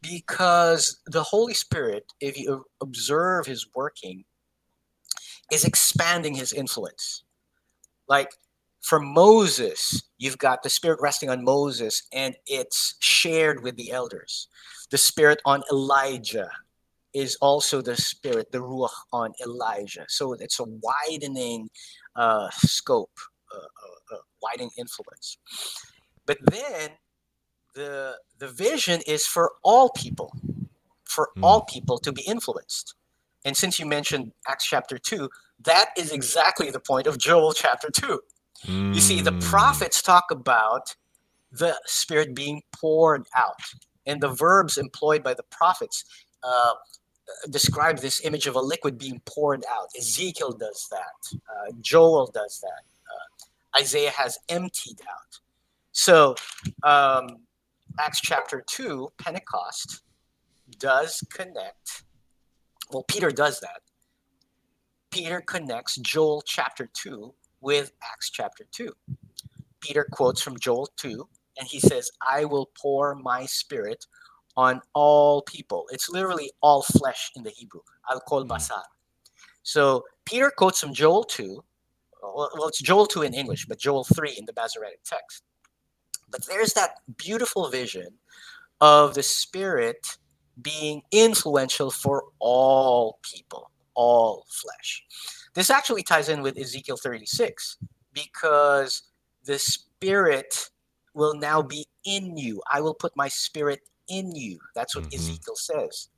because 0.03 1.01
the 1.07 1.25
Holy 1.25 1.55
Spirit, 1.55 2.05
if 2.21 2.39
you 2.39 2.65
observe 2.81 3.47
his 3.47 3.67
working, 3.75 4.25
is 5.53 5.65
expanding 5.65 6.35
his 6.35 6.53
influence. 6.53 7.25
Like 8.09 8.31
for 8.81 9.01
Moses, 9.01 10.03
you've 10.19 10.39
got 10.39 10.63
the 10.63 10.71
Spirit 10.71 11.01
resting 11.01 11.31
on 11.31 11.45
Moses 11.45 12.03
and 12.13 12.37
it's 12.47 12.97
shared 13.01 13.63
with 13.63 13.77
the 13.77 13.91
elders. 13.91 14.49
The 14.91 14.99
Spirit 14.99 15.41
on 15.45 15.63
Elijah 15.71 16.51
is 17.13 17.37
also 17.41 17.81
the 17.81 17.97
Spirit, 17.97 18.53
the 18.53 18.59
Ruach 18.59 18.91
on 19.13 19.33
Elijah. 19.45 20.07
So 20.09 20.35
it's 20.35 20.61
a 20.61 20.65
widening 20.65 21.69
uh, 22.17 22.49
scope, 22.51 23.19
uh, 23.55 23.59
uh, 23.59 24.17
uh 24.17 24.21
widening 24.43 24.71
influence. 24.77 25.39
But 26.27 26.39
then 26.51 26.91
the 27.75 28.17
the 28.39 28.49
vision 28.49 29.01
is 29.07 29.27
for 29.27 29.53
all 29.63 29.91
people, 29.91 30.33
for 31.05 31.31
mm. 31.37 31.43
all 31.43 31.63
people 31.63 31.99
to 31.99 32.13
be 32.13 32.23
influenced. 32.23 32.95
And 33.45 33.57
since 33.57 33.79
you 33.79 33.87
mentioned 33.87 34.33
Acts 34.47 34.67
chapter 34.67 34.99
2, 34.99 35.29
that 35.65 35.91
is 35.97 36.13
exactly 36.13 36.71
the 36.71 36.81
point 36.81 37.07
of 37.07 37.19
Joel 37.19 37.53
chapter 37.53 37.89
2. 37.91 38.21
Mm. 38.67 38.95
You 38.95 39.01
see, 39.01 39.21
the 39.21 39.33
hmm. 39.33 39.39
prophets 39.39 40.03
talk 40.03 40.25
about 40.31 40.95
the 41.53 41.79
Spirit 41.87 42.35
being 42.35 42.63
poured 42.75 43.27
out. 43.37 43.61
And 44.07 44.21
the 44.21 44.29
verbs 44.29 44.79
employed 44.79 45.23
by 45.23 45.35
the 45.35 45.45
prophets 45.45 46.05
uh, 46.43 46.73
describe 47.51 47.99
this 47.99 48.25
image 48.25 48.47
of 48.47 48.57
a 48.57 48.61
liquid 48.61 48.99
being 48.99 49.21
poured 49.27 49.65
out. 49.71 49.89
Ezekiel 49.97 50.53
does 50.53 50.89
that, 50.91 51.39
uh, 51.49 51.73
Joel 51.81 52.31
does 52.33 52.61
that, 52.61 52.85
uh, 53.11 53.81
Isaiah 53.81 54.11
has 54.11 54.39
emptied 54.49 55.01
out. 55.03 55.41
So, 55.93 56.37
um, 56.85 57.39
Acts 57.99 58.21
chapter 58.21 58.65
2, 58.67 59.09
Pentecost, 59.19 60.03
does 60.79 61.25
connect 61.33 62.05
well, 62.91 63.05
Peter 63.05 63.31
does 63.31 63.61
that. 63.61 63.83
Peter 65.11 65.41
connects 65.41 65.97
Joel 65.97 66.43
chapter 66.43 66.89
2 66.93 67.33
with 67.61 67.93
Acts 68.03 68.31
chapter 68.31 68.65
2. 68.73 68.93
Peter 69.81 70.07
quotes 70.11 70.43
from 70.43 70.59
Joel 70.59 70.89
2, 70.97 71.29
and 71.59 71.69
he 71.69 71.81
says, 71.81 72.11
I 72.27 72.45
will 72.45 72.71
pour 72.81 73.15
my 73.15 73.47
spirit 73.47 74.07
on 74.57 74.81
all 74.93 75.43
people. 75.43 75.87
It's 75.93 76.09
literally 76.09 76.51
all 76.61 76.83
flesh 76.83 77.31
in 77.37 77.43
the 77.45 77.51
Hebrew. 77.51 77.81
Al 78.11 78.21
kol 78.21 78.43
hmm. 78.43 78.51
basar. 78.51 78.83
So 79.63 80.05
Peter 80.25 80.51
quotes 80.55 80.81
from 80.81 80.93
Joel 80.93 81.25
2. 81.25 81.63
Well, 82.23 82.51
well, 82.55 82.69
it's 82.69 82.81
Joel 82.81 83.07
2 83.07 83.23
in 83.23 83.35
English, 83.35 83.67
but 83.67 83.79
Joel 83.79 84.05
3 84.05 84.35
in 84.37 84.45
the 84.45 84.53
Masoretic 84.57 85.01
text. 85.05 85.45
But 86.31 86.45
there's 86.47 86.73
that 86.75 86.97
beautiful 87.17 87.71
vision 87.71 88.09
of 88.81 89.15
the 89.15 89.23
Spirit 89.23 90.19
being 90.63 91.03
influential 91.13 91.91
for 91.91 92.25
all 92.39 93.19
people, 93.23 93.71
all 93.95 94.45
flesh. 94.49 95.05
This 95.55 95.71
actually 95.71 96.03
ties 96.03 96.29
in 96.29 96.43
with 96.43 96.59
Ezekiel 96.59 96.97
36 96.97 97.79
because 98.13 99.03
the 99.45 99.59
Spirit 99.59 100.71
will 101.15 101.35
now 101.35 101.63
be 101.63 101.87
in 102.05 102.37
you. 102.37 102.63
I 102.71 102.81
will 102.81 102.95
put 102.95 103.17
my 103.17 103.29
Spirit 103.29 103.81
in 104.09 104.35
you. 104.35 104.59
That's 104.75 104.95
what 104.95 105.05
mm-hmm. 105.07 105.17
Ezekiel 105.17 105.57
says. 105.57 106.09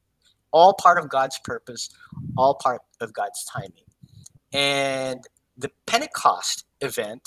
All 0.53 0.75
part 0.75 0.99
of 0.99 1.09
God's 1.09 1.39
purpose, 1.45 1.91
all 2.37 2.55
part 2.55 2.83
of 3.01 3.13
God's 3.13 3.45
timing. 3.45 3.85
And 4.53 5.25
the 5.57 5.71
Pentecost 5.87 6.65
event 6.81 7.23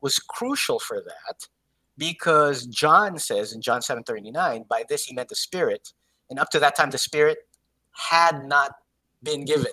was 0.00 0.18
crucial 0.18 0.78
for 0.78 1.00
that 1.00 1.48
because 1.96 2.66
John 2.66 3.18
says 3.18 3.52
in 3.52 3.60
John 3.60 3.80
7:39, 3.80 4.68
by 4.68 4.84
this 4.88 5.04
he 5.04 5.14
meant 5.14 5.28
the 5.28 5.34
Spirit, 5.34 5.92
and 6.30 6.38
up 6.38 6.50
to 6.50 6.60
that 6.60 6.76
time 6.76 6.90
the 6.90 6.98
Spirit 6.98 7.38
had 7.92 8.44
not 8.46 8.72
been 9.22 9.44
given, 9.44 9.72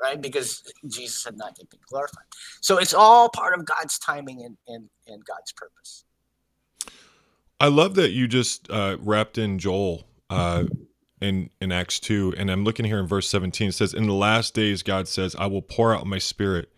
right? 0.00 0.20
Because 0.20 0.62
Jesus 0.86 1.24
had 1.24 1.36
not 1.36 1.56
yet 1.58 1.70
been 1.70 1.80
glorified. 1.88 2.24
So 2.60 2.78
it's 2.78 2.94
all 2.94 3.28
part 3.28 3.58
of 3.58 3.64
God's 3.64 3.98
timing 3.98 4.42
and, 4.44 4.56
and, 4.66 4.88
and 5.06 5.24
God's 5.24 5.52
purpose. 5.52 6.04
I 7.58 7.68
love 7.68 7.94
that 7.96 8.10
you 8.10 8.26
just 8.26 8.70
uh, 8.70 8.96
wrapped 9.00 9.36
in 9.36 9.58
Joel 9.58 10.06
uh, 10.30 10.64
in 11.20 11.50
in 11.60 11.72
Acts 11.72 12.00
two, 12.00 12.32
and 12.38 12.50
I'm 12.50 12.64
looking 12.64 12.86
here 12.86 12.98
in 12.98 13.06
verse 13.06 13.28
17. 13.28 13.68
It 13.68 13.72
says, 13.72 13.92
"In 13.92 14.06
the 14.06 14.14
last 14.14 14.54
days, 14.54 14.82
God 14.82 15.08
says, 15.08 15.36
I 15.38 15.46
will 15.46 15.60
pour 15.60 15.94
out 15.94 16.06
my 16.06 16.16
Spirit 16.16 16.70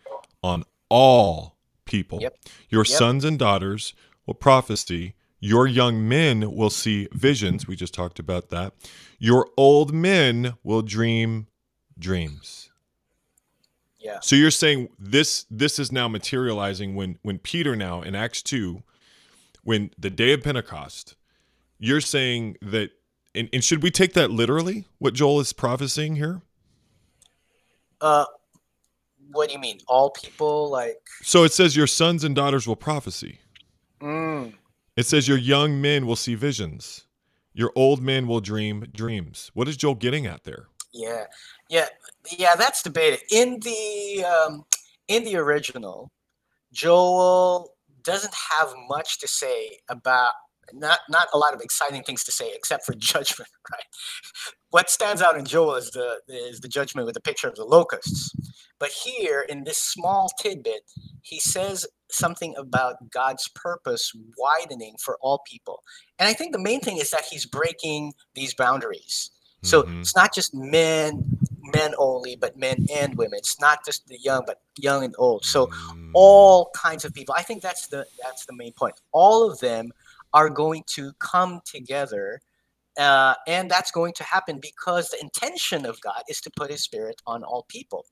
on 0.43 0.65
all 0.89 1.55
people. 1.85 2.19
Yep. 2.21 2.37
Your 2.69 2.83
yep. 2.83 2.97
sons 2.97 3.25
and 3.25 3.39
daughters 3.39 3.93
will 4.25 4.35
prophesy. 4.35 5.15
Your 5.45 5.67
young 5.67 6.07
men 6.07 6.55
will 6.55 6.69
see 6.69 7.09
visions. 7.11 7.67
We 7.67 7.75
just 7.75 7.93
talked 7.93 8.17
about 8.17 8.47
that. 8.51 8.71
Your 9.19 9.49
old 9.57 9.93
men 9.93 10.53
will 10.63 10.81
dream 10.81 11.47
dreams. 11.99 12.69
Yeah. 13.99 14.19
So 14.21 14.37
you're 14.37 14.51
saying 14.51 14.87
this 14.97 15.45
this 15.51 15.79
is 15.79 15.91
now 15.91 16.07
materializing 16.07 16.95
when 16.95 17.19
when 17.23 17.39
Peter 17.39 17.75
now 17.75 18.01
in 18.01 18.15
Acts 18.15 18.41
2 18.41 18.83
when 19.65 19.91
the 19.97 20.09
day 20.09 20.31
of 20.31 20.43
Pentecost 20.43 21.17
you're 21.77 21.99
saying 21.99 22.55
that 22.61 22.91
and, 23.35 23.49
and 23.51 23.61
should 23.65 23.83
we 23.83 23.91
take 23.91 24.13
that 24.13 24.31
literally 24.31 24.85
what 24.99 25.13
Joel 25.13 25.41
is 25.41 25.51
prophesying 25.51 26.15
here? 26.15 26.41
Uh 27.99 28.23
what 29.33 29.49
do 29.49 29.55
you 29.55 29.59
mean? 29.59 29.81
All 29.89 30.09
people 30.09 30.69
like 30.69 31.01
So 31.21 31.43
it 31.43 31.51
says 31.51 31.75
your 31.75 31.87
sons 31.87 32.23
and 32.23 32.33
daughters 32.33 32.65
will 32.65 32.77
prophesy. 32.77 33.39
Mm. 34.01 34.53
It 34.95 35.05
says 35.05 35.27
your 35.27 35.37
young 35.37 35.81
men 35.81 36.05
will 36.05 36.15
see 36.15 36.35
visions. 36.35 37.07
Your 37.53 37.71
old 37.75 38.01
men 38.01 38.27
will 38.27 38.41
dream 38.41 38.85
dreams. 38.93 39.51
What 39.53 39.67
is 39.67 39.77
Joel 39.77 39.95
getting 39.95 40.25
at 40.25 40.43
there? 40.43 40.67
Yeah, 40.91 41.25
yeah, 41.69 41.87
yeah. 42.37 42.55
That's 42.55 42.83
debated 42.83 43.21
in 43.31 43.59
the 43.61 44.23
um, 44.25 44.65
in 45.07 45.23
the 45.23 45.35
original. 45.37 46.11
Joel 46.71 47.73
doesn't 48.03 48.33
have 48.51 48.73
much 48.87 49.19
to 49.19 49.27
say 49.27 49.79
about 49.89 50.33
not 50.73 50.99
not 51.09 51.27
a 51.33 51.37
lot 51.37 51.53
of 51.53 51.61
exciting 51.61 52.03
things 52.03 52.23
to 52.25 52.31
say 52.31 52.51
except 52.53 52.85
for 52.85 52.93
judgment, 52.97 53.49
right? 53.71 53.83
What 54.69 54.89
stands 54.89 55.21
out 55.21 55.37
in 55.37 55.45
Joel 55.45 55.75
is 55.75 55.91
the 55.91 56.19
is 56.27 56.59
the 56.59 56.67
judgment 56.67 57.05
with 57.05 57.15
the 57.15 57.21
picture 57.21 57.47
of 57.47 57.55
the 57.55 57.65
locusts. 57.65 58.31
But 58.79 58.89
here 58.89 59.45
in 59.47 59.63
this 59.63 59.77
small 59.77 60.29
tidbit, 60.39 60.81
he 61.21 61.39
says 61.39 61.87
something 62.13 62.55
about 62.57 63.11
God's 63.11 63.49
purpose 63.53 64.11
widening 64.37 64.95
for 65.03 65.17
all 65.21 65.41
people. 65.47 65.83
And 66.19 66.27
I 66.27 66.33
think 66.33 66.53
the 66.53 66.59
main 66.59 66.79
thing 66.79 66.97
is 66.97 67.09
that 67.11 67.25
he's 67.29 67.45
breaking 67.45 68.13
these 68.35 68.53
boundaries. 68.53 69.31
So 69.63 69.83
mm-hmm. 69.83 70.01
it's 70.01 70.15
not 70.15 70.33
just 70.33 70.53
men, 70.53 71.37
men 71.73 71.93
only, 71.97 72.35
but 72.35 72.57
men 72.57 72.85
and 72.93 73.15
women. 73.17 73.37
It's 73.37 73.59
not 73.59 73.85
just 73.85 74.07
the 74.07 74.19
young, 74.19 74.43
but 74.45 74.59
young 74.77 75.03
and 75.03 75.15
old. 75.17 75.45
So 75.45 75.67
mm. 75.67 76.11
all 76.13 76.69
kinds 76.75 77.05
of 77.05 77.13
people. 77.13 77.33
I 77.37 77.43
think 77.43 77.61
that's 77.61 77.87
the 77.87 78.05
that's 78.21 78.45
the 78.45 78.53
main 78.53 78.73
point. 78.73 78.99
All 79.13 79.49
of 79.49 79.59
them 79.59 79.91
are 80.33 80.49
going 80.49 80.83
to 80.95 81.13
come 81.19 81.61
together. 81.65 82.41
Uh, 82.97 83.33
and 83.47 83.71
that's 83.71 83.89
going 83.89 84.13
to 84.13 84.23
happen 84.23 84.59
because 84.61 85.09
the 85.09 85.19
intention 85.19 85.85
of 85.85 85.99
God 86.01 86.21
is 86.29 86.41
to 86.41 86.51
put 86.55 86.69
his 86.69 86.83
spirit 86.83 87.21
on 87.25 87.43
all 87.43 87.65
people. 87.67 88.05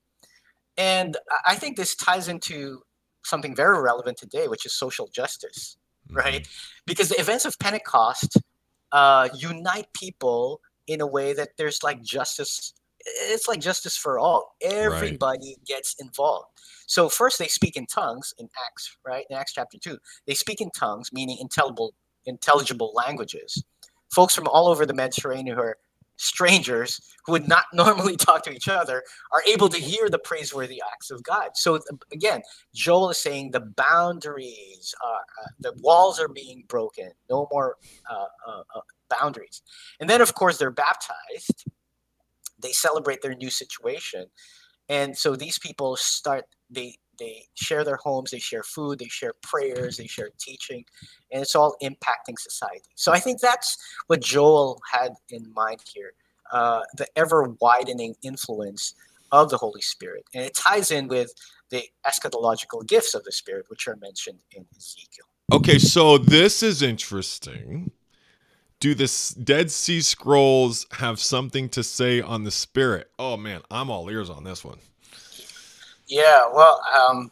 And 0.76 1.16
I 1.46 1.54
think 1.54 1.76
this 1.76 1.94
ties 1.94 2.28
into 2.28 2.82
something 3.24 3.54
very 3.54 3.80
relevant 3.80 4.18
today, 4.18 4.48
which 4.48 4.66
is 4.66 4.74
social 4.74 5.08
justice, 5.08 5.76
mm-hmm. 6.08 6.16
right? 6.16 6.48
Because 6.86 7.08
the 7.08 7.20
events 7.20 7.44
of 7.44 7.58
Pentecost 7.58 8.38
uh, 8.92 9.28
unite 9.34 9.86
people 9.94 10.60
in 10.86 11.00
a 11.00 11.06
way 11.06 11.32
that 11.32 11.50
there's 11.58 11.82
like 11.82 12.02
justice. 12.02 12.74
It's 13.04 13.48
like 13.48 13.60
justice 13.60 13.96
for 13.96 14.18
all. 14.18 14.54
Everybody 14.62 15.56
right. 15.58 15.66
gets 15.66 15.96
involved. 15.98 16.46
So 16.86 17.08
first 17.08 17.38
they 17.38 17.48
speak 17.48 17.76
in 17.76 17.86
tongues 17.86 18.32
in 18.38 18.48
Acts, 18.66 18.96
right? 19.04 19.24
In 19.28 19.36
Acts 19.36 19.54
chapter 19.54 19.78
two, 19.78 19.98
they 20.26 20.34
speak 20.34 20.60
in 20.60 20.70
tongues, 20.70 21.10
meaning 21.12 21.38
intelligible, 21.40 21.94
intelligible 22.26 22.92
languages. 22.94 23.64
Folks 24.12 24.34
from 24.34 24.46
all 24.46 24.68
over 24.68 24.86
the 24.86 24.94
Mediterranean 24.94 25.56
who 25.56 25.62
are 25.62 25.78
strangers 26.22 27.00
who 27.26 27.32
would 27.32 27.48
not 27.48 27.64
normally 27.74 28.16
talk 28.16 28.42
to 28.44 28.52
each 28.52 28.68
other 28.68 29.02
are 29.32 29.42
able 29.48 29.68
to 29.68 29.78
hear 29.78 30.08
the 30.08 30.18
praiseworthy 30.18 30.80
acts 30.92 31.10
of 31.10 31.22
God. 31.22 31.50
So 31.54 31.80
again, 32.12 32.42
Joel 32.74 33.10
is 33.10 33.18
saying 33.18 33.50
the 33.50 33.60
boundaries, 33.60 34.94
are, 35.04 35.14
uh, 35.14 35.48
the 35.60 35.74
walls 35.80 36.20
are 36.20 36.28
being 36.28 36.64
broken. 36.68 37.10
No 37.28 37.48
more 37.50 37.76
uh, 38.10 38.26
uh, 38.46 38.62
uh, 38.74 38.80
boundaries. 39.10 39.62
And 40.00 40.08
then, 40.08 40.20
of 40.20 40.34
course, 40.34 40.58
they're 40.58 40.70
baptized. 40.70 41.64
They 42.60 42.72
celebrate 42.72 43.22
their 43.22 43.34
new 43.34 43.50
situation, 43.50 44.26
and 44.88 45.18
so 45.18 45.34
these 45.34 45.58
people 45.58 45.96
start. 45.96 46.44
They 46.70 46.96
they 47.22 47.44
share 47.54 47.84
their 47.84 47.96
homes, 47.96 48.32
they 48.32 48.38
share 48.40 48.64
food, 48.64 48.98
they 48.98 49.08
share 49.08 49.32
prayers, 49.42 49.96
they 49.96 50.06
share 50.06 50.30
teaching, 50.38 50.84
and 51.30 51.42
it's 51.42 51.54
all 51.54 51.76
impacting 51.82 52.36
society. 52.36 52.90
So 52.96 53.12
I 53.12 53.20
think 53.20 53.40
that's 53.40 53.78
what 54.08 54.20
Joel 54.20 54.80
had 54.92 55.12
in 55.30 55.52
mind 55.54 55.80
here 55.94 56.12
uh, 56.52 56.80
the 56.96 57.06
ever 57.16 57.54
widening 57.60 58.14
influence 58.22 58.94
of 59.30 59.50
the 59.50 59.56
Holy 59.56 59.80
Spirit. 59.80 60.24
And 60.34 60.44
it 60.44 60.54
ties 60.54 60.90
in 60.90 61.08
with 61.08 61.32
the 61.70 61.84
eschatological 62.06 62.86
gifts 62.86 63.14
of 63.14 63.24
the 63.24 63.32
Spirit, 63.32 63.66
which 63.68 63.88
are 63.88 63.96
mentioned 63.96 64.40
in 64.54 64.66
Ezekiel. 64.76 65.24
Okay, 65.52 65.78
so 65.78 66.18
this 66.18 66.62
is 66.62 66.82
interesting. 66.82 67.90
Do 68.80 68.94
the 68.94 69.34
Dead 69.42 69.70
Sea 69.70 70.00
Scrolls 70.00 70.86
have 70.92 71.20
something 71.20 71.68
to 71.70 71.84
say 71.84 72.20
on 72.20 72.42
the 72.42 72.50
Spirit? 72.50 73.10
Oh 73.18 73.36
man, 73.36 73.62
I'm 73.70 73.90
all 73.90 74.10
ears 74.10 74.28
on 74.28 74.44
this 74.44 74.64
one. 74.64 74.78
Yeah, 76.08 76.48
well, 76.52 76.80
um, 77.08 77.30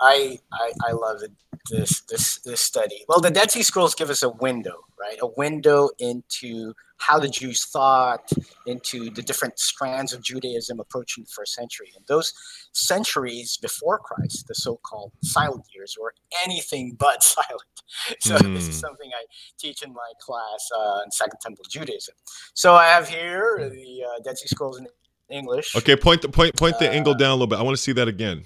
I, 0.00 0.38
I 0.52 0.72
I 0.88 0.92
love 0.92 1.22
it, 1.22 1.32
this 1.70 2.00
this 2.02 2.38
this 2.40 2.60
study. 2.60 3.04
Well, 3.08 3.20
the 3.20 3.30
Dead 3.30 3.50
Sea 3.50 3.62
Scrolls 3.62 3.94
give 3.94 4.10
us 4.10 4.22
a 4.22 4.30
window, 4.30 4.84
right? 4.98 5.18
A 5.20 5.28
window 5.36 5.90
into 5.98 6.74
how 6.98 7.18
the 7.18 7.28
Jews 7.28 7.64
thought, 7.66 8.30
into 8.66 9.10
the 9.10 9.22
different 9.22 9.58
strands 9.58 10.12
of 10.12 10.22
Judaism 10.22 10.80
approaching 10.80 11.24
the 11.24 11.30
first 11.30 11.54
century. 11.54 11.92
And 11.94 12.04
those 12.06 12.32
centuries 12.72 13.58
before 13.58 13.98
Christ, 13.98 14.46
the 14.46 14.54
so-called 14.54 15.12
silent 15.22 15.64
years, 15.74 15.96
were 16.00 16.14
anything 16.44 16.96
but 16.98 17.22
silent. 17.22 17.62
So 18.20 18.36
mm. 18.36 18.54
this 18.54 18.68
is 18.68 18.76
hmm. 18.76 18.86
something 18.86 19.10
I 19.12 19.24
teach 19.58 19.82
in 19.82 19.92
my 19.92 20.12
class 20.20 20.68
uh, 20.76 21.00
in 21.04 21.10
Second 21.10 21.38
Temple 21.40 21.66
Judaism. 21.68 22.14
So 22.54 22.74
I 22.74 22.86
have 22.86 23.08
here 23.08 23.56
the 23.58 24.04
uh, 24.04 24.22
Dead 24.24 24.38
Sea 24.38 24.48
Scrolls 24.48 24.78
in 24.78 24.86
English. 25.34 25.76
Okay, 25.76 25.96
point 25.96 26.22
the 26.22 26.28
point 26.28 26.56
point 26.56 26.78
the 26.78 26.88
uh, 26.88 26.92
angle 26.92 27.14
down 27.14 27.30
a 27.30 27.34
little 27.34 27.46
bit. 27.46 27.58
I 27.58 27.62
want 27.62 27.76
to 27.76 27.82
see 27.82 27.92
that 27.92 28.08
again. 28.08 28.44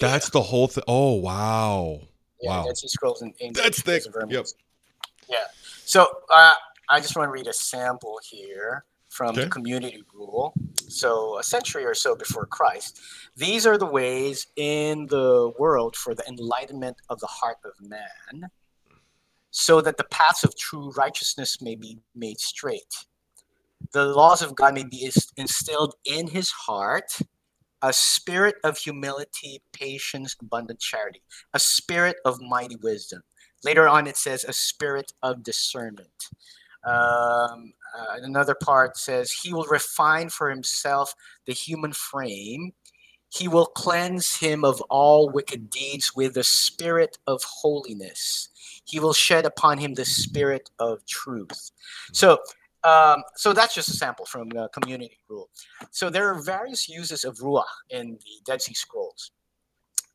Yeah. 0.00 0.08
That's 0.08 0.30
the 0.30 0.40
whole 0.40 0.68
thing. 0.68 0.84
Oh 0.86 1.14
wow. 1.14 2.00
Yeah, 2.40 2.64
wow. 2.64 2.72
Sea 2.72 2.88
Scrolls 2.88 3.22
in 3.22 3.32
English. 3.40 3.62
That's 3.62 3.82
thick. 3.82 4.02
Yep. 4.28 4.46
Yeah. 5.28 5.36
So 5.84 6.06
uh, 6.34 6.54
I 6.88 7.00
just 7.00 7.16
want 7.16 7.28
to 7.28 7.32
read 7.32 7.46
a 7.46 7.52
sample 7.52 8.18
here 8.28 8.84
from 9.08 9.30
okay. 9.30 9.44
the 9.44 9.50
community 9.50 10.02
rule. 10.14 10.54
So 10.88 11.38
a 11.38 11.42
century 11.42 11.84
or 11.84 11.94
so 11.94 12.16
before 12.16 12.46
Christ. 12.46 13.00
These 13.36 13.66
are 13.66 13.76
the 13.76 13.86
ways 13.86 14.46
in 14.56 15.06
the 15.06 15.52
world 15.58 15.96
for 15.96 16.14
the 16.14 16.24
enlightenment 16.28 16.96
of 17.08 17.20
the 17.20 17.26
heart 17.26 17.58
of 17.64 17.72
man, 17.80 18.50
so 19.50 19.80
that 19.82 19.96
the 19.98 20.04
paths 20.04 20.44
of 20.44 20.56
true 20.56 20.90
righteousness 20.92 21.60
may 21.60 21.74
be 21.74 21.98
made 22.14 22.40
straight 22.40 22.94
the 23.92 24.06
laws 24.06 24.42
of 24.42 24.56
God 24.56 24.74
may 24.74 24.84
be 24.84 25.10
instilled 25.36 25.94
in 26.06 26.28
his 26.28 26.50
heart 26.50 27.12
a 27.82 27.92
spirit 27.92 28.56
of 28.64 28.78
humility, 28.78 29.62
patience, 29.72 30.36
abundant 30.40 30.80
charity, 30.80 31.22
a 31.54 31.58
spirit 31.60 32.16
of 32.24 32.40
mighty 32.40 32.76
wisdom. 32.76 33.22
Later 33.64 33.88
on, 33.88 34.06
it 34.06 34.16
says 34.16 34.44
a 34.44 34.52
spirit 34.52 35.12
of 35.22 35.42
discernment. 35.44 36.28
Um, 36.84 37.74
uh, 37.98 38.16
another 38.22 38.54
part 38.54 38.96
says 38.98 39.32
he 39.32 39.52
will 39.54 39.66
refine 39.66 40.30
for 40.30 40.50
himself 40.50 41.14
the 41.46 41.54
human 41.54 41.92
frame 41.92 42.72
He 43.30 43.48
will 43.48 43.66
cleanse 43.66 44.36
him 44.36 44.64
of 44.64 44.80
all 44.90 45.30
wicked 45.30 45.70
deeds 45.70 46.14
with 46.16 46.34
the 46.34 46.44
spirit 46.44 47.18
of 47.26 47.42
holiness. 47.44 48.50
He 48.84 49.00
will 49.00 49.14
shed 49.14 49.46
upon 49.46 49.78
him 49.78 49.94
the 49.94 50.04
spirit 50.04 50.70
of 50.78 51.04
truth. 51.06 51.72
So, 52.12 52.38
um, 52.84 53.22
so 53.36 53.52
that's 53.52 53.74
just 53.74 53.88
a 53.88 53.92
sample 53.92 54.26
from 54.26 54.48
the 54.48 54.68
community 54.68 55.18
rule. 55.28 55.48
So 55.90 56.10
there 56.10 56.28
are 56.28 56.42
various 56.42 56.88
uses 56.88 57.24
of 57.24 57.36
ruach 57.38 57.64
in 57.90 58.12
the 58.12 58.40
Dead 58.44 58.60
Sea 58.62 58.74
Scrolls. 58.74 59.32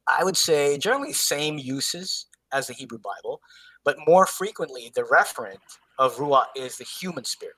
I 0.08 0.24
would 0.24 0.38
say 0.38 0.78
generally 0.78 1.14
same 1.14 1.58
uses 1.58 2.28
as 2.52 2.68
the 2.68 2.74
Hebrew 2.74 3.00
Bible, 3.00 3.42
but 3.84 3.98
more 4.08 4.26
frequently 4.26 4.92
the 4.96 5.04
referent 5.04 5.58
of 6.00 6.16
ruach 6.16 6.48
is 6.56 6.78
the 6.78 6.86
human 6.86 7.24
spirit. 7.24 7.56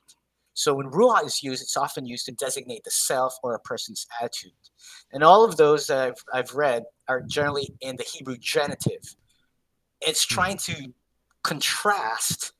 So 0.54 0.74
when 0.74 0.92
ruach 0.92 1.26
is 1.26 1.42
used, 1.42 1.62
it's 1.62 1.78
often 1.78 2.06
used 2.06 2.26
to 2.26 2.34
designate 2.34 2.84
the 2.84 2.92
self 2.92 3.34
or 3.44 3.56
a 3.56 3.60
person's 3.60 4.06
attitude. 4.20 4.52
And 5.14 5.24
all 5.24 5.46
of 5.46 5.58
those 5.58 5.88
that 5.88 6.00
I've, 6.00 6.24
I've 6.34 6.54
read 6.54 6.84
are 7.08 7.22
generally 7.22 7.70
in 7.82 7.96
the 7.96 8.04
Hebrew 8.04 8.38
genitive. 8.38 9.16
It's 10.02 10.26
trying 10.26 10.58
to 10.58 10.92
contrast, 11.44 12.52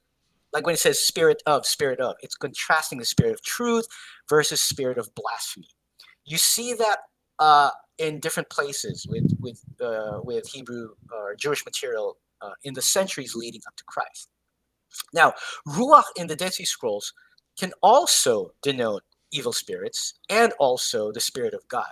like 0.54 0.66
when 0.66 0.74
it 0.74 0.80
says 0.80 1.00
spirit 1.00 1.42
of, 1.46 1.66
spirit 1.66 2.00
of, 2.00 2.16
it's 2.22 2.36
contrasting 2.36 3.00
the 3.00 3.06
spirit 3.06 3.34
of 3.34 3.42
truth 3.42 3.88
versus 4.28 4.62
spirit 4.62 4.98
of 4.98 5.14
blasphemy. 5.16 5.70
You 6.26 6.38
see 6.38 6.74
that 6.74 7.00
uh, 7.40 7.72
in 7.98 8.20
different 8.20 8.50
places 8.50 9.06
with 9.10 9.32
with 9.40 9.64
uh, 9.82 10.20
with 10.24 10.48
Hebrew 10.48 10.90
or 11.14 11.36
Jewish 11.36 11.66
material 11.66 12.18
uh, 12.42 12.52
in 12.64 12.74
the 12.74 12.82
centuries 12.82 13.36
leading 13.36 13.62
up 13.68 13.76
to 13.76 13.84
Christ. 13.86 14.30
Now, 15.14 15.34
ruach 15.68 16.04
in 16.16 16.28
the 16.28 16.36
Dead 16.36 16.54
Sea 16.54 16.66
Scrolls 16.66 17.14
can 17.58 17.72
also 17.82 18.52
denote 18.62 19.04
evil 19.32 19.54
spirits 19.54 20.16
and 20.30 20.54
also 20.60 21.12
the 21.12 21.20
spirit 21.20 21.54
of 21.54 21.68
God. 21.68 21.92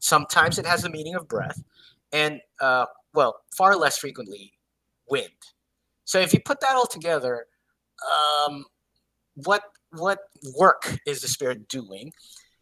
Sometimes 0.00 0.58
it 0.58 0.66
has 0.66 0.82
the 0.82 0.90
meaning 0.90 1.14
of 1.14 1.28
breath, 1.28 1.62
and 2.12 2.40
uh, 2.60 2.86
well, 3.14 3.40
far 3.56 3.76
less 3.76 3.98
frequently, 3.98 4.52
wind. 5.08 5.30
So 6.04 6.20
if 6.20 6.34
you 6.34 6.40
put 6.40 6.60
that 6.60 6.74
all 6.74 6.86
together, 6.86 7.46
um, 8.48 8.64
what 9.34 9.62
what 9.90 10.18
work 10.58 10.98
is 11.06 11.20
the 11.20 11.28
spirit 11.28 11.68
doing? 11.68 12.12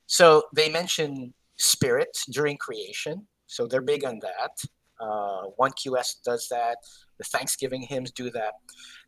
So 0.07 0.45
they 0.55 0.68
mention 0.68 1.33
spirit 1.57 2.16
during 2.30 2.57
creation, 2.57 3.26
so 3.47 3.66
they're 3.66 3.80
big 3.80 4.05
on 4.05 4.20
that. 4.20 4.62
Uh, 5.01 5.49
1QS 5.59 6.22
does 6.24 6.47
that. 6.49 6.76
The 7.18 7.24
Thanksgiving 7.24 7.83
hymns 7.83 8.12
do 8.12 8.30
that. 8.30 8.55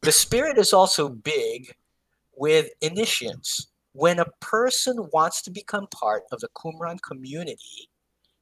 The 0.02 0.12
spirit 0.12 0.58
is 0.58 0.72
also 0.72 1.08
big 1.08 1.72
with 2.36 2.70
initiates. 2.80 3.68
When 3.92 4.18
a 4.18 4.26
person 4.40 4.96
wants 5.12 5.40
to 5.42 5.52
become 5.52 5.86
part 5.88 6.24
of 6.32 6.40
the 6.40 6.48
Qumran 6.56 7.00
community, 7.00 7.88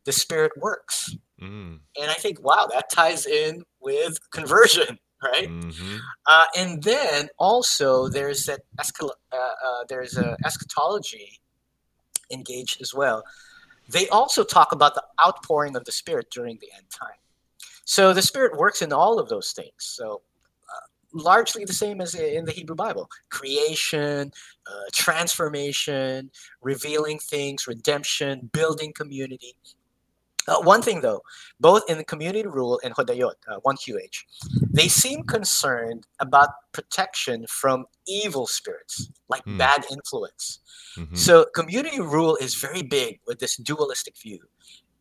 the 0.05 0.13
spirit 0.13 0.53
works. 0.57 1.15
Mm. 1.41 1.81
And 2.01 2.11
I 2.11 2.15
think, 2.15 2.43
wow, 2.43 2.69
that 2.73 2.91
ties 2.91 3.27
in 3.27 3.63
with 3.81 4.19
conversion, 4.31 4.99
right? 5.23 5.49
Mm-hmm. 5.49 5.97
Uh, 6.27 6.45
and 6.57 6.83
then 6.83 7.29
also 7.39 8.09
there's 8.09 8.47
that 8.47 8.61
escal- 8.81 9.11
uh, 9.33 9.37
uh, 9.37 9.85
there's 9.89 10.17
a 10.17 10.37
eschatology 10.45 11.41
engaged 12.31 12.81
as 12.81 12.95
well. 12.95 13.23
They 13.89 14.09
also 14.09 14.45
talk 14.45 14.73
about 14.73 14.95
the 14.95 15.05
outpouring 15.25 15.77
of 15.77 15.85
the 15.85 15.93
spirit 15.93 16.31
during 16.31 16.59
the 16.61 16.69
end 16.77 16.87
time. 16.91 17.19
So 17.85 18.13
the 18.13 18.23
spirit 18.23 18.57
works 18.57 18.81
in 18.81 18.93
all 18.93 19.19
of 19.19 19.29
those 19.29 19.53
things. 19.53 19.75
So 19.79 20.23
largely 21.13 21.65
the 21.65 21.73
same 21.73 22.01
as 22.01 22.15
in 22.15 22.45
the 22.45 22.53
Hebrew 22.53 22.77
Bible 22.77 23.09
creation, 23.31 24.33
uh, 24.67 24.85
transformation, 24.93 26.31
revealing 26.63 27.19
things, 27.19 27.67
redemption, 27.67 28.51
building 28.53 28.93
community. 28.93 29.55
Uh, 30.49 30.61
one 30.63 30.83
thing 30.83 31.01
though, 31.01 31.23
both 31.61 31.83
in 31.89 31.99
the 31.99 32.05
community 32.05 32.47
rule 32.47 32.81
and 32.85 32.95
Hodayot, 32.95 33.35
uh, 33.49 33.61
1QH, 33.65 34.25
they 34.73 34.89
seem 34.89 35.23
concerned 35.23 36.07
about 36.19 36.49
protection 36.73 37.47
from 37.49 37.87
evil 38.07 38.47
spirits, 38.47 39.11
like 39.29 39.45
mm. 39.45 39.59
bad 39.59 39.85
influence. 39.91 40.61
Mm-hmm. 40.97 41.15
So 41.15 41.47
community 41.55 42.01
rule 42.01 42.37
is 42.37 42.55
very 42.55 42.83
big 42.83 43.21
with 43.27 43.39
this 43.39 43.57
dualistic 43.57 44.15
view. 44.21 44.41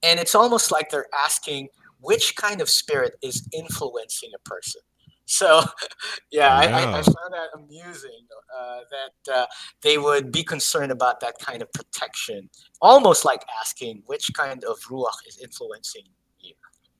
And 0.03 0.19
it's 0.19 0.35
almost 0.35 0.71
like 0.71 0.89
they're 0.89 1.07
asking 1.25 1.69
which 1.99 2.35
kind 2.35 2.61
of 2.61 2.69
spirit 2.69 3.15
is 3.21 3.47
influencing 3.53 4.31
a 4.35 4.49
person. 4.49 4.81
So, 5.25 5.63
yeah, 6.31 6.61
yeah. 6.63 6.77
I, 6.77 6.99
I, 6.99 7.01
found 7.03 7.33
that 7.33 7.49
amusing 7.55 8.27
uh, 8.57 8.79
that 8.91 9.33
uh, 9.33 9.45
they 9.81 9.97
would 9.97 10.31
be 10.31 10.43
concerned 10.43 10.91
about 10.91 11.19
that 11.21 11.35
kind 11.39 11.61
of 11.61 11.71
protection, 11.73 12.49
almost 12.81 13.23
like 13.25 13.43
asking 13.59 14.03
which 14.07 14.29
kind 14.33 14.63
of 14.63 14.77
ruach 14.89 15.27
is 15.27 15.39
influencing 15.41 16.03
you. 16.39 16.53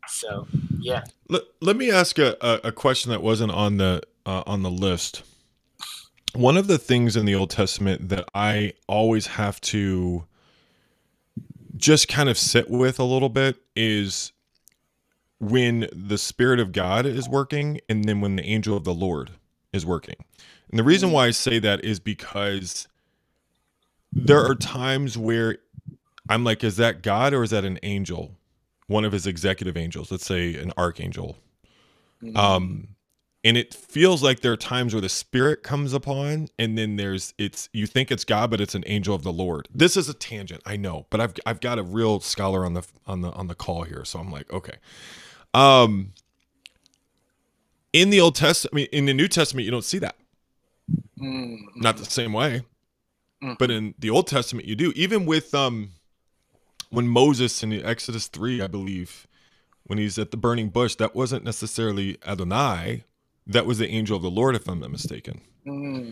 So, 0.08 0.48
yeah. 0.80 1.04
Let, 1.30 1.42
let 1.62 1.76
me 1.76 1.92
ask 1.92 2.18
a, 2.20 2.38
a, 2.42 2.68
a 2.70 2.72
question 2.72 3.12
that 3.12 3.22
wasn't 3.22 3.52
on 3.52 3.78
the 3.78 4.02
uh, 4.26 4.44
on 4.46 4.64
the 4.64 4.72
list. 4.72 5.24
One 6.34 6.56
of 6.56 6.68
the 6.68 6.78
things 6.78 7.18
in 7.18 7.26
the 7.26 7.36
Old 7.36 7.50
Testament 7.50 8.10
that 8.10 8.26
I 8.34 8.74
always 8.88 9.28
have 9.28 9.60
to 9.62 10.26
just 11.76 12.08
kind 12.08 12.30
of 12.30 12.38
sit 12.38 12.70
with 12.70 13.00
a 13.00 13.04
little 13.04 13.30
bit 13.30 13.58
is 13.76 14.32
when 15.42 15.88
the 15.92 16.20
Spirit 16.20 16.60
of 16.60 16.72
God 16.72 17.06
is 17.06 17.28
working 17.28 17.82
and 17.90 18.06
then 18.06 18.22
when 18.22 18.36
the 18.36 18.44
angel 18.44 18.78
of 18.78 18.84
the 18.84 18.94
Lord 18.94 19.32
is 19.74 19.86
working. 19.86 20.16
And 20.70 20.78
the 20.78 20.84
reason 20.84 21.12
why 21.12 21.26
I 21.28 21.32
say 21.32 21.58
that 21.60 21.84
is 21.84 22.00
because 22.00 22.88
there 24.14 24.40
are 24.40 24.54
times 24.54 25.18
where 25.18 25.58
I'm 26.30 26.44
like, 26.44 26.64
is 26.64 26.78
that 26.78 27.02
God 27.02 27.34
or 27.34 27.42
is 27.44 27.50
that 27.50 27.66
an 27.66 27.80
angel? 27.82 28.38
One 28.86 29.04
of 29.04 29.14
his 29.14 29.26
executive 29.26 29.76
angels, 29.76 30.12
let's 30.12 30.26
say 30.26 30.56
an 30.56 30.74
archangel. 30.78 31.38
Mm-hmm. 32.22 32.38
Um, 32.38 32.90
and 33.44 33.58
it 33.58 33.74
feels 33.74 34.22
like 34.22 34.42
there 34.42 34.52
are 34.52 34.58
times 34.58 34.94
where 34.94 35.02
the 35.02 35.10
spirit 35.10 35.64
comes 35.64 35.94
upon 35.94 36.48
and 36.60 36.78
then 36.78 36.96
there's 36.98 37.34
it's 37.40 37.70
you 37.74 37.88
think 37.88 38.12
it's 38.12 38.24
god 38.24 38.52
but 38.52 38.62
it's 38.62 38.76
an 38.76 38.84
angel 38.86 39.16
of 39.16 39.24
the 39.24 39.34
lord 39.34 39.68
this 39.74 39.98
is 39.98 40.08
a 40.08 40.14
tangent 40.14 40.62
i 40.66 40.78
know 40.78 41.08
but 41.10 41.20
i've 41.20 41.34
i've 41.46 41.60
got 41.60 41.80
a 41.80 41.84
real 41.84 42.20
scholar 42.20 42.64
on 42.64 42.76
the 42.76 42.84
on 43.08 43.22
the 43.22 43.32
on 43.32 43.48
the 43.48 43.56
call 43.56 43.84
here 43.84 44.06
so 44.06 44.20
i'm 44.20 44.32
like 44.32 44.52
okay 44.54 44.76
um, 45.54 46.14
in 47.94 48.10
the 48.10 48.22
Old 48.22 48.36
Testament, 48.36 48.74
I 48.74 48.76
mean, 48.76 48.88
in 48.92 49.06
the 49.06 49.14
New 49.14 49.28
Testament, 49.28 49.66
you 49.66 49.72
don't 49.72 49.84
see 49.84 50.00
that. 50.00 50.16
Mm-hmm. 51.20 51.82
Not 51.82 51.98
the 51.98 52.06
same 52.06 52.34
way, 52.34 52.64
mm-hmm. 53.44 53.54
but 53.60 53.70
in 53.70 53.94
the 54.00 54.10
Old 54.10 54.28
Testament, 54.28 54.68
you 54.68 54.76
do. 54.76 54.92
Even 54.96 55.26
with 55.26 55.54
um, 55.54 55.92
when 56.90 57.08
Moses 57.08 57.64
in 57.64 57.74
Exodus 57.74 58.28
three, 58.28 58.62
I 58.62 58.68
believe, 58.68 59.28
when 59.84 60.00
he's 60.00 60.18
at 60.18 60.32
the 60.32 60.38
burning 60.38 60.70
bush, 60.70 60.96
that 60.96 61.16
wasn't 61.16 61.44
necessarily 61.44 62.18
Adonai. 62.26 63.04
That 63.48 63.66
was 63.66 63.80
the 63.80 63.90
angel 63.90 64.16
of 64.16 64.24
the 64.24 64.32
Lord, 64.32 64.56
if 64.56 64.68
I'm 64.68 64.80
not 64.80 64.92
mistaken. 64.92 65.42
Mm-hmm. 65.66 66.12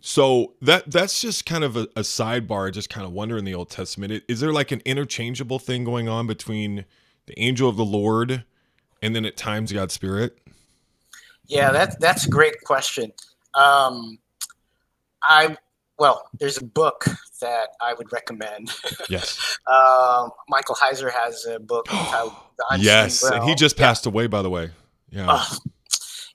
So 0.00 0.52
that 0.62 0.90
that's 0.90 1.20
just 1.20 1.44
kind 1.44 1.64
of 1.64 1.76
a, 1.76 1.82
a 1.96 2.02
sidebar. 2.02 2.70
Just 2.72 2.88
kind 2.88 3.04
of 3.04 3.12
wonder 3.12 3.36
in 3.36 3.44
the 3.44 3.54
Old 3.54 3.70
Testament, 3.70 4.22
is 4.28 4.40
there 4.40 4.52
like 4.52 4.70
an 4.70 4.82
interchangeable 4.84 5.58
thing 5.58 5.82
going 5.82 6.08
on 6.08 6.26
between 6.26 6.84
the 7.26 7.38
angel 7.38 7.68
of 7.68 7.76
the 7.76 7.84
Lord? 7.84 8.44
And 9.02 9.14
then 9.14 9.24
at 9.24 9.36
times 9.36 9.72
God's 9.72 9.94
Spirit? 9.94 10.38
Yeah, 11.46 11.70
that's 11.70 11.96
that's 11.96 12.26
a 12.26 12.28
great 12.28 12.60
question. 12.64 13.12
Um, 13.54 14.18
I 15.22 15.56
well, 15.98 16.28
there's 16.38 16.58
a 16.58 16.64
book 16.64 17.06
that 17.40 17.68
I 17.80 17.94
would 17.94 18.12
recommend. 18.12 18.72
Yes. 19.08 19.58
um, 19.70 20.30
Michael 20.48 20.74
Heiser 20.74 21.12
has 21.12 21.44
a 21.46 21.60
book 21.60 21.86
entitled 21.92 22.32
Yes, 22.78 23.22
and 23.22 23.44
he 23.44 23.54
just 23.54 23.76
passed 23.76 24.04
yeah. 24.04 24.10
away, 24.10 24.26
by 24.26 24.42
the 24.42 24.50
way. 24.50 24.70
Yeah. 25.10 25.26
Uh, 25.28 25.44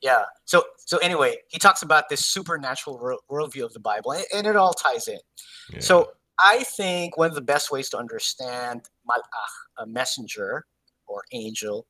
yeah. 0.02 0.24
So 0.46 0.64
so 0.78 0.98
anyway, 1.00 1.38
he 1.50 1.60
talks 1.60 1.82
about 1.82 2.10
this 2.10 2.26
supernatural 2.26 3.20
worldview 3.30 3.66
of 3.66 3.74
the 3.74 3.80
Bible, 3.80 4.12
and, 4.14 4.26
and 4.34 4.48
it 4.48 4.56
all 4.56 4.74
ties 4.74 5.08
in. 5.08 5.20
Yeah. 5.74 5.80
So 5.80 6.12
I 6.40 6.64
think 6.64 7.18
one 7.18 7.28
of 7.28 7.36
the 7.36 7.42
best 7.42 7.72
ways 7.72 7.90
to 7.90 7.98
understand 7.98 8.84
malach, 9.10 9.84
a 9.84 9.86
messenger 9.86 10.66
or 11.08 11.24
angel, 11.34 11.88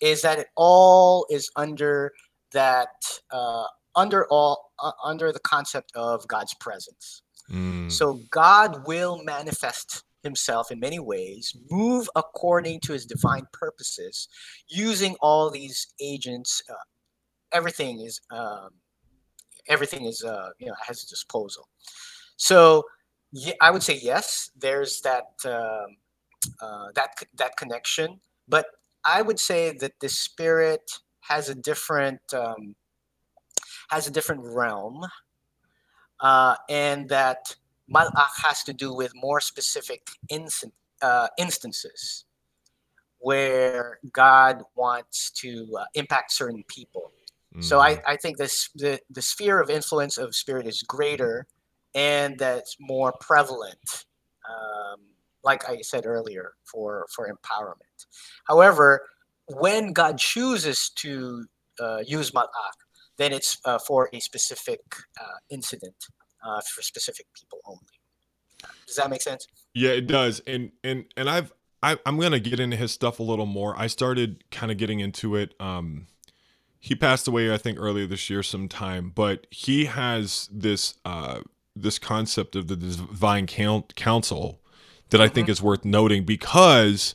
is 0.00 0.22
that 0.22 0.38
it 0.38 0.48
all 0.56 1.26
is 1.30 1.50
under 1.56 2.12
that 2.52 2.88
uh, 3.30 3.64
under 3.94 4.26
all 4.28 4.72
uh, 4.82 4.92
under 5.04 5.32
the 5.32 5.40
concept 5.40 5.92
of 5.94 6.26
God's 6.28 6.54
presence. 6.60 7.22
Mm. 7.50 7.90
So 7.90 8.20
God 8.30 8.86
will 8.86 9.22
manifest 9.24 10.04
himself 10.22 10.70
in 10.70 10.80
many 10.80 10.98
ways, 10.98 11.56
move 11.70 12.08
according 12.16 12.80
to 12.80 12.92
his 12.92 13.06
divine 13.06 13.46
purposes, 13.52 14.28
using 14.68 15.16
all 15.20 15.50
these 15.50 15.86
agents. 16.00 16.62
Uh, 16.68 16.74
everything 17.52 18.00
is 18.00 18.20
um, 18.30 18.70
everything 19.68 20.04
is 20.04 20.22
uh, 20.24 20.50
you 20.58 20.66
know 20.66 20.74
at 20.82 20.88
his 20.88 21.04
disposal. 21.04 21.68
So 22.36 22.84
yeah, 23.32 23.54
I 23.60 23.70
would 23.70 23.82
say 23.82 23.98
yes. 24.02 24.50
There's 24.56 25.00
that 25.02 25.26
um, 25.44 25.96
uh, 26.60 26.88
that 26.94 27.10
that 27.36 27.56
connection, 27.56 28.20
but 28.48 28.66
I 29.06 29.22
would 29.22 29.38
say 29.40 29.72
that 29.78 29.92
the 30.00 30.08
spirit 30.08 30.90
has 31.20 31.48
a 31.48 31.54
different 31.54 32.20
um, 32.34 32.74
has 33.90 34.08
a 34.08 34.10
different 34.10 34.42
realm, 34.44 35.04
uh, 36.20 36.56
and 36.68 37.08
that 37.08 37.56
malach 37.94 38.44
has 38.44 38.64
to 38.64 38.72
do 38.72 38.94
with 38.94 39.12
more 39.14 39.40
specific 39.40 40.08
instant, 40.28 40.74
uh, 41.02 41.28
instances. 41.38 42.24
where 43.18 43.98
God 44.12 44.62
wants 44.76 45.30
to 45.32 45.68
uh, 45.80 45.84
impact 45.94 46.32
certain 46.32 46.64
people. 46.68 47.12
Mm. 47.56 47.64
So 47.64 47.80
I, 47.80 48.00
I 48.06 48.16
think 48.16 48.36
this 48.38 48.70
the, 48.74 49.00
the 49.10 49.22
sphere 49.22 49.60
of 49.60 49.70
influence 49.70 50.18
of 50.18 50.34
spirit 50.34 50.66
is 50.66 50.82
greater 50.82 51.46
and 51.94 52.38
that's 52.38 52.76
more 52.80 53.12
prevalent. 53.20 54.04
Um, 54.48 55.00
like 55.46 55.68
I 55.68 55.80
said 55.80 56.04
earlier, 56.04 56.52
for 56.70 57.06
for 57.14 57.26
empowerment. 57.26 58.06
However, 58.44 59.06
when 59.46 59.92
God 59.92 60.18
chooses 60.18 60.90
to 60.96 61.46
uh, 61.80 62.02
use 62.06 62.34
malak, 62.34 62.50
then 63.16 63.32
it's 63.32 63.56
uh, 63.64 63.78
for 63.78 64.10
a 64.12 64.20
specific 64.20 64.80
uh, 65.20 65.38
incident 65.48 65.94
uh, 66.44 66.60
for 66.74 66.82
specific 66.82 67.26
people 67.34 67.60
only. 67.64 67.80
Does 68.86 68.96
that 68.96 69.08
make 69.08 69.22
sense? 69.22 69.46
Yeah, 69.74 69.90
it 69.90 70.06
does. 70.06 70.40
And 70.46 70.72
and 70.84 71.04
and 71.16 71.30
I've 71.30 71.52
I, 71.82 71.98
I'm 72.04 72.18
gonna 72.18 72.40
get 72.40 72.60
into 72.60 72.76
his 72.76 72.92
stuff 72.92 73.20
a 73.20 73.22
little 73.22 73.46
more. 73.46 73.78
I 73.78 73.86
started 73.86 74.44
kind 74.50 74.72
of 74.72 74.78
getting 74.78 75.00
into 75.00 75.36
it. 75.36 75.54
Um, 75.60 76.08
he 76.80 76.94
passed 76.94 77.26
away, 77.28 77.52
I 77.52 77.58
think, 77.58 77.78
earlier 77.80 78.06
this 78.06 78.28
year 78.30 78.42
sometime. 78.42 79.12
But 79.14 79.46
he 79.50 79.86
has 79.86 80.48
this 80.52 80.94
uh, 81.04 81.40
this 81.74 81.98
concept 81.98 82.56
of 82.56 82.68
the 82.68 82.76
divine 82.76 83.46
council 83.46 84.60
that 85.10 85.20
I 85.20 85.28
think 85.28 85.46
mm-hmm. 85.46 85.52
is 85.52 85.62
worth 85.62 85.84
noting 85.84 86.24
because 86.24 87.14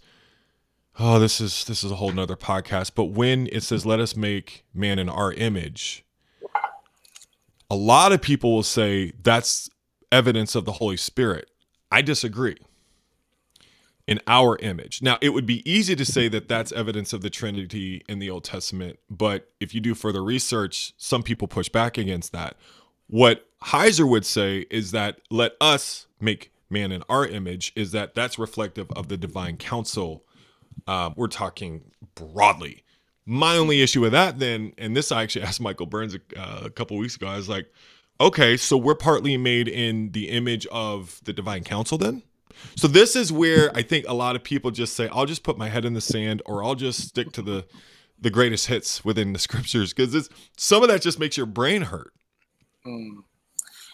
oh 1.00 1.20
this 1.20 1.40
is 1.40 1.66
this 1.66 1.84
is 1.84 1.92
a 1.92 1.96
whole 1.96 2.12
nother 2.12 2.36
podcast 2.36 2.92
but 2.96 3.06
when 3.06 3.48
it 3.52 3.64
says 3.64 3.86
let 3.86 4.00
us 4.00 4.16
make 4.16 4.66
man 4.74 5.00
in 5.00 5.10
our 5.10 5.32
image 5.34 6.04
a 7.72 7.76
lot 7.76 8.12
of 8.12 8.22
people 8.22 8.54
will 8.54 8.64
say 8.64 9.14
that's 9.24 9.70
evidence 10.12 10.56
of 10.56 10.66
the 10.66 10.74
holy 10.74 10.98
spirit. 10.98 11.50
I 11.90 12.02
disagree. 12.02 12.58
In 14.08 14.20
our 14.28 14.58
image. 14.58 15.02
Now 15.02 15.18
it 15.22 15.30
would 15.30 15.46
be 15.46 15.70
easy 15.70 15.96
to 15.96 16.04
say 16.04 16.28
that 16.28 16.50
that's 16.50 16.74
evidence 16.74 17.14
of 17.14 17.22
the 17.22 17.30
trinity 17.30 18.04
in 18.10 18.20
the 18.20 18.30
old 18.30 18.44
testament 18.44 19.00
but 19.10 19.50
if 19.62 19.74
you 19.74 19.80
do 19.80 19.96
further 19.96 20.22
research 20.22 20.94
some 20.98 21.24
people 21.24 21.48
push 21.48 21.70
back 21.70 21.98
against 21.98 22.34
that. 22.34 22.58
What 23.08 23.48
heiser 23.64 24.08
would 24.08 24.26
say 24.26 24.66
is 24.70 24.92
that 24.92 25.22
let 25.30 25.54
us 25.62 26.08
make 26.20 26.52
man 26.72 26.92
in 26.92 27.04
our 27.10 27.26
image 27.26 27.72
is 27.76 27.92
that 27.92 28.16
that's 28.16 28.40
reflective 28.40 28.90
of 28.92 29.08
the 29.08 29.18
divine 29.18 29.58
counsel. 29.58 30.24
um, 30.88 31.14
we're 31.18 31.28
talking 31.28 31.92
broadly. 32.16 32.84
My 33.26 33.56
only 33.58 33.82
issue 33.82 34.02
with 34.02 34.14
that, 34.14 34.40
then, 34.40 34.74
and 34.78 34.96
this 34.96 35.12
I 35.12 35.22
actually 35.24 35.42
asked 35.48 35.62
Michael 35.62 35.86
Burns 35.86 36.16
a, 36.16 36.20
uh, 36.40 36.62
a 36.66 36.70
couple 36.70 36.98
weeks 36.98 37.16
ago. 37.16 37.28
I 37.28 37.36
was 37.36 37.50
like, 37.50 37.72
okay, 38.20 38.58
so 38.58 38.78
we're 38.78 38.96
partly 38.96 39.38
made 39.38 39.68
in 39.68 40.12
the 40.12 40.30
image 40.30 40.66
of 40.68 41.20
the 41.24 41.34
divine 41.34 41.64
counsel, 41.64 41.98
then. 41.98 42.24
So 42.76 42.88
this 42.88 43.16
is 43.16 43.32
where 43.32 43.76
I 43.76 43.82
think 43.82 44.06
a 44.08 44.14
lot 44.14 44.36
of 44.36 44.44
people 44.44 44.72
just 44.72 44.96
say, 44.96 45.08
"I'll 45.12 45.26
just 45.26 45.44
put 45.44 45.58
my 45.58 45.70
head 45.70 45.86
in 45.86 45.94
the 45.94 46.02
sand," 46.02 46.42
or 46.46 46.64
"I'll 46.64 46.76
just 46.76 47.08
stick 47.08 47.32
to 47.34 47.42
the 47.42 47.66
the 48.20 48.30
greatest 48.30 48.68
hits 48.68 49.04
within 49.04 49.34
the 49.34 49.40
scriptures," 49.48 49.94
because 49.94 50.30
some 50.58 50.84
of 50.84 50.90
that 50.90 51.02
just 51.02 51.20
makes 51.20 51.38
your 51.38 51.46
brain 51.48 51.84
hurt. 51.84 52.14
Mm. 52.86 53.24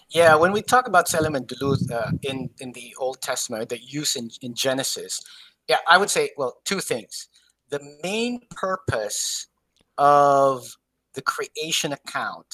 Yeah, 0.10 0.36
when 0.36 0.54
we 0.54 0.62
talk 0.62 0.88
about 0.88 1.08
Tselem 1.08 1.36
and 1.36 1.48
Demuth 1.48 1.92
uh, 1.92 2.12
in 2.22 2.50
in 2.60 2.72
the 2.72 2.96
Old 2.98 3.22
Testament, 3.22 3.70
the 3.70 3.80
use 3.80 4.16
in, 4.16 4.30
in 4.42 4.54
Genesis, 4.56 5.22
yeah, 5.68 5.78
I 5.88 5.98
would 5.98 6.10
say, 6.10 6.32
well, 6.38 6.58
two 6.64 6.80
things. 6.80 7.28
The 7.70 7.82
main 8.04 8.40
purpose 8.50 9.48
of 9.98 10.78
the 11.14 11.22
creation 11.22 11.92
account 11.92 12.48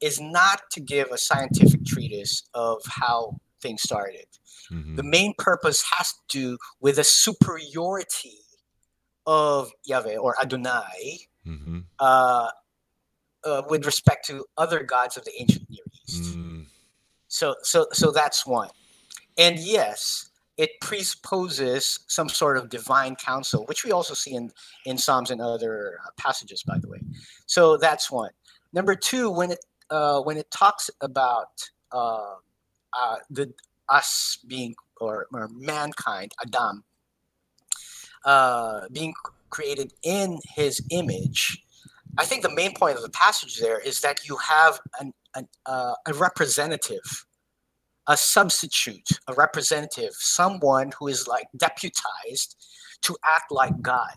is 0.00 0.20
not 0.20 0.62
to 0.72 0.80
give 0.80 1.08
a 1.10 1.18
scientific 1.18 1.84
treatise 1.86 2.42
of 2.54 2.82
how 2.86 3.40
things 3.62 3.82
started. 3.82 4.26
Mm-hmm. 4.70 4.96
The 4.96 5.02
main 5.02 5.34
purpose 5.38 5.82
has 5.96 6.12
to 6.28 6.38
do 6.38 6.58
with 6.80 6.96
the 6.96 7.04
superiority 7.04 8.38
of 9.26 9.70
Yahweh 9.84 10.16
or 10.16 10.34
Adonai 10.40 11.20
mm-hmm. 11.46 11.78
uh, 11.98 12.48
uh, 13.44 13.62
with 13.68 13.86
respect 13.86 14.26
to 14.26 14.44
other 14.56 14.82
gods 14.82 15.16
of 15.16 15.24
the 15.24 15.32
ancient 15.38 15.68
Near 15.70 15.84
East. 16.06 16.36
Mm. 16.36 16.49
So, 17.30 17.54
so, 17.62 17.86
so 17.92 18.10
that's 18.10 18.44
one. 18.44 18.70
And 19.38 19.58
yes, 19.58 20.30
it 20.58 20.72
presupposes 20.80 22.00
some 22.08 22.28
sort 22.28 22.58
of 22.58 22.68
divine 22.68 23.14
counsel, 23.16 23.64
which 23.66 23.84
we 23.84 23.92
also 23.92 24.14
see 24.14 24.34
in, 24.34 24.50
in 24.84 24.98
Psalms 24.98 25.30
and 25.30 25.40
other 25.40 26.00
uh, 26.04 26.10
passages, 26.18 26.62
by 26.64 26.76
the 26.78 26.88
way. 26.88 27.00
So 27.46 27.76
that's 27.76 28.10
one. 28.10 28.30
Number 28.72 28.94
two, 28.94 29.30
when 29.30 29.52
it 29.52 29.64
uh, 29.90 30.20
when 30.20 30.36
it 30.36 30.50
talks 30.50 30.90
about 31.00 31.68
uh, 31.92 32.34
uh, 32.98 33.16
the 33.30 33.52
us 33.88 34.38
being 34.46 34.74
or, 35.00 35.26
or 35.32 35.48
mankind, 35.52 36.32
Adam, 36.44 36.84
uh, 38.24 38.82
being 38.92 39.14
created 39.50 39.92
in 40.02 40.38
His 40.54 40.82
image, 40.90 41.62
I 42.18 42.24
think 42.24 42.42
the 42.42 42.54
main 42.54 42.74
point 42.74 42.96
of 42.96 43.02
the 43.02 43.10
passage 43.10 43.58
there 43.58 43.80
is 43.80 44.00
that 44.00 44.28
you 44.28 44.36
have 44.36 44.80
an, 45.00 45.12
an 45.34 45.48
uh, 45.66 45.94
a 46.06 46.14
representative 46.14 47.24
a 48.10 48.16
substitute, 48.16 49.08
a 49.28 49.34
representative, 49.34 50.10
someone 50.14 50.90
who 50.98 51.06
is 51.06 51.28
like 51.28 51.46
deputized 51.56 52.56
to 53.02 53.16
act 53.36 53.52
like 53.52 53.80
God. 53.80 54.16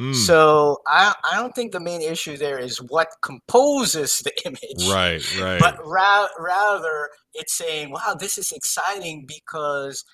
Mm. 0.00 0.14
So 0.14 0.78
I, 0.86 1.14
I 1.30 1.36
don't 1.36 1.54
think 1.54 1.72
the 1.72 1.78
main 1.78 2.00
issue 2.00 2.38
there 2.38 2.58
is 2.58 2.78
what 2.78 3.08
composes 3.22 4.18
the 4.20 4.32
image. 4.46 4.88
Right, 4.90 5.40
right. 5.40 5.60
But 5.60 5.76
ra- 5.86 6.28
rather, 6.38 7.10
it's 7.34 7.54
saying, 7.54 7.90
wow, 7.90 8.16
this 8.18 8.38
is 8.38 8.50
exciting 8.50 9.26
because 9.26 10.04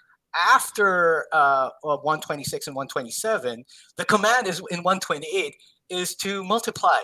after 0.53 1.27
uh, 1.33 1.71
126 1.83 2.67
and 2.67 2.77
127, 2.77 3.65
the 3.97 4.05
command 4.05 4.49
is 4.49 4.59
in 4.71 4.83
128 4.83 5.55
is 5.89 6.17
to 6.17 6.43
multiply, 6.45 6.99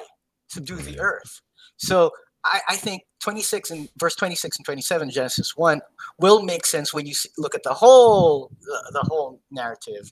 subdue 0.49 0.77
the 0.77 0.99
earth. 1.01 1.41
So 1.77 2.11
I, 2.47 2.61
I, 2.71 2.77
think 2.77 3.03
26 3.21 3.71
and 3.71 3.89
verse 3.99 4.15
26 4.15 4.59
and 4.59 4.65
27 4.65 5.11
Genesis 5.11 5.57
1 5.57 5.81
will 6.19 6.43
make 6.43 6.65
sense 6.65 6.95
when 6.95 7.07
you 7.07 7.15
look 7.39 7.55
at 7.55 7.63
the 7.63 7.75
whole 7.75 8.51
the, 8.61 8.91
the 8.93 9.09
whole 9.09 9.41
narrative. 9.51 10.11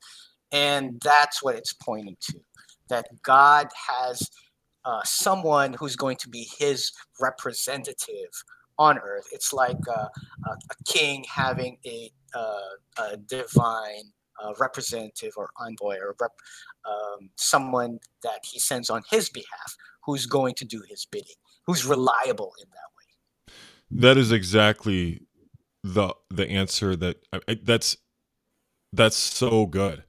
And 0.53 1.01
that's 1.03 1.43
what 1.43 1.55
it's 1.55 1.73
pointing 1.73 2.17
to 2.31 2.41
that 2.89 3.07
God 3.23 3.69
has 3.89 4.31
uh, 4.85 5.01
someone 5.05 5.75
who's 5.75 5.97
going 5.97 6.17
to 6.19 6.29
be 6.29 6.47
his 6.59 6.93
representative 7.21 8.31
on 8.79 8.99
earth. 8.99 9.27
It's 9.33 9.53
like 9.53 9.79
uh, 9.89 10.09
a, 10.47 10.51
a, 10.51 10.85
king 10.87 11.25
having 11.33 11.79
a, 11.87 12.11
uh, 12.35 13.03
a 13.11 13.17
divine 13.17 14.13
uh, 14.43 14.53
representative 14.59 15.33
or 15.37 15.51
envoy 15.59 15.97
or 15.99 16.15
rep, 16.21 16.33
um, 16.85 17.31
someone 17.37 17.99
that 18.23 18.41
he 18.45 18.59
sends 18.59 18.91
on 18.91 19.03
his 19.11 19.31
behalf 19.31 19.77
who's 20.05 20.27
going 20.27 20.55
to 20.57 20.65
do 20.65 20.83
his 20.89 21.07
bidding 21.07 21.37
who's 21.67 21.85
reliable 21.85 22.53
in 22.63 22.69
that 22.71 22.91
way. 22.97 23.55
That 23.91 24.17
is 24.17 24.33
exactly 24.33 25.23
the 25.83 26.15
the 26.31 26.49
answer 26.49 26.97
that 26.97 27.19
I, 27.33 27.59
that's 27.63 27.97
that's 28.93 29.17
so 29.17 29.67
good. 29.67 30.05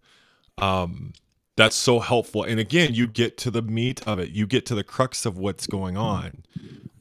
Um, 0.58 1.14
that's 1.58 1.76
so 1.76 2.00
helpful. 2.00 2.44
And 2.44 2.60
again, 2.60 2.94
you 2.94 3.08
get 3.08 3.38
to 3.40 3.52
the 3.52 3.62
meat 3.62 4.06
of 4.08 4.20
it. 4.20 4.30
You 4.30 4.46
get 4.46 4.66
to 4.68 4.76
the 4.76 4.84
crux 4.84 5.26
of 5.26 5.38
what's 5.38 5.68
going 5.68 5.98
on. 5.98 6.44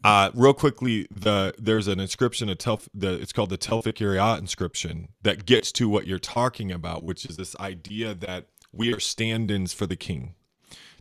Uh, 0.05 0.31
real 0.35 0.53
quickly, 0.53 1.09
the 1.11 1.55
there's 1.59 1.89
an 1.89 1.99
inscription, 1.99 2.49
a 2.49 2.55
tel, 2.55 2.81
the, 2.93 3.15
it's 3.15 3.33
called 3.33 3.49
the 3.49 3.59
Telfic 3.59 3.95
Telfik 3.95 4.39
inscription 4.39 5.09
that 5.23 5.47
gets 5.47 5.73
to 5.73 5.89
what 5.89 6.07
you're 6.07 6.19
talking 6.19 6.71
about, 6.71 7.03
which 7.03 7.25
is 7.25 7.37
this 7.37 7.57
idea 7.59 8.15
that 8.15 8.47
we 8.71 8.93
are 8.93 9.01
stand-ins 9.01 9.73
for 9.73 9.87
the 9.87 9.97
king. 9.97 10.35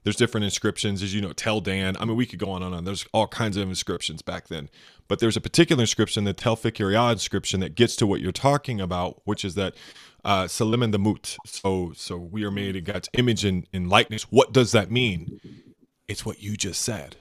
There's 0.04 0.16
different 0.16 0.44
inscriptions, 0.44 1.02
as 1.02 1.14
you 1.14 1.22
know, 1.22 1.34
Tel 1.34 1.62
Dan. 1.62 1.96
I 2.00 2.06
mean, 2.06 2.18
we 2.18 2.26
could 2.26 2.40
go 2.40 2.52
on 2.52 2.62
and 2.62 2.76
on. 2.76 2.84
There's 2.84 3.06
all 3.14 3.28
kinds 3.28 3.56
of 3.58 3.68
inscriptions 3.70 4.22
back 4.22 4.48
then. 4.48 4.70
But 5.08 5.20
there's 5.20 5.38
a 5.38 5.42
particular 5.42 5.82
inscription, 5.82 6.24
the 6.24 6.34
Tel 6.34 6.58
Fekheriye 6.58 7.12
inscription, 7.14 7.60
that 7.62 7.76
gets 7.76 7.96
to 7.98 8.08
what 8.08 8.20
you're 8.20 8.32
talking 8.32 8.82
about, 8.82 9.22
which 9.26 9.46
is 9.46 9.56
that 9.56 9.76
uh, 10.26 10.48
Salim 10.48 10.84
and 10.84 10.94
the 10.94 11.00
Mut. 11.00 11.38
So, 11.46 11.94
so 11.96 12.18
we 12.18 12.44
are 12.44 12.52
made 12.52 12.76
in 12.76 12.84
God's 12.84 13.10
image 13.14 13.46
and, 13.46 13.68
and 13.74 13.90
likeness. 13.90 14.24
What 14.24 14.52
does 14.52 14.72
that 14.74 14.92
mean? 14.92 15.40
It's 16.08 16.26
what 16.26 16.42
you 16.42 16.58
just 16.58 16.82
said. 16.82 17.18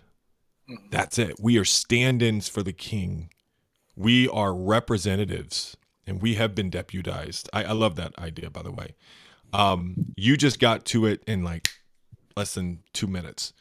That's 0.91 1.19
it. 1.19 1.37
We 1.41 1.59
are 1.59 1.65
stand 1.65 2.23
ins 2.23 2.49
for 2.49 2.63
the 2.63 2.73
king. 2.73 3.31
We 3.97 4.29
are 4.29 4.55
representatives 4.55 5.77
and 6.07 6.23
we 6.23 6.35
have 6.35 6.55
been 6.55 6.71
deputized. 6.71 7.49
I, 7.53 7.65
I 7.65 7.73
love 7.73 7.97
that 7.97 8.19
idea, 8.19 8.51
by 8.51 8.63
the 8.63 8.73
way. 8.73 8.95
Um, 9.53 10.15
you 10.17 10.37
just 10.37 10.59
got 10.59 10.85
to 10.87 11.07
it 11.07 11.23
in 11.27 11.45
like 11.45 11.71
less 12.37 12.55
than 12.55 12.81
two 12.93 13.07
minutes. 13.07 13.53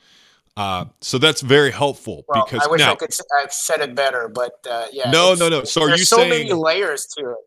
Uh, 0.57 0.85
so 0.99 1.17
that's 1.17 1.41
very 1.41 1.71
helpful 1.71 2.25
well, 2.27 2.45
because 2.45 2.65
I 2.65 2.69
wish 2.69 2.79
now, 2.79 2.91
I 2.91 2.95
could 2.95 3.13
have 3.39 3.53
said 3.53 3.79
it 3.79 3.95
better, 3.95 4.29
but 4.29 4.53
uh, 4.69 4.87
yeah. 4.91 5.09
No, 5.09 5.33
no, 5.33 5.47
no. 5.47 5.63
So 5.63 5.83
are 5.83 5.91
you 5.91 6.03
so 6.03 6.17
saying 6.17 6.29
many 6.29 6.53
layers 6.53 7.05
to 7.17 7.31
it? 7.31 7.37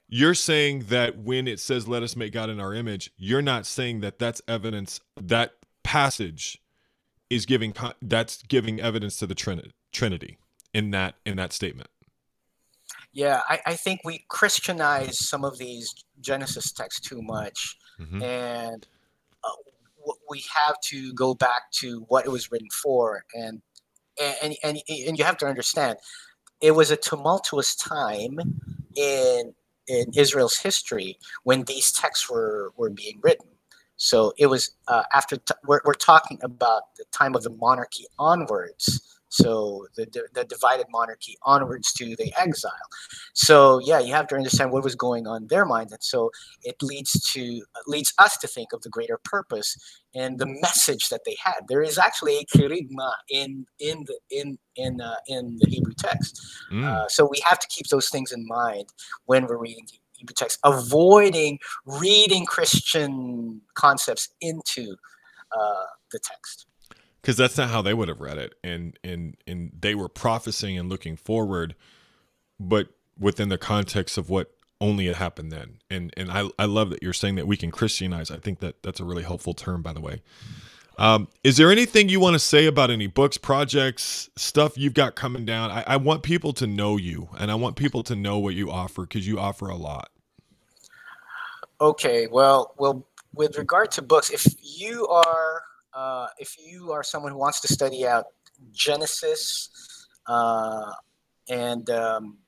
you're 0.08 0.34
saying 0.34 0.84
that 0.88 1.18
when 1.18 1.48
it 1.48 1.58
says 1.58 1.88
"Let 1.88 2.02
us 2.02 2.14
make 2.14 2.32
God 2.32 2.50
in 2.50 2.60
our 2.60 2.72
image," 2.72 3.10
you're 3.16 3.42
not 3.42 3.66
saying 3.66 4.00
that 4.00 4.18
that's 4.18 4.40
evidence 4.46 5.00
that 5.20 5.54
passage 5.82 6.62
is 7.30 7.46
giving 7.46 7.74
that's 8.00 8.42
giving 8.42 8.80
evidence 8.80 9.16
to 9.18 9.26
the 9.26 9.34
Trinity, 9.34 9.72
Trinity 9.92 10.38
in 10.72 10.92
that 10.92 11.16
in 11.26 11.36
that 11.38 11.52
statement. 11.52 11.88
Yeah, 13.12 13.42
I, 13.48 13.60
I 13.66 13.74
think 13.74 14.00
we 14.04 14.24
Christianize 14.28 15.18
some 15.18 15.44
of 15.44 15.58
these 15.58 15.94
Genesis 16.20 16.72
texts 16.72 17.06
too 17.06 17.20
much, 17.20 17.76
mm-hmm. 18.00 18.22
and 18.22 18.86
we 20.28 20.44
have 20.54 20.76
to 20.84 21.12
go 21.14 21.34
back 21.34 21.70
to 21.80 22.04
what 22.08 22.24
it 22.26 22.30
was 22.30 22.50
written 22.50 22.68
for, 22.82 23.24
and 23.34 23.62
and 24.20 24.56
and 24.62 24.78
and 24.88 25.18
you 25.18 25.24
have 25.24 25.38
to 25.38 25.46
understand, 25.46 25.98
it 26.60 26.72
was 26.72 26.90
a 26.90 26.96
tumultuous 26.96 27.74
time 27.74 28.38
in 28.96 29.54
in 29.88 30.06
Israel's 30.16 30.58
history 30.58 31.18
when 31.44 31.64
these 31.64 31.92
texts 31.92 32.30
were 32.30 32.72
were 32.76 32.90
being 32.90 33.18
written. 33.22 33.48
So 33.96 34.32
it 34.38 34.46
was 34.46 34.74
uh, 34.88 35.04
after 35.14 35.36
t- 35.36 35.54
we're, 35.66 35.80
we're 35.84 35.94
talking 35.94 36.38
about 36.42 36.96
the 36.96 37.04
time 37.12 37.34
of 37.36 37.42
the 37.44 37.50
monarchy 37.50 38.06
onwards 38.18 39.20
so 39.32 39.86
the, 39.96 40.06
the 40.34 40.44
divided 40.44 40.86
monarchy 40.90 41.38
onwards 41.42 41.90
to 41.94 42.14
the 42.16 42.34
exile. 42.38 42.72
So 43.32 43.80
yeah, 43.82 43.98
you 43.98 44.12
have 44.12 44.26
to 44.28 44.36
understand 44.36 44.72
what 44.72 44.84
was 44.84 44.94
going 44.94 45.26
on 45.26 45.42
in 45.42 45.48
their 45.48 45.64
mind, 45.64 45.90
and 45.90 46.02
so 46.02 46.30
it 46.62 46.76
leads 46.82 47.12
to 47.32 47.62
leads 47.86 48.12
us 48.18 48.36
to 48.38 48.46
think 48.46 48.74
of 48.74 48.82
the 48.82 48.90
greater 48.90 49.18
purpose 49.24 49.74
and 50.14 50.38
the 50.38 50.46
message 50.46 51.08
that 51.08 51.22
they 51.24 51.34
had. 51.42 51.62
There 51.66 51.82
is 51.82 51.96
actually 51.96 52.36
a 52.40 52.44
kerygma 52.44 53.10
in 53.30 53.64
in 53.78 54.04
the 54.04 54.18
in 54.30 54.58
in 54.76 55.00
uh, 55.00 55.16
in 55.26 55.56
the 55.60 55.70
Hebrew 55.70 55.94
text. 55.96 56.38
Mm. 56.70 56.84
Uh, 56.84 57.08
so 57.08 57.26
we 57.26 57.40
have 57.46 57.58
to 57.58 57.66
keep 57.68 57.86
those 57.86 58.10
things 58.10 58.32
in 58.32 58.46
mind 58.46 58.90
when 59.24 59.46
we're 59.46 59.56
reading 59.56 59.86
the 59.86 59.98
Hebrew 60.12 60.34
text, 60.34 60.58
avoiding 60.62 61.58
reading 61.86 62.44
Christian 62.44 63.62
concepts 63.76 64.28
into 64.42 64.94
uh, 65.58 65.86
the 66.10 66.18
text 66.18 66.66
because 67.22 67.36
that's 67.36 67.56
not 67.56 67.70
how 67.70 67.80
they 67.80 67.94
would 67.94 68.08
have 68.08 68.20
read 68.20 68.36
it 68.36 68.54
and 68.62 68.98
and 69.02 69.36
and 69.46 69.72
they 69.80 69.94
were 69.94 70.08
prophesying 70.08 70.76
and 70.78 70.88
looking 70.88 71.16
forward 71.16 71.74
but 72.60 72.88
within 73.18 73.48
the 73.48 73.58
context 73.58 74.18
of 74.18 74.28
what 74.28 74.52
only 74.82 75.06
had 75.06 75.16
happened 75.16 75.52
then. 75.52 75.78
And 75.88 76.12
and 76.16 76.30
i 76.30 76.48
i 76.58 76.64
love 76.64 76.90
that 76.90 77.02
you're 77.02 77.12
saying 77.12 77.36
that 77.36 77.46
we 77.46 77.56
can 77.56 77.70
christianize. 77.70 78.30
I 78.30 78.36
think 78.36 78.58
that 78.60 78.82
that's 78.82 79.00
a 79.00 79.04
really 79.04 79.22
helpful 79.22 79.54
term 79.54 79.80
by 79.80 79.92
the 79.92 80.00
way. 80.00 80.22
Um, 80.98 81.28
is 81.42 81.56
there 81.56 81.72
anything 81.72 82.10
you 82.10 82.20
want 82.20 82.34
to 82.34 82.38
say 82.38 82.66
about 82.66 82.90
any 82.90 83.06
books 83.06 83.38
projects 83.38 84.28
stuff 84.36 84.76
you've 84.76 84.92
got 84.92 85.14
coming 85.14 85.46
down? 85.46 85.70
I, 85.70 85.84
I 85.86 85.96
want 85.96 86.22
people 86.22 86.52
to 86.54 86.66
know 86.66 86.98
you 86.98 87.30
and 87.38 87.50
i 87.50 87.54
want 87.54 87.76
people 87.76 88.02
to 88.02 88.16
know 88.16 88.38
what 88.38 88.54
you 88.54 88.70
offer 88.70 89.02
because 89.02 89.26
you 89.26 89.38
offer 89.38 89.68
a 89.68 89.76
lot. 89.76 90.10
Okay 91.80 92.26
well 92.26 92.74
well 92.76 93.06
with 93.34 93.56
regard 93.56 93.90
to 93.92 94.02
books 94.02 94.30
if 94.30 94.46
you 94.60 95.06
are 95.06 95.62
uh, 95.94 96.26
if 96.38 96.56
you 96.58 96.92
are 96.92 97.02
someone 97.02 97.32
who 97.32 97.38
wants 97.38 97.60
to 97.60 97.68
study 97.68 98.06
out 98.06 98.26
Genesis 98.72 100.06
uh, 100.26 100.92
and 101.48 101.88
um, 101.90 102.38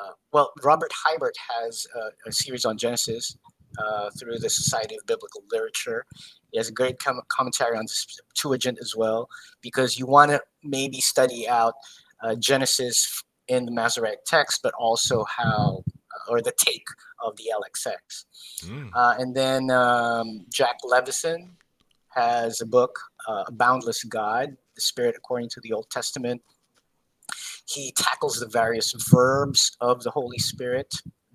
uh, 0.00 0.12
well, 0.32 0.52
Robert 0.62 0.90
Hiebert 1.04 1.34
has 1.60 1.86
a, 1.94 2.28
a 2.28 2.32
series 2.32 2.64
on 2.64 2.78
Genesis 2.78 3.36
uh, 3.78 4.10
through 4.18 4.38
the 4.38 4.50
Society 4.50 4.96
of 4.96 5.06
Biblical 5.06 5.42
Literature. 5.50 6.04
He 6.50 6.58
has 6.58 6.68
a 6.68 6.72
great 6.72 6.98
com- 6.98 7.20
commentary 7.28 7.76
on 7.76 7.84
the 7.84 7.92
Septuagint 7.92 8.78
as 8.80 8.94
well, 8.96 9.28
because 9.60 9.98
you 9.98 10.06
want 10.06 10.30
to 10.30 10.40
maybe 10.62 11.00
study 11.00 11.48
out 11.48 11.74
uh, 12.22 12.34
Genesis 12.36 13.22
in 13.48 13.66
the 13.66 13.72
Masoretic 13.72 14.24
text, 14.24 14.60
but 14.62 14.72
also 14.78 15.24
how 15.24 15.84
or 16.28 16.40
the 16.40 16.52
take 16.56 16.86
of 17.24 17.36
the 17.36 17.44
LXX. 17.52 18.24
Mm. 18.64 18.90
Uh, 18.94 19.14
and 19.18 19.34
then 19.34 19.70
um, 19.70 20.46
Jack 20.50 20.76
Levison 20.84 21.56
has 22.14 22.60
a 22.60 22.66
book, 22.66 22.98
uh, 23.28 23.44
A 23.46 23.52
Boundless 23.52 24.04
God, 24.04 24.56
The 24.74 24.80
Spirit 24.80 25.14
According 25.16 25.48
to 25.50 25.60
the 25.60 25.72
Old 25.72 25.90
Testament. 25.90 26.42
He 27.66 27.92
tackles 27.96 28.38
the 28.38 28.48
various 28.48 28.92
verbs 29.10 29.76
of 29.80 30.02
the 30.02 30.10
Holy 30.10 30.38
Spirit 30.38 30.94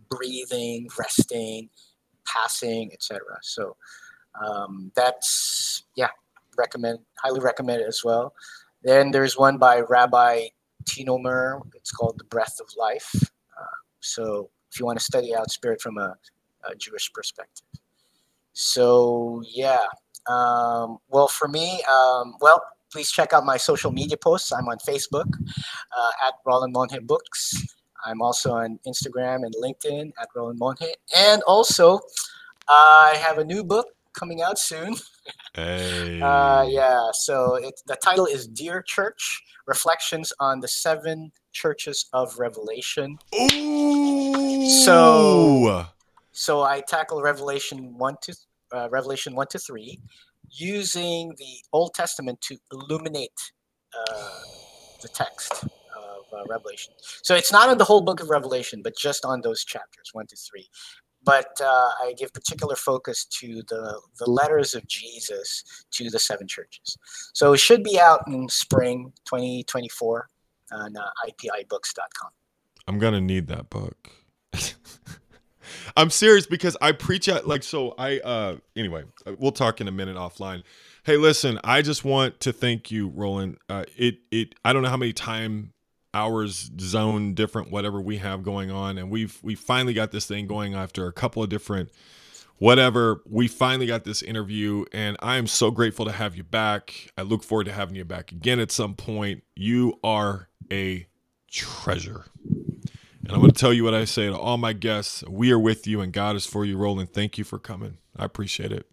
breathing, 0.09 0.87
resting, 0.97 1.69
passing, 2.25 2.91
etc. 2.93 3.19
So 3.41 3.75
um, 4.45 4.91
that's, 4.95 5.83
yeah, 5.95 6.09
recommend, 6.57 6.99
highly 7.21 7.39
recommend 7.39 7.81
it 7.81 7.87
as 7.87 8.03
well. 8.03 8.33
Then 8.83 9.11
there's 9.11 9.37
one 9.37 9.57
by 9.57 9.81
Rabbi 9.81 10.47
Tino 10.85 11.17
Mer. 11.17 11.61
It's 11.75 11.91
called 11.91 12.17
The 12.17 12.25
Breath 12.25 12.57
of 12.59 12.67
Life. 12.77 13.11
Uh, 13.15 13.77
so 13.99 14.49
if 14.71 14.79
you 14.79 14.85
want 14.85 14.99
to 14.99 15.05
study 15.05 15.35
out 15.35 15.51
spirit 15.51 15.81
from 15.81 15.97
a, 15.97 16.15
a 16.69 16.75
Jewish 16.75 17.11
perspective. 17.11 17.65
So 18.53 19.43
yeah, 19.47 19.85
um, 20.27 20.97
well, 21.09 21.27
for 21.27 21.47
me, 21.47 21.81
um, 21.83 22.35
well, 22.41 22.61
please 22.91 23.11
check 23.11 23.33
out 23.33 23.45
my 23.45 23.57
social 23.57 23.91
media 23.91 24.17
posts. 24.17 24.51
I'm 24.51 24.67
on 24.67 24.77
Facebook 24.77 25.27
uh, 25.27 26.27
at 26.27 26.35
Rolan 26.45 26.73
Monje 26.73 27.05
Books. 27.05 27.75
I'm 28.05 28.21
also 28.21 28.53
on 28.53 28.79
Instagram 28.87 29.43
and 29.45 29.53
LinkedIn 29.55 30.11
at 30.21 30.27
Rolan 30.35 30.57
Monje. 30.57 30.91
And 31.15 31.41
also, 31.43 31.99
I 32.69 33.21
have 33.25 33.37
a 33.37 33.43
new 33.43 33.63
book 33.63 33.87
coming 34.13 34.41
out 34.41 34.59
soon. 34.59 34.95
Hey. 35.53 36.21
Uh, 36.21 36.63
yeah, 36.63 37.09
so 37.11 37.55
it, 37.55 37.81
the 37.85 37.97
title 37.97 38.25
is 38.27 38.47
Dear 38.47 38.81
Church 38.81 39.41
Reflections 39.65 40.31
on 40.39 40.61
the 40.61 40.69
Seven 40.69 41.31
Churches 41.51 42.05
of 42.13 42.37
Revelation. 42.39 43.17
Ooh. 43.35 44.69
So, 44.69 45.85
so 46.31 46.61
I 46.61 46.81
tackle 46.87 47.21
Revelation 47.21 47.97
1 47.97 48.15
to 48.21 48.35
uh, 48.73 48.89
Revelation 48.89 49.35
1 49.35 49.47
to 49.47 49.59
3, 49.59 49.99
using 50.49 51.33
the 51.37 51.57
Old 51.73 51.93
Testament 51.93 52.41
to 52.41 52.57
illuminate 52.71 53.31
uh, 53.93 54.39
the 55.01 55.07
text 55.07 55.63
of 55.63 56.25
uh, 56.33 56.43
Revelation. 56.49 56.93
So 57.23 57.35
it's 57.35 57.51
not 57.51 57.69
on 57.69 57.77
the 57.77 57.83
whole 57.83 58.01
book 58.01 58.21
of 58.21 58.29
Revelation, 58.29 58.81
but 58.83 58.97
just 58.97 59.25
on 59.25 59.41
those 59.41 59.63
chapters 59.63 60.09
1 60.13 60.27
to 60.27 60.35
3. 60.35 60.67
But 61.23 61.59
uh, 61.61 61.89
I 62.01 62.13
give 62.17 62.33
particular 62.33 62.75
focus 62.75 63.25
to 63.39 63.61
the, 63.67 63.99
the 64.19 64.29
letters 64.29 64.75
of 64.75 64.87
Jesus 64.87 65.63
to 65.91 66.09
the 66.09 66.19
seven 66.19 66.47
churches. 66.47 66.97
So 67.33 67.53
it 67.53 67.59
should 67.59 67.83
be 67.83 67.99
out 67.99 68.21
in 68.27 68.47
spring 68.47 69.11
2024 69.25 70.27
on 70.71 70.95
uh, 70.95 71.01
ipibooks.com. 71.27 72.29
I'm 72.87 72.99
going 72.99 73.13
to 73.13 73.21
need 73.21 73.47
that 73.47 73.69
book. 73.69 74.09
I'm 75.95 76.09
serious 76.09 76.45
because 76.45 76.77
I 76.81 76.91
preach 76.91 77.27
at 77.29 77.47
like 77.47 77.63
so 77.63 77.93
I 77.97 78.19
uh 78.19 78.57
anyway, 78.75 79.03
we'll 79.37 79.51
talk 79.51 79.81
in 79.81 79.87
a 79.87 79.91
minute 79.91 80.15
offline. 80.15 80.63
Hey, 81.03 81.17
listen, 81.17 81.59
I 81.63 81.81
just 81.81 82.03
want 82.03 82.39
to 82.41 82.51
thank 82.53 82.91
you, 82.91 83.09
Rolan. 83.09 83.57
Uh 83.69 83.85
it 83.95 84.19
it 84.31 84.55
I 84.65 84.73
don't 84.73 84.83
know 84.83 84.89
how 84.89 84.97
many 84.97 85.13
time 85.13 85.73
hours 86.13 86.71
zone 86.79 87.33
different 87.33 87.69
whatever 87.69 88.01
we 88.01 88.17
have 88.17 88.41
going 88.41 88.71
on 88.71 88.97
and 88.97 89.11
we've 89.11 89.37
we 89.43 89.53
finally 89.53 89.93
got 89.93 90.11
this 90.11 90.25
thing 90.25 90.47
going 90.47 90.73
after 90.73 91.05
a 91.05 91.13
couple 91.13 91.43
of 91.43 91.49
different 91.49 91.91
whatever 92.57 93.21
we 93.29 93.47
finally 93.47 93.85
got 93.85 94.03
this 94.03 94.23
interview 94.23 94.83
and 94.91 95.15
i 95.21 95.37
am 95.37 95.45
so 95.45 95.69
grateful 95.69 96.05
to 96.05 96.11
have 96.11 96.35
you 96.35 96.43
back 96.43 97.11
i 97.17 97.21
look 97.21 97.43
forward 97.43 97.65
to 97.65 97.71
having 97.71 97.95
you 97.95 98.05
back 98.05 98.31
again 98.31 98.59
at 98.59 98.71
some 98.71 98.95
point 98.95 99.43
you 99.55 99.99
are 100.03 100.49
a 100.71 101.05
treasure 101.51 102.25
and 103.27 103.35
I'm 103.35 103.41
going 103.41 103.51
to 103.51 103.59
tell 103.59 103.73
you 103.73 103.83
what 103.83 103.93
I 103.93 104.05
say 104.05 104.27
to 104.27 104.37
all 104.37 104.57
my 104.57 104.71
guests. 104.71 105.21
We 105.27 105.51
are 105.51 105.59
with 105.59 105.85
you 105.85 105.99
and 105.99 106.13
God 106.13 106.37
is 106.37 106.45
for 106.45 106.63
you, 106.63 106.77
Rolan. 106.77 107.07
Thank 107.07 107.37
you 107.37 107.43
for 107.43 107.59
coming. 107.59 107.97
I 108.15 108.23
appreciate 108.23 108.71
it. 108.71 108.87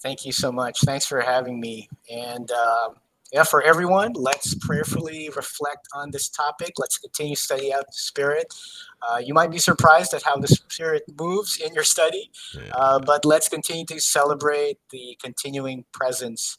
Thank 0.00 0.24
you 0.24 0.30
so 0.30 0.52
much. 0.52 0.82
Thanks 0.82 1.04
for 1.04 1.20
having 1.20 1.58
me. 1.58 1.88
And 2.08 2.48
uh, 2.48 2.90
yeah, 3.32 3.42
for 3.42 3.60
everyone, 3.60 4.12
let's 4.12 4.54
prayerfully 4.54 5.30
reflect 5.34 5.88
on 5.96 6.12
this 6.12 6.28
topic. 6.28 6.74
Let's 6.78 6.96
continue 6.96 7.34
to 7.34 7.40
study 7.40 7.74
out 7.74 7.86
the 7.86 7.92
Spirit. 7.92 8.54
Uh, 9.02 9.18
you 9.18 9.34
might 9.34 9.50
be 9.50 9.58
surprised 9.58 10.14
at 10.14 10.22
how 10.22 10.36
the 10.36 10.46
Spirit 10.46 11.02
moves 11.18 11.60
in 11.60 11.74
your 11.74 11.82
study, 11.82 12.30
yeah. 12.54 12.72
uh, 12.72 13.00
but 13.00 13.24
let's 13.24 13.48
continue 13.48 13.84
to 13.86 14.00
celebrate 14.00 14.78
the 14.90 15.18
continuing 15.20 15.84
presence 15.92 16.56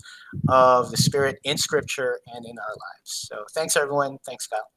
of 0.50 0.92
the 0.92 0.98
Spirit 0.98 1.40
in 1.46 1.58
Scripture 1.58 2.20
and 2.28 2.46
in 2.46 2.60
our 2.60 2.76
lives. 2.76 3.28
So 3.30 3.46
thanks, 3.54 3.78
everyone. 3.78 4.18
Thanks, 4.26 4.46
Kyle. 4.48 4.68